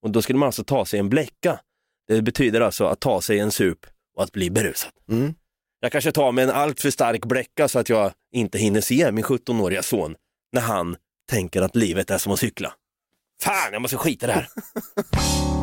och 0.03 0.11
då 0.11 0.21
skulle 0.21 0.39
man 0.39 0.47
alltså 0.47 0.63
ta 0.63 0.85
sig 0.85 0.99
en 0.99 1.09
bläcka. 1.09 1.59
Det 2.07 2.21
betyder 2.21 2.61
alltså 2.61 2.85
att 2.85 2.99
ta 2.99 3.21
sig 3.21 3.39
en 3.39 3.51
sup 3.51 3.79
och 4.17 4.23
att 4.23 4.31
bli 4.31 4.49
berusad. 4.49 4.91
Mm. 5.09 5.33
Jag 5.79 5.91
kanske 5.91 6.11
tar 6.11 6.31
mig 6.31 6.43
en 6.43 6.49
alltför 6.49 6.89
stark 6.89 7.25
bläcka 7.25 7.67
så 7.67 7.79
att 7.79 7.89
jag 7.89 8.11
inte 8.31 8.57
hinner 8.57 8.81
se 8.81 9.11
min 9.11 9.23
17-åriga 9.23 9.83
son 9.83 10.15
när 10.53 10.61
han 10.61 10.95
tänker 11.29 11.61
att 11.61 11.75
livet 11.75 12.11
är 12.11 12.17
som 12.17 12.33
att 12.33 12.39
cykla. 12.39 12.73
Fan, 13.41 13.73
jag 13.73 13.81
måste 13.81 13.97
skita 13.97 14.25
i 14.25 14.27
det 14.27 14.33
här. 14.33 14.47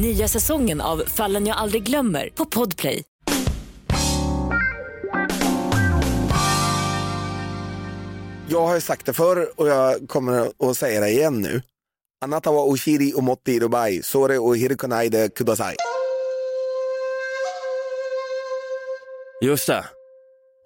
Nya 0.00 0.28
säsongen 0.28 0.80
av 0.80 1.02
Fallen 1.06 1.46
jag 1.46 1.56
aldrig 1.56 1.82
glömmer 1.82 2.28
på 2.34 2.44
Podplay. 2.44 3.02
Jag 8.48 8.66
har 8.66 8.74
ju 8.74 8.80
sagt 8.80 9.06
det 9.06 9.12
förr 9.12 9.48
och 9.56 9.68
jag 9.68 10.08
kommer 10.08 10.52
att 10.70 10.76
säga 10.76 11.00
det 11.00 11.08
igen 11.08 11.42
nu. 11.42 11.62
Anata 12.24 12.52
wa 12.52 12.74
ushiri 12.74 13.12
omotti 13.14 13.60
rubai, 13.60 14.02
sore 14.02 14.38
o 14.38 14.54
hirikunaide 14.54 15.28
kudasai. 15.28 15.76
Just 19.44 19.66
det. 19.66 19.84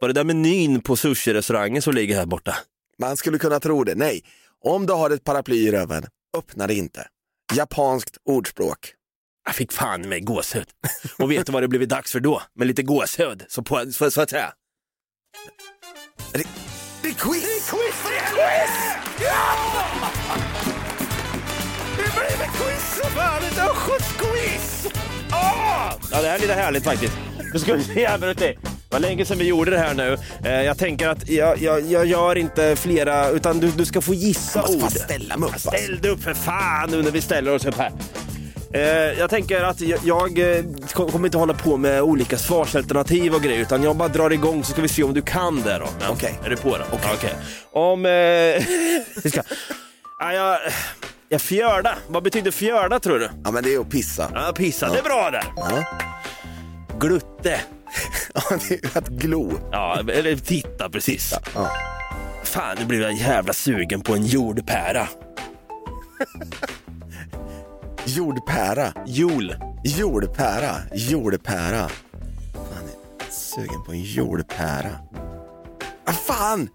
Var 0.01 0.09
det 0.09 0.15
där 0.15 0.25
menyn 0.25 0.81
på 0.81 0.97
sushi-restaurangen 0.97 1.81
som 1.81 1.95
ligger 1.95 2.17
här 2.17 2.27
borta? 2.27 2.57
Man 2.99 3.17
skulle 3.17 3.39
kunna 3.39 3.61
tro 3.61 3.85
det. 3.85 3.95
Nej, 3.95 4.25
om 4.65 4.87
du 4.87 4.93
har 4.93 5.11
ett 5.11 5.25
paraply 5.25 5.57
i 5.57 5.73
röven, 5.73 6.05
öppna 6.39 6.67
det 6.67 6.75
inte. 6.75 7.07
Japanskt 7.55 8.17
ordspråk. 8.25 8.95
Jag 9.45 9.55
fick 9.55 9.73
fan 9.73 10.09
med 10.09 10.25
gåshud. 10.27 10.67
Och 11.19 11.31
vet 11.33 11.47
du 11.47 11.53
vad 11.53 11.63
det 11.63 11.69
blivit 11.69 11.89
dags 11.89 12.13
för 12.13 12.21
då? 12.21 12.43
Med 12.59 12.67
lite 12.67 12.83
gåshud, 12.83 13.45
så, 13.49 13.63
på, 13.63 13.85
så, 13.93 14.11
så 14.11 14.21
att 14.21 14.31
säga. 14.31 14.53
Det, 16.33 16.43
det 17.03 17.09
är 17.09 17.13
quiz! 17.15 17.43
Det 17.43 17.49
är 17.49 17.63
quiz! 17.71 18.03
Det 18.05 18.17
är 18.17 18.27
quiz! 18.27 18.97
Ja! 19.21 19.57
Det 21.97 22.03
blir 22.15 22.45
ett 22.47 22.53
quiz! 22.53 23.01
Fan, 23.15 23.43
ett 23.43 23.59
östgötsquiz! 23.59 24.87
Ja, 25.31 25.99
det 26.11 26.17
här 26.29 26.35
är 26.35 26.39
lite 26.39 26.55
härligt 26.55 26.85
faktiskt. 26.85 27.13
Nu 27.53 27.59
ska 27.59 27.75
vi 27.75 27.85
se 27.85 28.07
här 28.09 28.35
det. 28.35 28.57
Var 28.91 28.99
länge 29.01 29.25
sedan 29.25 29.39
vi 29.39 29.45
gjorde 29.45 29.71
det 29.71 29.79
här 29.79 29.95
nu. 29.95 30.19
Eh, 30.45 30.63
Jag 30.63 30.79
tänker 30.79 31.09
att 31.09 31.29
jag, 31.29 31.59
jag, 31.59 31.81
jag 31.87 32.07
gör 32.07 32.37
inte 32.39 32.77
flera, 32.77 33.29
utan 33.31 33.59
du, 33.61 33.71
du 33.71 33.85
ska 33.85 34.01
få 34.01 34.15
gissa 34.15 34.59
Jag 34.67 34.81
måste 34.81 34.99
ord. 34.99 35.05
ställa 35.05 35.37
mig 35.37 35.49
upp. 35.49 35.61
Ställ 35.61 36.01
dig 36.01 36.11
upp 36.11 36.23
för 36.23 36.35
fan 36.35 36.91
nu 36.91 37.03
när 37.03 37.11
vi 37.11 37.21
ställer 37.21 37.55
oss 37.55 37.65
upp 37.65 37.75
här. 37.75 37.93
Eh, 38.75 38.83
jag 39.19 39.31
tänker 39.31 39.63
att 39.65 39.81
jag, 39.81 40.01
jag 40.05 40.39
eh, 40.39 40.65
kom- 40.93 41.11
kommer 41.11 41.29
inte 41.29 41.39
hålla 41.39 41.55
på 41.55 41.77
med 41.77 42.03
olika 42.03 42.39
svarsalternativ 42.39 43.35
och 43.35 43.43
grejer 43.43 43.61
utan 43.61 43.83
jag 43.83 43.97
bara 43.97 44.09
drar 44.09 44.31
igång 44.33 44.65
så 44.65 44.73
ska 44.73 44.83
vi 44.83 44.89
se 44.89 45.03
om 45.03 45.15
du 45.15 45.23
kan 45.23 45.63
det 45.63 45.79
då. 45.79 45.87
Ja, 46.01 46.07
Okej. 46.11 46.35
Är 46.45 46.51
du 46.51 46.57
på 46.57 46.69
då? 46.79 46.85
Okej. 47.15 47.35
Om... 47.73 48.07
Eh, 48.07 48.11
vi 49.23 49.31
ska, 49.31 49.43
ja, 50.19 50.33
jag, 50.33 50.59
jag 51.29 51.41
fjörda. 51.41 51.95
Vad 52.09 52.23
betyder 52.23 52.51
fjörda 52.51 53.01
tror 53.01 53.19
du? 53.19 53.29
Ja, 53.45 53.51
men 53.51 53.65
det 53.65 53.75
är 53.75 53.79
att 53.79 53.91
pissa. 53.91 54.31
Ja, 54.35 54.53
pissa. 54.57 54.89
Det 54.93 54.99
är 54.99 55.03
bra 55.03 55.31
där. 55.31 55.45
Ja. 55.57 55.85
Glutte. 56.99 57.61
Ja, 58.35 58.43
det 58.69 58.75
är 58.85 58.99
att 58.99 59.09
glo. 59.09 59.53
Ja, 59.73 59.99
eller 60.13 60.37
titta 60.37 60.91
precis. 60.91 61.35
Ja. 61.55 61.71
Fan, 62.45 62.77
nu 62.81 62.85
blev 62.85 63.03
jag 63.03 63.13
jävla 63.13 63.53
sugen 63.53 64.01
på 64.01 64.15
en 64.15 64.27
jordpära. 64.27 65.09
Jordpära. 68.05 68.93
Jol. 69.07 69.55
Jordpära. 69.85 70.77
Jordpära. 70.95 71.89
Fan, 71.89 72.89
jag 73.19 73.27
är 73.29 73.33
sugen 73.33 73.85
på 73.87 73.93
en 73.93 74.03
jordpära. 74.03 74.99
Ah, 76.07 76.13
fan! 76.13 76.69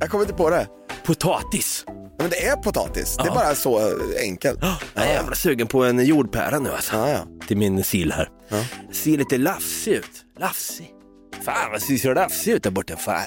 Jag 0.00 0.10
kommer 0.10 0.24
inte 0.24 0.36
på 0.36 0.50
det. 0.50 0.66
Potatis. 1.04 1.84
Ja, 1.86 1.92
Men 2.18 2.30
det 2.30 2.46
är 2.46 2.56
potatis. 2.56 3.16
Det 3.16 3.22
är 3.28 3.34
bara 3.34 3.54
så 3.54 3.90
enkelt. 4.20 4.58
Jag 4.94 5.04
är 5.06 5.12
jävla 5.12 5.34
sugen 5.34 5.66
på 5.66 5.84
en 5.84 6.04
jordpära 6.06 6.58
nu 6.58 6.70
alltså. 6.72 6.96
Ja, 6.96 7.08
ja. 7.10 7.46
Till 7.46 7.56
min 7.56 7.84
sill 7.84 8.12
här. 8.12 8.28
Ja. 8.48 8.64
Ser 8.92 9.18
lite 9.18 9.38
lafsig 9.38 9.92
ut. 9.92 10.24
Lafsig. 10.38 10.90
Fan 11.42 11.70
vad 11.72 11.82
ser 11.82 12.14
lafsig 12.14 12.52
ut 12.52 12.62
där 12.62 12.70
borta. 12.70 12.96
Fan. 12.96 13.22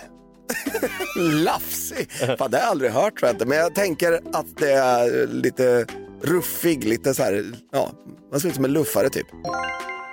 Lafsig. 1.44 2.12
Fan, 2.12 2.52
det 2.52 2.58
har 2.58 2.64
jag 2.64 2.72
aldrig 2.72 2.92
hört 2.92 3.20
tror 3.20 3.28
jag 3.28 3.34
inte. 3.36 3.46
Men 3.46 3.58
jag 3.58 3.76
tänker 3.76 4.14
att 4.34 4.58
det 4.58 4.72
är 4.74 5.28
lite 5.28 5.86
ruffig, 6.24 6.84
lite 6.84 7.14
så 7.14 7.24
här, 7.24 7.46
ja, 7.72 7.92
man 8.32 8.40
ser 8.40 8.50
ut 8.50 8.56
som 8.56 8.66
en 8.66 8.74
luffare 8.74 9.10
typ. 9.10 9.28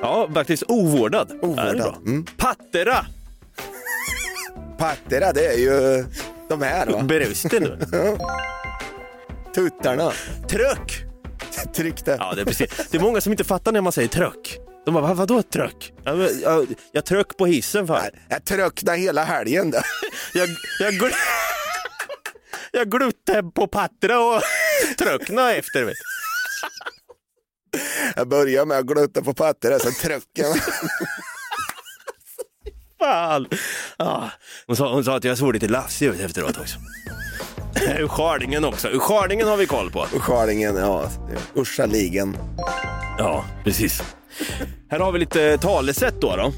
Ja, 0.01 0.31
faktiskt 0.35 0.63
ovårdad. 0.69 1.33
Ovårdad. 1.43 1.97
Mm. 2.07 2.25
Pattera. 2.37 3.07
Pattera, 4.79 5.33
det 5.33 5.47
är 5.47 5.59
ju 5.59 6.05
de 6.49 6.63
här 6.63 6.87
va? 6.87 7.03
Berusten 7.03 7.63
nu. 7.63 7.79
Tuttarna. 9.55 10.13
Tröck. 10.49 11.05
Tryckte. 11.75 12.17
Ja, 12.21 12.33
det 12.35 12.41
är 12.41 12.45
precis. 12.45 12.89
Det 12.91 12.97
är 12.99 13.03
många 13.03 13.21
som 13.21 13.33
inte 13.33 13.45
fattar 13.45 13.73
när 13.73 13.81
man 13.81 13.93
säger 13.93 14.09
tröck. 14.09 14.59
De 14.85 14.95
bara, 14.95 15.07
"Va- 15.07 15.15
vadå 15.15 15.43
tröck? 15.43 15.93
Ja, 16.05 16.15
men, 16.15 16.41
Jag, 16.43 16.67
jag 16.93 17.05
tröck 17.05 17.37
på 17.37 17.47
hissen 17.47 17.87
fan. 17.87 18.03
Jag 18.29 18.45
tröcknade 18.45 18.99
hela 18.99 19.25
helgen. 19.25 19.73
Jag, 20.35 20.49
jag, 20.81 20.93
gl- 20.95 21.13
jag 22.73 22.91
glutte 22.91 23.43
på 23.55 23.67
Patra 23.67 24.21
och 24.21 24.43
tröckna 24.99 25.55
efter. 25.55 25.85
Vet. 25.85 25.97
Jag 28.17 28.29
började 28.29 28.67
med 28.67 28.79
att 28.79 28.87
glutta 28.87 29.23
på 29.23 29.35
Pattera, 29.35 29.79
sen 29.79 29.93
tröckade 29.93 30.49
jag. 30.49 30.57
Fan. 32.99 33.47
Ja. 33.97 34.31
Hon, 34.67 34.77
sa, 34.77 34.93
hon 34.93 35.05
sa 35.05 35.17
att 35.17 35.25
jag 35.25 35.39
såg 35.39 35.53
lite 35.55 35.69
lafsig 35.69 36.07
ut 36.07 36.21
efteråt 36.21 36.59
också. 36.59 36.79
Ur 37.99 38.09
Skardingen 38.09 38.65
också. 38.65 38.89
Ur 38.89 39.01
Skardingen 39.01 39.49
har 39.49 39.57
vi 39.57 39.67
koll 39.67 39.91
på. 39.91 40.07
Skärningen, 40.07 40.77
ja, 40.77 41.11
Ursaligen. 41.55 42.37
Ja, 43.19 43.45
precis. 43.65 44.03
Här 44.91 44.99
har 44.99 45.13
vi 45.13 45.19
lite 45.19 45.59
talesätt 45.59 46.21
då. 46.21 46.37
då. 46.37 46.53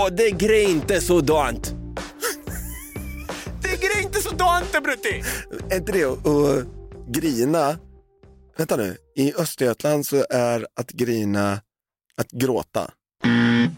Och 0.00 0.12
det 0.12 0.30
grej 0.30 0.70
inte 0.70 1.00
sådant. 1.00 1.74
Det 3.62 3.80
grej 3.80 4.02
inte 4.02 4.22
sådant 4.22 4.72
det 4.72 4.80
Brutti. 4.80 5.22
Är 5.70 5.76
inte 5.76 5.92
det 5.92 6.04
att 6.04 6.26
att 6.26 6.79
grina? 7.12 7.78
Vänta 8.56 8.76
nu, 8.76 8.96
i 9.16 9.34
Östergötland 9.34 10.06
så 10.06 10.26
är 10.30 10.66
att 10.74 10.90
grina 10.90 11.60
att 12.16 12.30
gråta. 12.30 12.90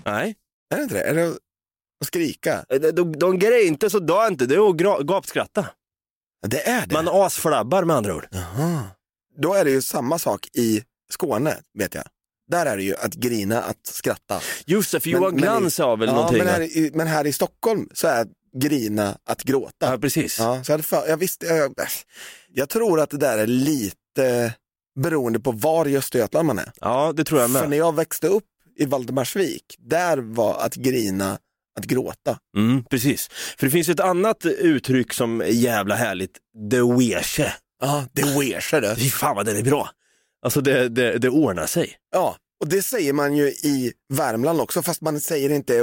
Nej, 0.04 0.34
Är 0.70 0.76
det 0.76 0.82
inte 0.82 0.94
det? 0.94 1.02
Är 1.02 1.14
det 1.14 1.28
att 2.00 2.06
skrika? 2.06 2.64
de, 2.68 2.78
de, 2.92 3.12
de 3.12 3.38
grej 3.38 3.66
inte 3.66 3.90
sådant. 3.90 4.38
Det 4.38 4.54
är 4.54 4.70
att 4.70 4.76
gra- 4.76 5.04
gapskratta. 5.04 5.66
Det 6.46 6.68
är 6.68 6.86
det. 6.86 6.94
Man 6.94 7.08
asflabbar 7.08 7.84
med 7.84 7.96
andra 7.96 8.16
ord. 8.16 8.28
Jaha. 8.30 8.82
Då 9.38 9.54
är 9.54 9.64
det 9.64 9.70
ju 9.70 9.82
samma 9.82 10.18
sak 10.18 10.48
i 10.52 10.82
Skåne, 11.10 11.56
vet 11.78 11.94
jag. 11.94 12.04
Där 12.50 12.66
är 12.66 12.76
det 12.76 12.82
ju 12.82 12.96
att 12.96 13.14
grina, 13.14 13.62
att 13.62 13.86
skratta. 13.86 14.40
Just 14.66 14.92
det, 14.92 15.00
för 15.00 15.10
Johan 15.10 15.36
Glans 15.36 15.74
sa 15.74 15.96
väl 15.96 16.08
ja, 16.08 16.14
någonting? 16.14 16.38
men, 16.38 16.46
här 16.48 16.60
i, 16.60 16.90
men 16.94 17.06
här 17.06 17.26
i 17.26 17.32
Stockholm 17.32 17.88
så 17.94 18.06
är 18.06 18.26
grina 18.56 19.18
att 19.24 19.42
gråta. 19.42 19.90
Ja, 19.90 19.98
precis. 19.98 20.38
Ja, 20.38 20.64
så 20.64 20.70
jag, 20.70 20.74
hade 20.74 20.82
för, 20.82 21.08
jag 21.08 21.16
visste, 21.16 21.46
jag, 21.46 21.74
jag 22.52 22.68
tror 22.68 23.00
att 23.00 23.10
det 23.10 23.16
där 23.16 23.38
är 23.38 23.46
lite 23.46 24.54
beroende 25.00 25.40
på 25.40 25.52
var 25.52 25.88
i 25.88 25.96
Östergötland 25.96 26.46
man 26.46 26.58
är. 26.58 26.72
Ja, 26.80 27.12
det 27.16 27.24
tror 27.24 27.40
jag 27.40 27.52
För 27.52 27.60
med. 27.60 27.70
när 27.70 27.76
jag 27.76 27.94
växte 27.94 28.28
upp 28.28 28.44
i 28.78 28.84
Valdemarsvik, 28.84 29.76
där 29.78 30.18
var 30.18 30.58
att 30.58 30.74
grina 30.74 31.38
att 31.78 31.84
gråta. 31.84 32.38
Mm, 32.56 32.84
precis. 32.84 33.28
För 33.58 33.66
det 33.66 33.70
finns 33.70 33.88
ett 33.88 34.00
annat 34.00 34.44
uttryck 34.44 35.12
som 35.12 35.40
är 35.40 35.46
jävla 35.46 35.94
härligt. 35.94 36.38
Det 36.70 36.82
wersche. 36.82 37.52
Ja, 37.80 38.04
wer 38.14 38.60
sig 38.60 38.80
det. 38.80 38.96
Fy 38.96 39.10
fan 39.10 39.36
vad 39.36 39.46
den 39.46 39.56
är 39.56 39.62
bra. 39.62 39.90
Alltså 40.44 40.60
det, 40.60 40.88
det, 40.88 41.18
det 41.18 41.28
ordnar 41.28 41.66
sig. 41.66 41.96
Ja, 42.12 42.36
och 42.62 42.68
det 42.68 42.82
säger 42.82 43.12
man 43.12 43.36
ju 43.36 43.46
i 43.48 43.92
Värmland 44.08 44.60
också, 44.60 44.82
fast 44.82 45.00
man 45.00 45.20
säger 45.20 45.50
inte 45.50 45.74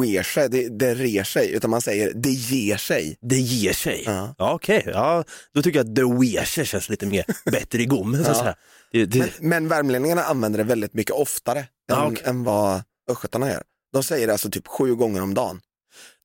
wer 0.00 0.22
sig, 0.22 0.48
det, 0.48 0.68
det 0.78 0.94
rer 0.94 1.24
sig, 1.24 1.50
utan 1.52 1.70
man 1.70 1.80
säger 1.80 2.12
det 2.14 2.30
ger 2.30 2.76
sig. 2.76 3.16
Det 3.20 3.36
ger 3.38 3.72
sig. 3.72 4.02
Ja. 4.06 4.34
Ja, 4.38 4.54
okej. 4.54 4.82
Ja, 4.86 5.24
då 5.54 5.62
tycker 5.62 5.78
jag 5.78 5.86
att 5.88 5.94
det 5.94 6.04
wersche 6.04 6.64
känns 6.64 6.88
lite 6.88 7.06
mer 7.06 7.24
bättre 7.50 7.82
i 7.82 7.86
gommen. 7.86 8.24
så 8.24 8.30
Ja. 8.30 8.54
Det, 8.92 9.06
det, 9.06 9.18
Men, 9.18 9.28
men 9.48 9.68
värmlänningarna 9.68 10.22
använder 10.22 10.58
det 10.58 10.64
väldigt 10.64 10.94
mycket 10.94 11.14
oftare 11.14 11.66
Ja, 11.88 12.06
än, 12.06 12.12
okej. 12.12 12.24
än 12.26 12.44
vad 12.44 12.82
östgötarna 13.10 13.48
gör. 13.48 13.62
De 13.92 14.02
säger 14.02 14.26
det 14.26 14.32
alltså 14.32 14.50
typ 14.50 14.66
sju 14.68 14.94
gånger 14.94 15.22
om 15.22 15.34
dagen. 15.34 15.60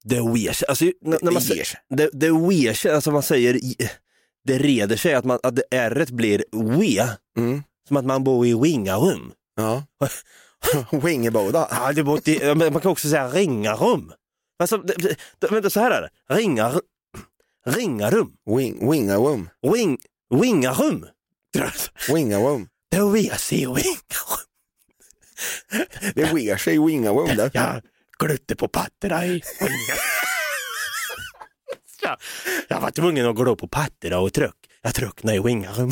det 0.04 0.20
wersche. 0.34 0.66
Alltså, 0.68 0.86
när, 1.02 1.20
när 1.22 1.32
man 1.32 1.44
det 1.48 1.56
ger 1.56 1.64
sig. 1.64 1.80
det, 1.90 2.10
det 2.14 2.32
wersche, 2.32 2.96
alltså 2.96 3.12
man 3.12 3.24
säger 3.24 3.60
det 4.46 4.58
reder 4.58 4.96
sig, 4.98 5.14
att, 5.14 5.26
man, 5.26 5.40
att 5.44 5.60
r 5.72 6.06
blir 6.12 6.44
we. 6.52 7.10
Mm. 7.38 7.64
Som 7.88 7.98
att 7.98 8.06
man 8.06 8.24
bor 8.24 8.48
i 8.48 8.54
Wingarum. 8.54 9.32
Ja. 9.56 9.84
Wingeboda. 10.92 11.68
Ja, 11.72 11.94
det 11.94 12.04
bort 12.04 12.28
i, 12.28 12.56
man 12.56 12.82
kan 12.82 12.92
också 12.92 13.10
säga 13.10 13.28
ringarum. 13.28 14.14
Alltså, 14.60 14.78
det, 14.78 15.18
det, 15.40 15.52
vänta, 15.52 15.70
så 15.70 15.80
här 15.80 15.92
är 15.92 16.02
det. 16.02 16.36
Ringar, 16.36 16.82
Ringarum. 17.66 18.34
Wing, 18.46 18.92
wingawum. 18.92 19.50
Wing, 19.74 19.98
wingarum. 20.30 21.08
Det 22.90 22.98
är 22.98 23.06
WC 23.06 23.52
och 23.68 23.78
wingarum. 23.78 24.00
Det 26.16 26.28
sker 26.28 26.58
sig 26.58 26.76
i 26.76 26.80
wingawum 26.80 27.36
där. 27.36 27.52
Jag 27.54 27.82
glötte 28.20 28.56
på 28.56 28.68
patterna 28.68 29.26
i 29.26 29.30
wingarum. 29.30 30.00
Ja, 32.02 32.18
jag 32.68 32.82
var 32.82 32.92
tvungen 32.92 33.26
att 33.26 33.36
gå 33.36 33.56
på 33.56 33.68
patterna 33.68 34.20
och 34.20 34.34
tryck. 34.34 34.70
Jag 34.82 34.94
trycknade 34.94 35.38
i 35.38 35.40
wingarum. 35.40 35.92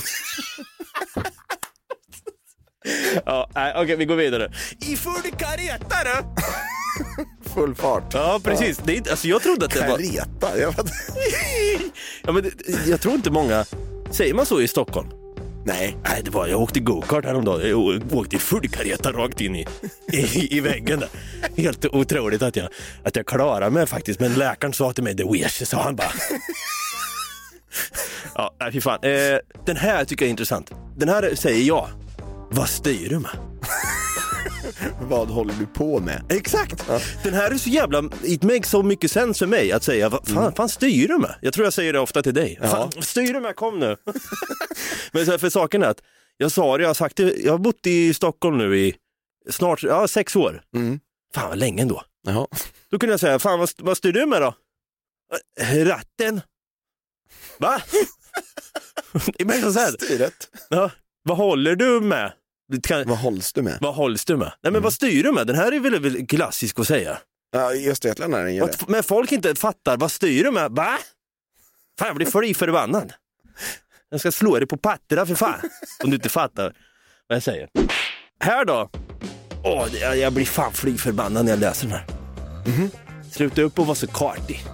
ja, 3.26 3.74
okej, 3.76 3.96
vi 3.96 4.06
går 4.06 4.16
vidare. 4.16 4.52
I 4.80 4.96
full 4.96 5.32
kareta 5.38 5.96
då! 6.06 6.36
Full 7.54 7.76
fart. 7.76 8.14
Ja, 8.14 8.40
precis. 8.44 8.78
Det 8.78 8.94
är, 8.94 8.96
inte- 8.98 9.12
alltså, 9.12 9.28
jag 9.28 9.42
trodde 9.42 9.66
att 9.66 9.72
det 9.74 9.80
var... 9.80 9.98
Kareta. 9.98 10.60
Jag. 10.60 10.76
Ja, 12.26 12.32
men 12.32 12.44
det, 12.44 12.52
jag 12.88 13.02
tror 13.02 13.16
inte 13.16 13.32
många... 13.32 13.66
Säger 14.12 14.34
man 14.34 14.46
så 14.46 14.62
i 14.62 14.68
Stockholm? 14.68 15.08
Nej. 15.66 15.98
Nej, 16.04 16.22
det 16.24 16.32
var, 16.32 16.48
jag 16.48 16.62
åkte 16.62 16.80
go-kart 16.80 17.26
häromdagen. 17.26 17.70
Jag 17.70 18.14
åkte 18.14 18.36
i 18.36 18.40
full 18.40 18.70
kareta 18.70 19.12
rakt 19.12 19.42
in 19.42 19.56
i, 19.56 19.68
i, 20.12 20.58
i 20.58 20.60
väggen 20.60 21.00
där. 21.00 21.10
Helt 21.58 21.86
otroligt 21.86 22.42
att 22.42 22.56
jag, 22.56 22.68
att 23.04 23.16
jag 23.16 23.26
klarade 23.26 23.72
mig 23.72 23.86
faktiskt. 23.88 24.20
Men 24.20 24.34
läkaren 24.34 24.74
sa 24.74 24.94
till 24.94 25.04
mig, 25.04 25.14
det 25.14 25.50
sig, 25.50 25.68
sa 25.68 25.82
han 25.84 25.96
bara. 25.96 26.12
Ja, 28.36 28.54
fy 28.72 28.82
fan. 28.82 29.00
Eh, 29.04 29.38
den 29.66 29.78
här 29.78 30.06
tycker 30.06 30.26
jag 30.26 30.28
är 30.28 30.32
intressant. 30.32 30.72
Den 30.98 31.10
här 31.10 31.36
säger 31.36 31.64
jag. 31.64 31.88
Vad 32.56 32.70
styr 32.70 33.10
du 33.10 33.20
med? 33.20 33.32
Vad 35.02 35.28
håller 35.28 35.54
du 35.60 35.66
på 35.66 36.00
med? 36.00 36.26
Exakt! 36.30 36.88
Den 37.24 37.34
här 37.34 37.52
är 37.52 37.58
så 37.58 37.70
jävla, 37.70 38.04
it 38.24 38.44
makes 38.44 38.70
so 38.70 38.84
mycket 38.84 39.12
sense 39.12 39.40
för 39.40 39.48
mig 39.48 39.72
att 39.72 39.84
säga, 39.84 40.10
vad 40.10 40.28
fan, 40.28 40.54
fan 40.56 40.70
styr 40.70 41.08
du 41.08 41.18
med? 41.18 41.36
Jag 41.42 41.54
tror 41.54 41.66
jag 41.66 41.74
säger 41.74 41.94
det 41.94 42.00
ofta 42.00 42.22
till 42.22 42.34
dig. 42.34 42.60
Fan, 42.62 42.92
vad 42.96 43.04
styr 43.04 43.34
du 43.34 43.40
med? 43.40 43.56
Kom 43.56 43.80
nu! 43.80 43.98
Men 45.12 45.26
så 45.26 45.38
för 45.40 45.50
saken 45.50 45.84
är 45.84 45.88
att, 45.88 46.02
jag 46.38 46.52
sa 46.52 46.78
det, 46.78 46.84
jag 46.84 46.90
har 46.90 46.94
sagt 46.94 47.18
det, 47.18 47.34
jag 47.38 47.52
har 47.54 47.58
bott 47.58 47.86
i 47.88 48.14
Stockholm 48.14 48.58
nu 48.58 48.80
i 48.80 48.96
snart, 49.50 49.84
ja 49.84 50.08
sex 50.08 50.36
år. 50.36 50.62
Mm. 50.76 51.00
Fan 51.36 51.50
vad 51.50 51.58
länge 51.58 51.82
ändå. 51.82 52.04
Jaha. 52.28 52.48
Då 52.92 53.00
kunde 53.00 53.14
jag 53.14 53.20
säga, 53.20 53.40
fan 53.40 53.60
vad, 53.60 53.70
vad 53.78 53.98
styr 53.98 54.12
du 54.14 54.26
med 54.26 54.42
då? 54.42 54.56
"Eh, 55.60 55.86
Ratten. 55.86 56.42
Va? 57.60 57.82
det 59.38 59.44
är 59.44 59.72
så 59.72 59.80
här, 59.80 59.92
Styret. 59.92 60.50
ja, 60.70 60.92
vad 61.24 61.38
håller 61.38 61.76
du 61.76 62.00
med? 62.02 62.34
Kan, 62.84 63.08
Vad 63.08 63.18
hålls 63.18 63.54
du 63.54 63.62
med? 63.62 63.78
vad 63.82 63.96
hålls 63.96 64.26
du 64.26 64.38
med? 64.38 64.52
Nej 64.64 64.72
men 64.74 64.82
vad 64.82 64.94
styr 64.94 65.24
du 65.24 65.32
med? 65.32 65.48
Den 65.48 65.56
här 65.56 65.72
är 65.72 65.80
väl, 65.80 66.00
väl 66.00 66.28
klassisk 66.28 66.80
att 66.80 66.88
säga. 66.88 67.18
Ja, 67.52 67.74
i 67.74 67.90
Östergötland 67.92 68.36
är 68.36 68.44
den 68.44 68.56
ju 68.56 68.62
det. 68.62 68.78
Men 68.88 69.04
folk 69.04 69.32
inte 69.32 69.56
fattar, 69.56 69.98
vad 69.98 70.12
styr 70.12 70.44
du 70.44 70.52
med? 70.52 70.72
Va? 70.72 70.98
Fan 72.00 72.08
jag 72.08 72.16
blir 72.16 72.26
fly 72.26 72.54
förbannad. 72.54 73.14
Jag 74.10 74.20
ska 74.20 74.32
slå 74.32 74.58
dig 74.60 74.68
på 74.68 74.78
patterna 74.78 75.26
för 75.26 75.36
fan. 75.36 75.60
Om 76.04 76.10
du 76.10 76.16
inte 76.16 76.30
fattar 76.30 76.74
vad 77.28 77.36
jag 77.36 77.44
säger. 77.44 77.70
Här 78.40 78.66
då? 78.66 78.90
Åh, 79.64 79.88
jag, 80.18 80.34
blir 80.34 80.46
fan 80.46 80.74
fly 80.74 80.98
förbannad 80.98 81.46
när 81.46 81.52
jag 81.52 81.60
läser 81.60 81.88
den 81.88 81.96
här. 81.98 82.06
Sluta 83.32 83.62
upp 83.62 83.80
och 83.80 83.86
vara 83.88 83.96
så 83.96 84.08
kartig. 84.08 84.66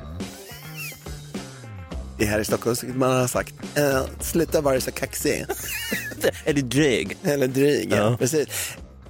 Det 2.20 2.26
här 2.26 2.40
i 2.40 2.46
Stockholm 2.46 2.76
man 2.96 3.12
ha 3.20 3.28
sagt, 3.28 3.54
eh, 3.76 4.06
sluta 4.22 4.62
vara 4.62 4.82
så 4.82 4.92
kaxig. 4.92 5.46
Är 6.46 6.54
det 6.54 6.62
dräg? 6.62 7.18
Eller 7.24 7.48
dryg. 7.48 7.92
Ja. 7.92 7.98
Ja. 7.98 8.18
Precis. 8.18 8.48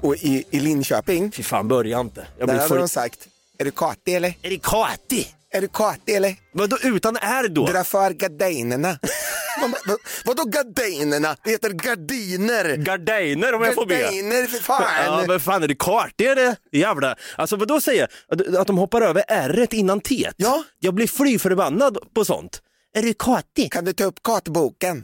Och 0.01 0.15
i, 0.15 0.43
i 0.51 0.59
Linköping, 0.59 1.31
Fy 1.31 1.43
fan, 1.43 1.67
börja 1.67 1.99
inte. 1.99 2.27
Jag 2.37 2.47
där 2.47 2.53
blir 2.53 2.61
hade 2.61 2.75
de 2.77 2.89
sagt, 2.89 3.19
är 3.59 3.65
du 3.65 3.71
kartig 3.71 4.15
eller? 4.15 4.33
Är 4.41 4.49
det 4.49 4.59
kartig? 4.63 5.35
Är 5.51 5.61
du 5.61 5.67
kartig 5.67 6.15
eller? 6.15 6.35
Vadå 6.53 6.77
utan 6.83 7.17
är 7.17 7.47
då? 7.47 7.65
Dra 7.65 7.83
för 7.83 8.11
gardinerna. 8.11 8.99
Man 9.61 9.71
bara, 9.71 9.81
vad- 9.85 9.97
Vadå 10.25 10.43
gardinerna? 10.43 11.35
Det 11.43 11.49
heter 11.51 11.69
gardiner. 11.69 12.75
Gardiner 12.77 13.53
om 13.53 13.61
jag 13.63 13.73
får 13.75 13.85
be. 13.85 14.01
Gardiner 14.01 14.47
för 14.47 14.63
fan. 14.63 14.83
Ja 15.05 15.23
men 15.27 15.39
fan 15.39 15.63
är 15.63 15.67
det 15.67 15.75
kartig 15.79 16.27
det? 16.27 16.55
Jävla. 16.71 17.15
Alltså 17.35 17.55
vad 17.55 17.67
då 17.67 17.81
säger 17.81 18.07
jag? 18.29 18.39
Att- 18.49 18.55
Att 18.55 18.67
de 18.67 18.77
hoppar 18.77 19.01
över 19.01 19.23
r 19.27 19.67
innan 19.71 19.99
t 20.01 20.29
Ja. 20.37 20.63
Jag 20.79 20.93
blir 20.93 21.07
fly 21.07 21.39
förbannad 21.39 21.97
på 22.15 22.25
sånt. 22.25 22.61
Är 22.93 23.01
du 23.01 23.13
kartig? 23.13 23.71
Kan 23.71 23.85
du 23.85 23.93
ta 23.93 24.03
upp 24.03 24.23
kartboken? 24.23 25.03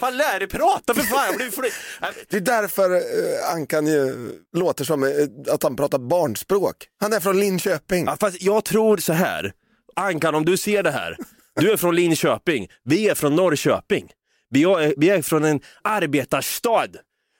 Fan 0.00 0.16
lär 0.16 0.38
dig 0.38 0.48
prata 0.48 0.94
för 0.94 1.02
fan, 1.02 1.26
jag 1.26 1.36
blir 1.36 1.50
fly... 1.50 1.70
Det 2.28 2.36
är 2.36 2.40
därför 2.40 2.90
uh, 2.90 3.54
Ankan 3.54 3.86
ju 3.86 4.30
låter 4.56 4.84
som 4.84 5.02
eh, 5.02 5.54
att 5.54 5.62
han 5.62 5.76
pratar 5.76 5.98
barnspråk. 5.98 6.76
Han 7.00 7.12
är 7.12 7.20
från 7.20 7.40
Linköping. 7.40 8.04
Ja, 8.04 8.16
fast 8.20 8.42
jag 8.42 8.64
tror 8.64 8.96
så 8.96 9.12
här. 9.12 9.52
Ankan 9.96 10.34
om 10.34 10.44
du 10.44 10.56
ser 10.56 10.82
det 10.82 10.90
här. 10.90 11.16
Du 11.60 11.72
är 11.72 11.76
från 11.76 11.96
Linköping, 11.96 12.68
vi 12.84 13.08
är 13.08 13.14
från 13.14 13.36
Norrköping. 13.36 14.10
Vi 14.50 14.62
är, 14.62 14.94
vi 14.96 15.10
är 15.10 15.22
från 15.22 15.44
en 15.44 15.60
arbetarstad. 15.84 16.88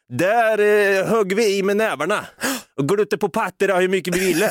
Där 0.09 0.59
eh, 0.59 1.07
högg 1.07 1.35
vi 1.35 1.59
i 1.59 1.63
med 1.63 1.77
nävarna 1.77 2.27
och 2.81 2.89
glutte 2.89 3.19
på 3.19 3.29
patterna 3.29 3.77
hur 3.77 3.89
mycket 3.89 4.17
vi 4.17 4.19
ville. 4.19 4.51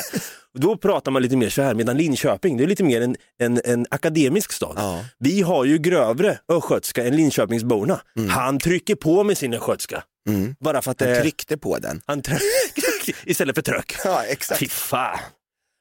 Och 0.54 0.60
Då 0.60 0.78
pratar 0.78 1.12
man 1.12 1.22
lite 1.22 1.38
mer 1.38 1.50
så 1.50 1.62
här, 1.62 1.74
medan 1.74 1.98
Linköping 1.98 2.58
det 2.58 2.64
är 2.64 2.68
lite 2.68 2.84
mer 2.84 3.02
en, 3.02 3.16
en, 3.40 3.62
en 3.66 3.86
akademisk 3.90 4.52
stad. 4.52 4.74
Ja. 4.78 5.06
Vi 5.20 5.42
har 5.42 5.66
ju 5.66 5.78
grövre 5.78 6.40
östgötska 6.52 7.06
än 7.06 7.16
Linköpingsborna. 7.16 8.02
Han 8.30 8.60
trycker 8.60 8.96
på 8.96 9.24
med 9.24 9.38
sin 9.38 9.54
östgötska. 9.54 10.04
Mm. 10.30 10.56
Bara 10.60 10.82
för 10.82 10.92
att 10.92 11.02
Han 11.02 11.16
tryckte 11.22 11.58
på 11.58 11.78
den. 11.78 12.02
Han 12.06 12.22
tryck, 12.22 12.42
istället 13.26 13.56
för 13.56 13.62
tröck. 13.62 13.96
Ja, 14.04 14.24
exakt. 14.24 14.60
Fy 14.60 14.68
fan. 14.70 15.20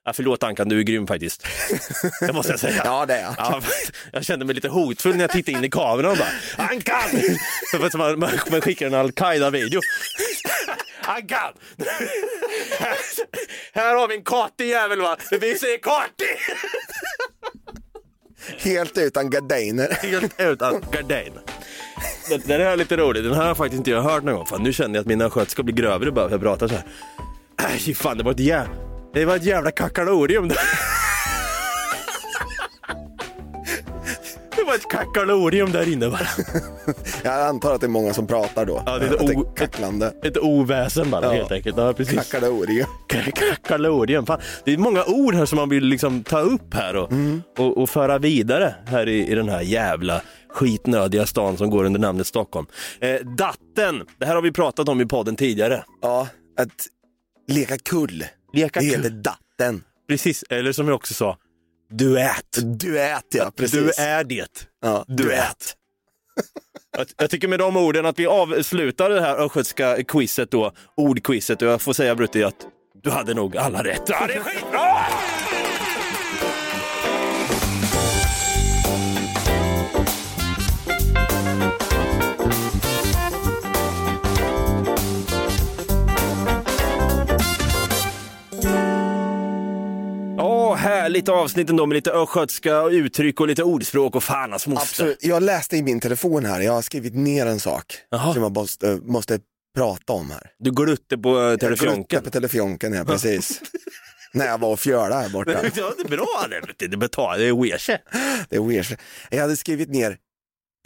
Ja, 0.04 0.12
förlåt 0.12 0.42
Ankan, 0.42 0.68
du 0.68 0.78
är 0.78 0.82
grym 0.82 1.06
faktiskt. 1.06 1.46
Det 2.20 2.32
måste 2.32 2.52
jag 2.52 2.60
säga. 2.60 2.82
Ja, 2.84 3.06
det 3.06 3.14
är 3.14 3.24
han. 3.24 3.34
Ja, 3.38 3.62
jag 4.12 4.24
kände 4.24 4.44
mig 4.44 4.54
lite 4.54 4.68
hotfull 4.68 5.12
när 5.12 5.20
jag 5.20 5.30
tittade 5.30 5.58
in 5.58 5.64
i 5.64 5.70
kameran 5.70 6.10
och 6.10 6.18
bara 6.18 6.66
Ankan! 6.68 7.00
Man, 7.94 8.18
man 8.50 8.60
skickar 8.60 8.86
en 8.86 8.94
al-Qaida-video. 8.94 9.80
Ankan! 11.08 11.52
Här, 12.78 12.96
här 13.72 13.94
har 13.94 14.08
vi 14.08 14.14
en 14.14 14.24
kartig 14.24 14.68
jävel 14.68 15.00
va? 15.00 15.16
Vi 15.30 15.58
säger 15.58 15.78
kartig! 15.78 16.38
Helt 18.58 18.98
utan 18.98 19.30
gardiner. 19.30 19.98
Helt 20.02 20.40
utan 20.40 20.84
gardin. 20.92 21.32
Den, 22.28 22.40
den 22.44 22.60
här 22.60 22.72
är 22.72 22.76
lite 22.76 22.96
rolig, 22.96 23.24
den 23.24 23.32
här 23.32 23.40
har 23.40 23.48
jag 23.48 23.56
faktiskt 23.56 23.78
inte 23.78 23.90
hört 24.00 24.22
någon 24.22 24.34
gång. 24.34 24.46
Fan, 24.46 24.62
nu 24.62 24.72
känner 24.72 24.94
jag 24.94 25.00
att 25.00 25.06
mina 25.06 25.30
sköt 25.30 25.50
ska 25.50 25.62
bli 25.62 25.72
grövre 25.72 26.10
bara 26.10 26.20
för 26.20 26.26
att 26.26 26.32
jag 26.32 26.40
pratar 26.40 26.68
så 26.68 26.74
här. 26.74 26.84
Äh, 27.88 27.94
fan, 27.94 28.18
det 28.18 28.24
var 28.24 28.32
ett 28.32 28.40
jävla, 28.40 28.74
det 29.14 29.24
var 29.24 29.36
ett 29.36 29.44
jävla 29.44 29.70
kakalorium 29.70 30.50
var 34.68 34.74
ett 34.74 34.88
kakalorium 34.90 35.72
där 35.72 35.92
inne 35.92 36.08
bara. 36.10 36.28
Jag 37.24 37.46
antar 37.48 37.74
att 37.74 37.80
det 37.80 37.86
är 37.86 37.88
många 37.88 38.14
som 38.14 38.26
pratar 38.26 38.66
då. 38.66 38.82
Ja, 38.86 38.98
det 38.98 39.06
är 39.06 39.14
ett 39.14 39.36
o- 39.36 39.52
kacklande. 39.56 40.12
Ett 40.24 40.38
oväsen 40.38 41.10
bara 41.10 41.24
Ja. 41.24 41.30
helt 41.32 41.52
enkelt. 41.52 41.76
Ja, 41.76 41.92
precis. 41.92 42.30
Kakalorium. 42.30 42.86
Kakalorium. 43.34 44.26
Fan, 44.26 44.40
det 44.64 44.72
är 44.72 44.78
många 44.78 45.04
ord 45.04 45.34
här 45.34 45.46
som 45.46 45.56
man 45.56 45.68
vill 45.68 45.84
liksom 45.84 46.22
ta 46.24 46.40
upp 46.40 46.74
här 46.74 46.96
och, 46.96 47.12
och, 47.58 47.78
och 47.78 47.90
föra 47.90 48.18
vidare 48.18 48.74
här 48.86 49.08
i, 49.08 49.26
i 49.28 49.34
den 49.34 49.48
här 49.48 49.60
jävla 49.60 50.22
skitnödiga 50.52 51.26
stan 51.26 51.56
som 51.56 51.70
går 51.70 51.84
under 51.84 52.00
namnet 52.00 52.26
Stockholm. 52.26 52.66
Eh, 53.00 53.14
datten, 53.14 54.02
det 54.18 54.26
här 54.26 54.34
har 54.34 54.42
vi 54.42 54.52
pratat 54.52 54.88
om 54.88 55.00
i 55.00 55.06
podden 55.06 55.36
tidigare. 55.36 55.84
Ja, 56.02 56.28
att 56.60 56.86
leka 57.48 57.78
kull. 57.78 58.24
Leka 58.52 58.80
Det 58.80 58.86
kul. 58.90 58.96
heter 58.96 59.10
datten. 59.10 59.82
Precis, 60.08 60.44
eller 60.50 60.72
som 60.72 60.88
jag 60.88 60.94
också 60.94 61.14
sa, 61.14 61.36
duett. 61.90 62.52
Duett 62.80 63.26
ja, 63.34 63.52
precis. 63.56 63.96
Du 63.96 64.02
är 64.02 64.24
det. 64.24 64.68
ja, 64.82 65.04
duett. 65.08 65.74
Jag, 66.96 67.06
jag 67.16 67.30
tycker 67.30 67.48
med 67.48 67.58
de 67.58 67.76
orden 67.76 68.06
att 68.06 68.18
vi 68.18 68.26
avslutar 68.26 69.10
det 69.10 69.20
här 69.20 69.36
östgötska 69.36 70.04
quizet 70.04 70.50
då, 70.50 70.72
ordquizet 70.96 71.62
och 71.62 71.68
jag 71.68 71.82
får 71.82 71.92
säga 71.92 72.14
Brutti 72.14 72.44
att 72.44 72.66
du 73.02 73.10
hade 73.10 73.34
nog 73.34 73.56
alla 73.56 73.84
rätt. 73.84 74.02
Ja, 74.06 74.26
det 74.26 74.34
är 74.34 74.40
skitbra! 74.40 74.96
Härligt 91.18 91.28
avsnitt 91.28 91.70
ändå 91.70 91.86
med 91.86 91.94
lite 91.94 92.10
östgötska 92.12 92.82
uttryck 92.82 93.40
och 93.40 93.48
lite 93.48 93.62
ordspråk 93.62 94.16
och 94.16 94.22
fan 94.22 94.50
hans 94.50 94.66
moster. 94.66 94.82
Absolut. 94.82 95.24
Jag 95.24 95.42
läste 95.42 95.76
i 95.76 95.82
min 95.82 96.00
telefon 96.00 96.44
här, 96.44 96.60
jag 96.60 96.72
har 96.72 96.82
skrivit 96.82 97.14
ner 97.14 97.46
en 97.46 97.60
sak 97.60 97.84
Jaha. 98.10 98.34
som 98.34 98.42
jag 98.42 98.52
måste, 98.52 99.00
måste 99.02 99.40
prata 99.74 100.12
om 100.12 100.30
här. 100.30 100.50
Du 100.58 100.70
glutte 100.70 101.18
på 101.18 101.28
eh, 101.28 101.56
Jag 101.60 102.24
på 102.24 102.30
telefonken, 102.30 102.92
ja 102.92 103.04
precis. 103.04 103.60
När 104.32 104.46
jag 104.46 104.58
var 104.58 104.72
och 104.72 104.80
fjölade 104.80 105.14
här 105.14 105.28
borta. 105.28 105.52
Ja, 105.76 105.92
det 105.96 106.02
är 106.02 106.08
bra 106.08 106.46
det. 106.78 106.88
Det 106.88 106.96
betalar, 106.96 107.38
det 107.38 107.44
är 107.44 107.62
weird. 107.62 108.00
Det 108.48 108.56
är 108.56 108.60
weird. 108.60 108.86
Jag 109.30 109.40
hade 109.40 109.56
skrivit 109.56 109.88
ner 109.88 110.16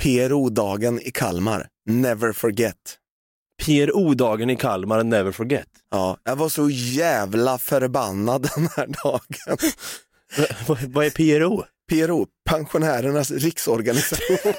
PRO-dagen 0.03 1.01
i 1.01 1.11
Kalmar, 1.11 1.66
never 1.87 2.33
forget. 2.33 2.99
PRO-dagen 3.62 4.51
i 4.51 4.57
Kalmar, 4.57 5.05
never 5.05 5.33
forget. 5.33 5.68
Ja, 5.91 6.16
jag 6.24 6.37
var 6.37 6.49
så 6.49 6.70
jävla 6.70 7.59
förbannad 7.59 8.43
den 8.55 8.68
här 8.76 8.87
dagen. 9.05 9.72
Vad, 10.89 11.05
är 11.07 11.11
PRO? 11.11 11.64
PRO, 11.89 12.26
Pensionärernas 12.51 13.30
riksorganisation. 13.30 14.37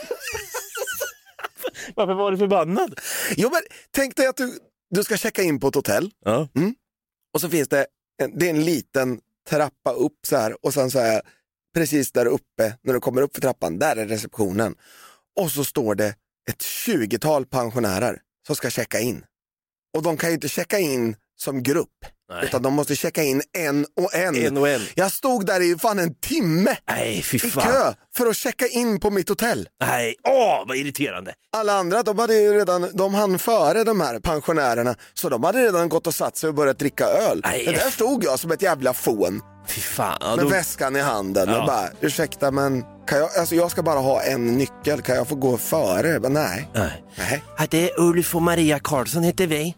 Varför 1.95 2.13
var 2.13 2.31
du 2.31 2.37
förbannad? 2.37 2.99
jo, 3.37 3.49
men 3.51 3.61
tänk 3.91 4.15
dig 4.15 4.27
att 4.27 4.37
du, 4.37 4.59
du 4.89 5.03
ska 5.03 5.17
checka 5.17 5.41
in 5.43 5.59
på 5.59 5.67
ett 5.67 5.75
hotell 5.75 6.11
Ja. 6.25 6.47
och 7.33 7.41
så 7.41 7.49
finns 7.49 7.67
det 7.67 7.85
en, 8.23 8.37
det 8.39 8.45
är 8.45 8.49
en 8.49 8.65
liten 8.65 9.19
trappa 9.49 9.91
upp 9.91 10.19
så 10.27 10.37
här 10.37 10.65
och 10.65 10.73
sen 10.73 10.91
så 10.91 10.99
är 10.99 11.21
precis 11.75 12.11
där 12.11 12.25
uppe 12.25 12.77
när 12.83 12.93
du 12.93 12.99
kommer 12.99 13.21
upp 13.21 13.33
för 13.35 13.41
trappan, 13.41 13.79
där 13.79 13.95
är 13.95 14.07
receptionen. 14.07 14.75
Och 15.39 15.51
så 15.51 15.63
står 15.63 15.95
det 15.95 16.15
ett 16.49 16.61
20-tal 16.61 17.45
pensionärer 17.45 18.19
som 18.47 18.55
ska 18.55 18.69
checka 18.69 18.99
in. 18.99 19.25
Och 19.97 20.03
de 20.03 20.17
kan 20.17 20.29
ju 20.29 20.33
inte 20.33 20.49
checka 20.49 20.79
in 20.79 21.15
som 21.39 21.63
grupp, 21.63 21.89
Nej. 22.31 22.45
utan 22.45 22.61
de 22.61 22.73
måste 22.73 22.95
checka 22.95 23.23
in 23.23 23.41
en 23.57 23.85
och 24.01 24.15
en. 24.15 24.35
En 24.35 24.57
och 24.57 24.69
en. 24.69 24.81
Jag 24.95 25.11
stod 25.11 25.45
där 25.45 25.61
i 25.61 25.77
fan 25.79 25.99
en 25.99 26.15
timme 26.15 26.77
Nej, 26.89 27.25
i 27.33 27.39
kö 27.39 27.93
för 28.15 28.27
att 28.27 28.37
checka 28.37 28.67
in 28.67 28.99
på 28.99 29.09
mitt 29.09 29.29
hotell. 29.29 29.67
Nej, 29.81 30.15
åh 30.27 30.63
vad 30.67 30.77
irriterande. 30.77 31.33
Alla 31.57 31.73
andra 31.73 32.03
de 32.03 32.19
hade 32.19 32.33
ju 32.35 32.53
redan, 32.53 32.89
de 32.93 33.13
hann 33.13 33.39
före 33.39 33.83
de 33.83 34.01
här 34.01 34.19
pensionärerna 34.19 34.95
så 35.13 35.29
de 35.29 35.43
hade 35.43 35.63
redan 35.63 35.89
gått 35.89 36.07
och 36.07 36.13
satt 36.15 36.37
sig 36.37 36.47
och 36.49 36.55
börjat 36.55 36.79
dricka 36.79 37.05
öl. 37.05 37.41
Nej. 37.43 37.65
Men 37.65 37.73
där 37.73 37.89
stod 37.89 38.23
jag 38.23 38.39
som 38.39 38.51
ett 38.51 38.61
jävla 38.61 38.93
fån 38.93 39.41
Fy 39.67 39.81
fan. 39.81 40.17
Ja, 40.21 40.35
med 40.35 40.45
då... 40.45 40.49
väskan 40.49 40.95
i 40.95 40.99
handen 40.99 41.49
Ja. 41.49 41.59
och 41.61 41.67
bara 41.67 41.89
ursäkta 42.01 42.51
men 42.51 42.83
kan 43.07 43.17
jag, 43.19 43.37
alltså 43.37 43.55
jag 43.55 43.71
ska 43.71 43.83
bara 43.83 43.99
ha 43.99 44.21
en 44.23 44.57
nyckel, 44.57 45.01
kan 45.01 45.15
jag 45.15 45.27
få 45.27 45.35
gå 45.35 45.57
före? 45.57 46.19
Men 46.19 46.33
nej. 46.33 46.69
Nej. 46.73 47.03
nej. 47.17 47.43
Ja, 47.57 47.65
det 47.69 47.89
är 47.91 47.99
Ulf 47.99 48.35
och 48.35 48.41
Maria 48.41 48.79
Karlsson 48.79 49.23
heter 49.23 49.47
vi. 49.47 49.75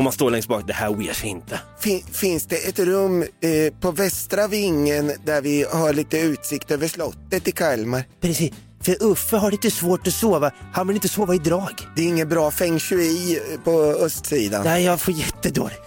Och 0.00 0.04
man 0.04 0.12
står 0.12 0.30
längst 0.30 0.48
bak, 0.48 0.62
det 0.66 0.72
här 0.72 0.90
sig 1.12 1.28
inte. 1.28 1.60
Fin, 1.80 2.02
finns 2.12 2.46
det 2.46 2.56
ett 2.56 2.78
rum 2.78 3.22
eh, 3.22 3.72
på 3.80 3.90
västra 3.90 4.46
vingen 4.46 5.12
där 5.24 5.42
vi 5.42 5.66
har 5.72 5.92
lite 5.92 6.18
utsikt 6.18 6.70
över 6.70 6.88
slottet 6.88 7.48
i 7.48 7.52
Kalmar? 7.52 8.04
Precis, 8.20 8.52
för 8.82 9.02
Uffe 9.02 9.36
har 9.36 9.50
lite 9.50 9.70
svårt 9.70 10.06
att 10.06 10.14
sova. 10.14 10.50
Han 10.72 10.86
vill 10.86 10.96
inte 10.96 11.08
sova 11.08 11.34
i 11.34 11.38
drag. 11.38 11.72
Det 11.96 12.02
är 12.02 12.06
ingen 12.06 12.28
bra 12.28 12.50
feng 12.50 12.78
shui 12.78 13.36
eh, 13.36 13.60
på 13.60 13.80
östsidan. 13.80 14.64
Nej, 14.64 14.84
jag 14.84 15.00
får 15.00 15.14
jättedåligt. 15.14 15.80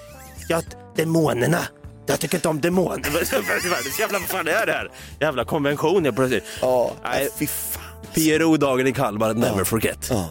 Jag, 0.50 0.64
demonerna. 0.96 1.60
Jag 2.06 2.20
tycker 2.20 2.38
inte 2.38 2.48
om 2.48 2.62
demoner. 2.62 3.06
Jävla 4.00 4.20
vad 4.20 4.28
fan 4.28 4.48
är 4.48 4.66
det 4.66 4.72
här? 4.72 4.92
Jävla 5.20 5.46
konvention 5.46 6.06
jag 6.06 6.16
plötsligt. 6.16 6.44
Ja, 6.62 6.94
Nej. 7.04 7.30
fy 7.40 7.48
fan. 7.48 7.84
PRO-dagen 8.14 8.88
i 8.88 8.94
Kalmar, 8.94 9.34
never 9.34 9.64
forget. 9.64 10.08
Ja. 10.10 10.30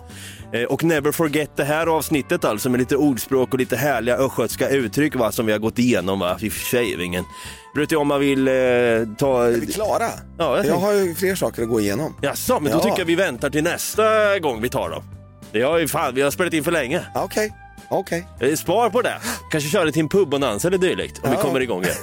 Eh, 0.55 0.63
Och 0.65 0.85
never 0.85 1.13
forget 1.13 1.57
det 1.57 1.65
här 1.65 1.87
avsnittet 1.87 2.45
alltså 2.45 2.71
med 2.71 2.81
lite 2.81 2.97
ordspråk 2.97 3.53
och 3.53 3.59
lite 3.59 3.77
härliga 3.77 4.17
östgötska 4.17 4.69
uttryck 4.69 5.15
va, 5.15 5.33
som 5.33 5.47
vi 5.47 5.53
har 5.53 5.59
gått 5.59 5.79
igenom 5.79 6.19
va, 6.19 6.37
vid 6.41 6.53
shavingen. 6.53 7.25
Bryr 7.75 7.87
dig 7.87 7.99
om 7.99 8.09
man 8.09 8.21
vill 8.21 8.49
eh, 8.49 8.55
ta... 9.19 9.45
Är 9.47 9.51
vi 9.61 9.67
klara? 9.73 10.09
Ja, 10.39 10.57
jag 10.57 10.67
jag 10.67 10.75
har 10.77 10.93
ju 10.93 11.15
fler 11.15 11.35
saker 11.35 11.63
att 11.63 11.69
gå 11.69 11.81
igenom. 11.81 12.17
Jaså, 12.23 12.61
men 12.61 12.73
då 12.73 12.79
Ja. 12.79 12.83
tycker 12.83 12.99
jag 12.99 13.07
vi 13.07 13.15
väntar 13.15 13.51
till 13.51 13.63
nästa 13.65 14.39
gång 14.39 14.61
vi 14.63 14.69
tar 14.69 14.91
dem. 14.91 15.03
Det 15.53 15.63
har 15.63 15.79
ju 15.79 15.89
fan, 15.89 16.15
vi 16.15 16.23
har 16.23 16.31
spelat 16.31 16.53
in 16.53 16.65
för 16.65 16.71
länge. 16.73 17.01
Okej, 17.15 17.53
okej. 17.91 18.27
Eh, 18.41 18.55
Spar 18.55 18.91
på 18.91 19.03
det. 19.03 19.15
Kanske 19.51 19.71
köra 19.71 19.91
till 19.93 20.01
en 20.03 20.09
pubbonans 20.09 20.65
eller 20.65 20.79
dylikt 20.79 21.21
om 21.25 21.31
vi 21.31 21.37
Ja. 21.37 21.43
kommer 21.43 21.61
igång 21.61 21.83
igen. 21.83 21.97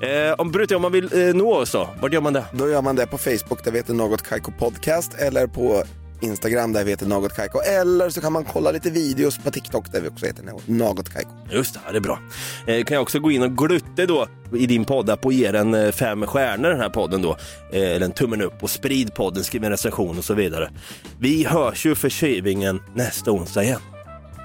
eh, 0.30 0.32
om 0.38 0.52
dig 0.52 0.76
om 0.76 0.82
man 0.82 0.92
vill 0.92 1.28
eh, 1.28 1.34
nå 1.34 1.54
oss 1.54 1.72
då, 1.72 1.88
vart 2.00 2.12
gör 2.12 2.20
man 2.20 2.32
det? 2.32 2.44
Då 2.52 2.68
gör 2.68 2.82
man 2.82 2.96
det 2.96 3.06
på 3.06 3.18
Facebook 3.18 3.64
där 3.64 3.70
vi 3.70 3.78
heter 3.78 3.94
Något 3.94 4.22
Kaiko 4.22 4.52
Podcast 4.58 5.14
eller 5.14 5.46
på 5.46 5.82
Instagram 6.20 6.72
där 6.72 6.84
vi 6.84 6.90
heter 6.90 7.06
Något 7.06 7.36
Kaiko. 7.36 7.60
Eller 7.60 8.10
så 8.10 8.20
kan 8.20 8.32
man 8.32 8.44
kolla 8.44 8.70
lite 8.70 8.90
videos 8.90 9.38
på 9.38 9.50
TikTok 9.50 9.92
där 9.92 10.00
vi 10.00 10.08
också 10.08 10.26
heter 10.26 10.44
Något 10.66 11.08
Kaiko. 11.08 11.30
Just 11.50 11.74
det, 11.74 11.80
ja, 11.86 11.92
det 11.92 11.98
är 11.98 12.00
bra. 12.00 12.18
Eh, 12.66 12.84
kan 12.84 12.94
jag 12.94 13.02
också 13.02 13.18
gå 13.18 13.30
in 13.30 13.42
och 13.42 13.56
glutte 13.56 14.06
då 14.06 14.26
i 14.52 14.66
din 14.66 14.84
podd 14.84 15.20
på 15.20 15.32
ge 15.32 15.50
den 15.50 15.74
eh, 15.74 15.92
fem 15.92 16.26
stjärnor 16.26 16.68
den 16.68 16.80
här 16.80 16.90
podden 16.90 17.22
då. 17.22 17.36
Eh, 17.72 17.80
eller 17.80 18.06
en 18.06 18.12
tummen 18.12 18.42
upp 18.42 18.62
och 18.62 18.70
sprid 18.70 19.14
podden, 19.14 19.44
skriv 19.44 19.64
en 19.64 19.70
recension 19.70 20.18
och 20.18 20.24
så 20.24 20.34
vidare. 20.34 20.70
Vi 21.18 21.44
hörs 21.44 21.86
ju 21.86 21.94
för 21.94 22.10
shavingen 22.10 22.82
nästa 22.94 23.30
onsdag 23.30 23.62
igen. 23.62 23.80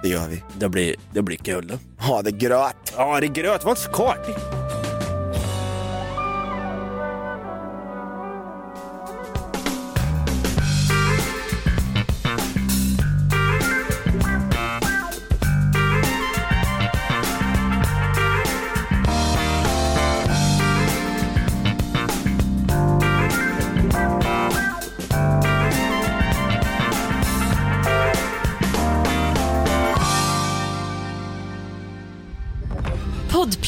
Det 0.04 0.10
gör 0.10 0.28
vi. 0.28 0.44
Det 0.60 0.70
blir, 0.70 0.96
det 1.14 1.22
blir 1.22 1.38
kul. 1.38 1.78
Ha 1.98 2.22
det 2.22 2.32
gröt! 2.32 2.94
Ja, 2.98 3.20
det 3.20 3.26
är 3.26 3.34
gröt, 3.34 3.64
var 3.64 3.72
inte 3.72 3.82
så 3.82 3.92
kartig. 3.92 4.61